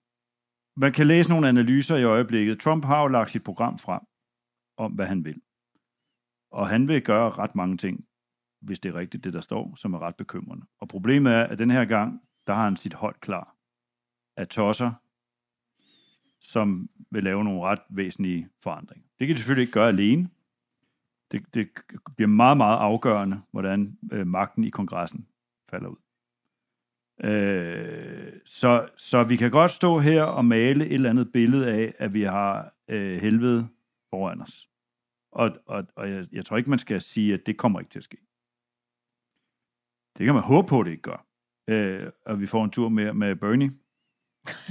Man 0.77 0.93
kan 0.93 1.07
læse 1.07 1.29
nogle 1.29 1.49
analyser 1.49 1.95
i 1.95 2.03
øjeblikket. 2.03 2.59
Trump 2.59 2.85
har 2.85 3.01
jo 3.01 3.07
lagt 3.07 3.31
sit 3.31 3.43
program 3.43 3.77
frem 3.77 4.01
om, 4.77 4.91
hvad 4.91 5.05
han 5.05 5.25
vil. 5.25 5.41
Og 6.51 6.69
han 6.69 6.87
vil 6.87 7.01
gøre 7.01 7.31
ret 7.31 7.55
mange 7.55 7.77
ting, 7.77 8.05
hvis 8.61 8.79
det 8.79 8.89
er 8.89 8.95
rigtigt, 8.95 9.23
det 9.23 9.33
der 9.33 9.41
står, 9.41 9.75
som 9.75 9.93
er 9.93 9.99
ret 9.99 10.15
bekymrende. 10.15 10.65
Og 10.79 10.87
problemet 10.87 11.33
er, 11.33 11.43
at 11.43 11.59
den 11.59 11.71
her 11.71 11.85
gang, 11.85 12.21
der 12.47 12.53
har 12.53 12.63
han 12.63 12.77
sit 12.77 12.93
hold 12.93 13.15
klar 13.19 13.55
af 14.37 14.47
tosser, 14.47 14.91
som 16.39 16.89
vil 17.11 17.23
lave 17.23 17.43
nogle 17.43 17.61
ret 17.61 17.81
væsentlige 17.89 18.49
forandringer. 18.63 19.07
Det 19.19 19.27
kan 19.27 19.35
de 19.35 19.39
selvfølgelig 19.39 19.63
ikke 19.63 19.73
gøre 19.73 19.87
alene. 19.87 20.29
Det, 21.31 21.53
det 21.53 21.69
bliver 22.15 22.29
meget, 22.29 22.57
meget 22.57 22.77
afgørende, 22.77 23.41
hvordan 23.51 23.97
øh, 24.11 24.27
magten 24.27 24.63
i 24.63 24.69
kongressen 24.69 25.27
falder 25.69 25.89
ud. 25.89 26.10
Øh, 27.23 28.31
så, 28.45 28.89
så 28.97 29.23
vi 29.23 29.35
kan 29.35 29.51
godt 29.51 29.71
stå 29.71 29.99
her 29.99 30.23
og 30.23 30.45
male 30.45 30.85
et 30.85 30.93
eller 30.93 31.09
andet 31.09 31.31
billede 31.31 31.71
af, 31.71 31.93
at 31.97 32.13
vi 32.13 32.23
har 32.23 32.73
øh, 32.89 33.21
helvede 33.21 33.67
foran 34.09 34.41
os. 34.41 34.69
Og, 35.31 35.51
og, 35.65 35.83
og 35.95 36.11
jeg, 36.11 36.27
jeg 36.31 36.45
tror 36.45 36.57
ikke, 36.57 36.69
man 36.69 36.79
skal 36.79 37.01
sige, 37.01 37.33
at 37.33 37.45
det 37.45 37.57
kommer 37.57 37.79
ikke 37.79 37.91
til 37.91 37.99
at 37.99 38.03
ske. 38.03 38.17
Det 40.17 40.25
kan 40.25 40.33
man 40.33 40.43
håbe 40.43 40.67
på, 40.67 40.79
at 40.79 40.85
det 40.85 40.91
ikke 40.91 41.03
gør. 41.03 41.25
Øh, 41.69 42.11
og 42.25 42.41
vi 42.41 42.45
får 42.45 42.63
en 42.63 42.69
tur 42.69 42.89
med, 42.89 43.13
med 43.13 43.35
Bernie. 43.35 43.71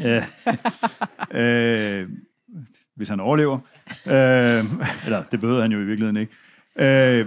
øh, 0.07 0.23
øh, 1.41 2.11
hvis 2.95 3.09
han 3.09 3.21
overlever. 3.21 3.59
Øh, 4.07 4.65
eller 5.05 5.25
det 5.31 5.41
behøver 5.41 5.63
han 5.63 5.73
jo 5.73 5.81
i 5.81 5.85
virkeligheden 5.85 6.17
ikke. 6.17 6.33
Øh, 6.79 7.27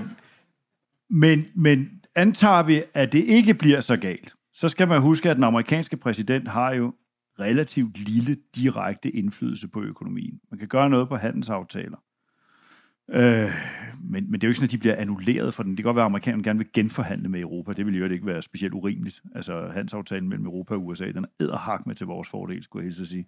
men, 1.09 1.45
men 1.55 2.01
antager 2.15 2.63
vi, 2.63 2.83
at 2.93 3.13
det 3.13 3.23
ikke 3.23 3.53
bliver 3.53 3.79
så 3.79 3.97
galt, 3.97 4.33
så 4.53 4.67
skal 4.67 4.87
man 4.87 5.01
huske, 5.01 5.29
at 5.29 5.35
den 5.35 5.43
amerikanske 5.43 5.97
præsident 5.97 6.47
har 6.47 6.73
jo 6.73 6.93
relativt 7.39 7.97
lille 7.97 8.35
direkte 8.55 9.09
indflydelse 9.09 9.67
på 9.67 9.81
økonomien. 9.81 10.39
Man 10.51 10.59
kan 10.59 10.67
gøre 10.67 10.89
noget 10.89 11.09
på 11.09 11.15
handelsaftaler. 11.15 11.97
Øh, 13.09 13.51
men, 14.03 14.31
men 14.31 14.33
det 14.33 14.43
er 14.43 14.47
jo 14.47 14.49
ikke 14.49 14.55
sådan, 14.55 14.67
at 14.67 14.71
de 14.71 14.77
bliver 14.77 14.95
annulleret 14.95 15.53
for 15.53 15.63
den. 15.63 15.71
Det 15.71 15.77
kan 15.77 15.83
godt 15.83 15.95
være, 15.95 16.05
at 16.05 16.09
amerikanerne 16.09 16.43
gerne 16.43 16.59
vil 16.59 16.67
genforhandle 16.73 17.29
med 17.29 17.39
Europa. 17.39 17.73
Det 17.73 17.85
vil 17.85 17.97
jo 17.97 18.05
ikke 18.05 18.25
være 18.25 18.41
specielt 18.41 18.73
urimeligt. 18.73 19.21
Altså, 19.35 19.67
handelsaftalen 19.73 20.29
mellem 20.29 20.45
Europa 20.45 20.73
og 20.73 20.85
USA, 20.85 21.05
den 21.05 21.23
er 21.23 21.43
æderhak 21.43 21.87
med 21.87 21.95
til 21.95 22.07
vores 22.07 22.29
fordel, 22.29 22.63
skulle 22.63 22.85
jeg 22.85 22.93
helst 22.95 23.11
sige. 23.11 23.27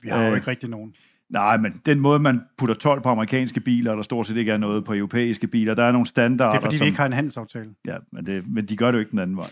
Vi 0.00 0.08
har 0.08 0.22
øh, 0.22 0.30
jo 0.30 0.34
ikke 0.34 0.46
rigtig 0.46 0.70
nogen. 0.70 0.94
Nej, 1.28 1.56
men 1.56 1.80
den 1.86 2.00
måde, 2.00 2.18
man 2.18 2.40
putter 2.58 2.74
12 2.74 3.00
på 3.00 3.08
amerikanske 3.08 3.60
biler, 3.60 3.94
der 3.94 4.02
stort 4.02 4.26
set 4.26 4.36
ikke 4.36 4.52
er 4.52 4.56
noget 4.56 4.84
på 4.84 4.94
europæiske 4.94 5.46
biler, 5.46 5.74
der 5.74 5.84
er 5.84 5.92
nogle 5.92 6.06
standarder. 6.06 6.50
Det 6.50 6.58
er 6.58 6.62
fordi, 6.62 6.76
som, 6.76 6.84
vi 6.84 6.88
ikke 6.88 6.98
har 6.98 7.06
en 7.06 7.12
handelsaftale. 7.12 7.74
Ja, 7.86 7.96
men, 8.12 8.26
det, 8.26 8.48
men 8.48 8.66
de 8.66 8.76
gør 8.76 8.86
det 8.86 8.92
jo 8.92 8.98
ikke 8.98 9.10
den 9.10 9.18
anden 9.18 9.36
vej. 9.36 9.46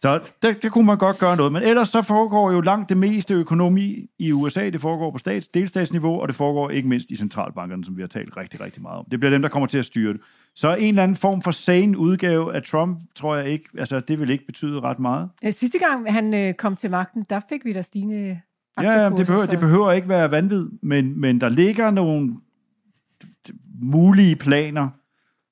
Så 0.00 0.20
det, 0.42 0.62
det 0.62 0.72
kunne 0.72 0.86
man 0.86 0.98
godt 0.98 1.18
gøre 1.18 1.36
noget. 1.36 1.52
Men 1.52 1.62
ellers 1.62 1.88
så 1.88 2.02
foregår 2.02 2.52
jo 2.52 2.60
langt 2.60 2.88
det 2.88 2.96
meste 2.96 3.34
økonomi 3.34 4.06
i 4.18 4.32
USA. 4.32 4.70
Det 4.70 4.80
foregår 4.80 5.10
på 5.10 5.18
stats, 5.18 5.48
delstatsniveau, 5.48 6.20
og 6.20 6.28
det 6.28 6.36
foregår 6.36 6.70
ikke 6.70 6.88
mindst 6.88 7.10
i 7.10 7.16
centralbankerne, 7.16 7.84
som 7.84 7.96
vi 7.96 8.02
har 8.02 8.08
talt 8.08 8.36
rigtig, 8.36 8.60
rigtig 8.60 8.82
meget 8.82 8.98
om. 8.98 9.06
Det 9.10 9.20
bliver 9.20 9.30
dem, 9.30 9.42
der 9.42 9.48
kommer 9.48 9.66
til 9.66 9.78
at 9.78 9.84
styre 9.84 10.12
det. 10.12 10.20
Så 10.54 10.74
en 10.74 10.88
eller 10.88 11.02
anden 11.02 11.16
form 11.16 11.42
for 11.42 11.50
sane 11.50 11.98
udgave 11.98 12.54
af 12.54 12.62
Trump, 12.62 12.98
tror 13.14 13.36
jeg 13.36 13.48
ikke, 13.48 13.64
altså 13.78 14.00
det 14.00 14.20
vil 14.20 14.30
ikke 14.30 14.46
betyde 14.46 14.80
ret 14.80 14.98
meget. 14.98 15.30
Sidste 15.50 15.78
gang 15.78 16.12
han 16.12 16.34
øh, 16.34 16.54
kom 16.54 16.76
til 16.76 16.90
magten, 16.90 17.24
der 17.30 17.40
fik 17.48 17.64
vi 17.64 17.72
da 17.72 17.82
stigende 17.82 18.40
Ja, 18.82 19.10
det 19.10 19.26
behøver, 19.26 19.46
det 19.46 19.60
behøver 19.60 19.92
ikke 19.92 20.08
være 20.08 20.30
vanvid, 20.30 20.68
men, 20.82 21.20
men 21.20 21.40
der 21.40 21.48
ligger 21.48 21.90
nogle 21.90 22.36
mulige 23.82 24.36
planer, 24.36 24.88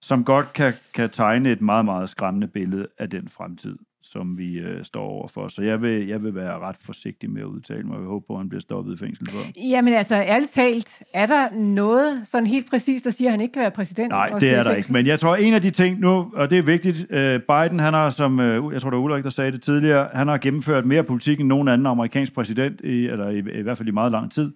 som 0.01 0.25
godt 0.25 0.53
kan, 0.53 0.73
kan 0.95 1.11
tegne 1.11 1.51
et 1.51 1.61
meget, 1.61 1.85
meget 1.85 2.09
skræmmende 2.09 2.49
billede 2.49 2.87
af 2.99 3.11
den 3.11 3.29
fremtid, 3.29 3.79
som 4.03 4.39
vi 4.39 4.59
øh, 4.59 4.85
står 4.85 5.03
overfor. 5.03 5.49
Så 5.49 5.63
jeg 5.63 5.83
vil, 5.83 6.07
jeg 6.07 6.23
vil 6.23 6.35
være 6.35 6.59
ret 6.59 6.77
forsigtig 6.81 7.31
med 7.31 7.43
at 7.43 7.47
udtale 7.47 7.83
mig. 7.83 7.95
Jeg 7.95 8.05
håber 8.05 8.27
på, 8.27 8.33
at 8.33 8.39
han 8.39 8.49
bliver 8.49 8.61
stoppet 8.61 8.95
i 8.95 8.97
fængsel 8.97 9.31
før. 9.31 9.39
Jamen 9.71 9.95
altså, 9.95 10.15
ærligt 10.15 10.53
talt, 10.53 11.03
er 11.15 11.27
der 11.27 11.49
noget 11.59 12.21
sådan 12.25 12.47
helt 12.47 12.71
præcist, 12.71 13.05
der 13.05 13.11
siger, 13.11 13.29
at 13.29 13.33
han 13.33 13.41
ikke 13.41 13.53
kan 13.53 13.63
være 13.63 13.71
præsident? 13.71 14.11
Nej, 14.11 14.29
det 14.29 14.55
er 14.55 14.63
der 14.63 14.75
ikke. 14.75 14.93
Men 14.93 15.07
jeg 15.07 15.21
tror, 15.21 15.37
en 15.37 15.55
af 15.55 15.63
de 15.63 15.71
ting 15.71 16.01
nu, 16.01 16.31
og 16.35 16.51
det 16.51 16.59
er 16.59 16.63
vigtigt, 16.63 17.07
øh, 17.11 17.41
Biden, 17.41 17.79
han 17.79 17.95
har, 17.95 18.11
som 18.11 18.41
øh, 18.41 18.73
jeg 18.73 18.81
tror, 18.81 18.91
det 18.91 18.97
var 18.97 19.03
Ulrik, 19.03 19.25
der 19.25 19.31
sagde 19.31 19.53
det 19.53 19.63
tidligere, 19.63 20.09
han 20.15 20.29
har 20.29 20.39
gennemført 20.39 20.87
mere 20.87 21.05
politik 21.05 21.41
end 21.41 21.49
nogen 21.49 21.69
anden 21.69 21.87
amerikansk 21.87 22.35
præsident, 22.35 22.81
i, 22.81 23.07
eller 23.07 23.29
i, 23.29 23.39
i 23.39 23.63
hvert 23.63 23.79
fald 23.79 23.89
i 23.89 23.93
meget 23.93 24.13
lang 24.13 24.33
tid. 24.33 24.53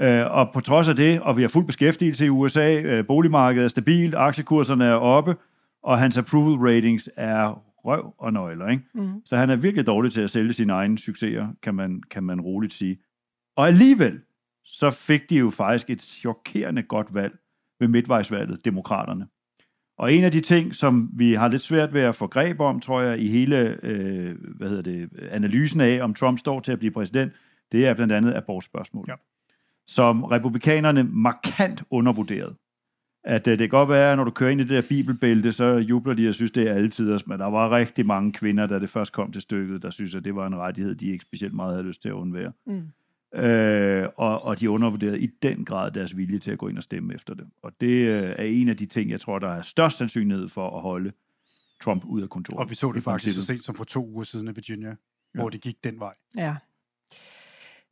Øh, 0.00 0.30
og 0.30 0.50
på 0.52 0.60
trods 0.60 0.88
af 0.88 0.96
det, 0.96 1.20
og 1.20 1.36
vi 1.36 1.42
har 1.42 1.48
fuld 1.48 1.66
beskæftigelse 1.66 2.26
i 2.26 2.28
USA, 2.28 2.80
øh, 2.80 3.06
boligmarkedet 3.06 3.64
er 3.64 3.68
stabilt, 3.68 4.14
aktiekurserne 4.14 4.84
er 4.84 4.94
oppe, 4.94 5.36
og 5.82 5.98
hans 5.98 6.18
approval 6.18 6.74
ratings 6.74 7.10
er 7.16 7.62
røv 7.84 8.14
og 8.18 8.32
nøgler. 8.32 8.68
Ikke? 8.68 8.82
Mm. 8.94 9.20
Så 9.24 9.36
han 9.36 9.50
er 9.50 9.56
virkelig 9.56 9.86
dårlig 9.86 10.12
til 10.12 10.20
at 10.20 10.30
sælge 10.30 10.52
sine 10.52 10.72
egne 10.72 10.98
succeser, 10.98 11.48
kan 11.62 11.74
man, 11.74 12.02
kan 12.10 12.22
man 12.22 12.40
roligt 12.40 12.72
sige. 12.72 12.98
Og 13.56 13.66
alligevel, 13.66 14.20
så 14.64 14.90
fik 14.90 15.30
de 15.30 15.36
jo 15.36 15.50
faktisk 15.50 15.90
et 15.90 16.02
chokerende 16.02 16.82
godt 16.82 17.14
valg 17.14 17.38
ved 17.80 17.88
midtvejsvalget, 17.88 18.64
demokraterne. 18.64 19.26
Og 19.98 20.12
en 20.12 20.24
af 20.24 20.32
de 20.32 20.40
ting, 20.40 20.74
som 20.74 21.10
vi 21.14 21.32
har 21.32 21.48
lidt 21.48 21.62
svært 21.62 21.94
ved 21.94 22.00
at 22.00 22.14
få 22.14 22.26
greb 22.26 22.60
om, 22.60 22.80
tror 22.80 23.00
jeg, 23.00 23.18
i 23.18 23.28
hele 23.28 23.78
øh, 23.82 24.36
hvad 24.56 24.68
hedder 24.68 24.82
det, 24.82 25.10
analysen 25.30 25.80
af, 25.80 26.02
om 26.02 26.14
Trump 26.14 26.38
står 26.38 26.60
til 26.60 26.72
at 26.72 26.78
blive 26.78 26.90
præsident, 26.90 27.32
det 27.72 27.86
er 27.86 27.94
blandt 27.94 28.12
andet 28.12 28.34
abortspørgsmål. 28.34 29.04
Ja. 29.08 29.14
Som 29.86 30.24
republikanerne 30.24 31.04
markant 31.04 31.82
undervurderet 31.90 32.56
at 33.24 33.48
øh, 33.48 33.52
det 33.52 33.58
kan 33.58 33.68
godt 33.68 33.88
være, 33.88 34.12
at 34.12 34.16
når 34.18 34.24
du 34.24 34.30
kører 34.30 34.50
ind 34.50 34.60
i 34.60 34.64
det 34.64 34.70
der 34.70 34.88
bibelbælte, 34.88 35.52
så 35.52 35.64
jubler 35.64 36.14
de 36.14 36.28
og 36.28 36.34
synes, 36.34 36.50
det 36.50 36.68
er 36.68 36.74
altid, 36.74 37.18
men 37.26 37.38
der 37.38 37.46
var 37.46 37.70
rigtig 37.70 38.06
mange 38.06 38.32
kvinder, 38.32 38.66
da 38.66 38.78
det 38.78 38.90
først 38.90 39.12
kom 39.12 39.32
til 39.32 39.42
stykket, 39.42 39.82
der 39.82 39.90
synes, 39.90 40.14
at 40.14 40.24
det 40.24 40.34
var 40.34 40.46
en 40.46 40.56
rettighed, 40.56 40.94
de 40.94 41.10
ikke 41.10 41.22
specielt 41.22 41.54
meget 41.54 41.74
havde 41.74 41.86
lyst 41.86 42.02
til 42.02 42.08
at 42.08 42.12
undvære. 42.12 42.52
Mm. 42.66 42.82
Øh, 43.40 44.08
og, 44.16 44.42
og 44.42 44.60
de 44.60 44.70
undervurderede 44.70 45.20
i 45.20 45.26
den 45.42 45.64
grad 45.64 45.90
deres 45.90 46.16
vilje 46.16 46.38
til 46.38 46.50
at 46.50 46.58
gå 46.58 46.68
ind 46.68 46.78
og 46.78 46.82
stemme 46.82 47.14
efter 47.14 47.34
det. 47.34 47.46
Og 47.62 47.72
det 47.80 48.08
øh, 48.08 48.22
er 48.22 48.44
en 48.44 48.68
af 48.68 48.76
de 48.76 48.86
ting, 48.86 49.10
jeg 49.10 49.20
tror, 49.20 49.38
der 49.38 49.48
er 49.48 49.62
størst 49.62 49.98
sandsynlighed 49.98 50.48
for 50.48 50.76
at 50.76 50.82
holde 50.82 51.12
Trump 51.82 52.04
ud 52.04 52.22
af 52.22 52.28
kontoret. 52.28 52.60
Og 52.60 52.70
vi 52.70 52.74
så 52.74 52.92
det 52.92 53.02
faktisk 53.02 53.34
så 53.34 53.44
sent 53.44 53.64
som 53.64 53.74
for 53.74 53.84
to 53.84 54.06
uger 54.06 54.24
siden 54.24 54.48
i 54.48 54.52
Virginia, 54.54 54.88
ja. 54.88 54.94
hvor 55.34 55.48
det 55.48 55.60
gik 55.60 55.84
den 55.84 56.00
vej. 56.00 56.12
Ja. 56.36 56.56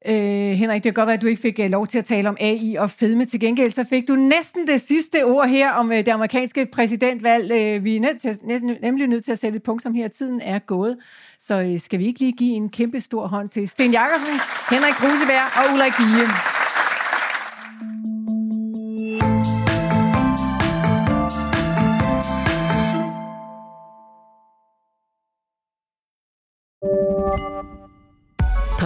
Øh, 0.07 0.15
Henrik, 0.15 0.85
det 0.85 0.95
kan 0.95 1.01
godt 1.01 1.07
være, 1.07 1.15
at 1.15 1.23
du 1.23 1.27
ikke 1.27 1.43
fik 1.43 1.59
uh, 1.59 1.71
lov 1.71 1.87
til 1.87 1.99
at 1.99 2.05
tale 2.05 2.29
om 2.29 2.37
AI 2.41 2.75
og 2.75 2.91
fedme. 2.91 3.25
Til 3.25 3.41
gengæld 3.41 3.71
så 3.71 3.85
fik 3.85 4.09
du 4.09 4.15
næsten 4.15 4.67
det 4.67 4.81
sidste 4.81 5.25
ord 5.25 5.49
her 5.49 5.73
om 5.73 5.89
uh, 5.89 5.97
det 5.97 6.09
amerikanske 6.09 6.67
præsidentvalg. 6.67 7.45
Uh, 7.45 7.85
vi 7.85 7.97
er 7.97 8.01
nødt 8.01 8.21
til, 8.21 8.39
næsten, 8.43 8.77
nemlig 8.83 9.07
nødt 9.07 9.25
til 9.25 9.33
at 9.33 9.39
sætte 9.39 9.57
et 9.57 9.63
punkt, 9.63 9.83
som 9.83 9.95
her 9.95 10.09
tiden 10.09 10.41
er 10.41 10.59
gået. 10.59 10.97
Så 11.39 11.61
uh, 11.63 11.81
skal 11.81 11.99
vi 11.99 12.07
ikke 12.07 12.21
lige 12.21 12.33
give 12.33 12.55
en 12.55 12.69
kæmpe 12.69 13.01
stor 13.01 13.27
hånd 13.27 13.49
til 13.49 13.69
Sten 13.69 13.93
Jakobsen, 13.93 14.41
Henrik 14.71 14.95
Gruseberg 14.95 15.47
og 15.59 15.75
Ulrik 15.75 15.93
Bie. 15.99 16.62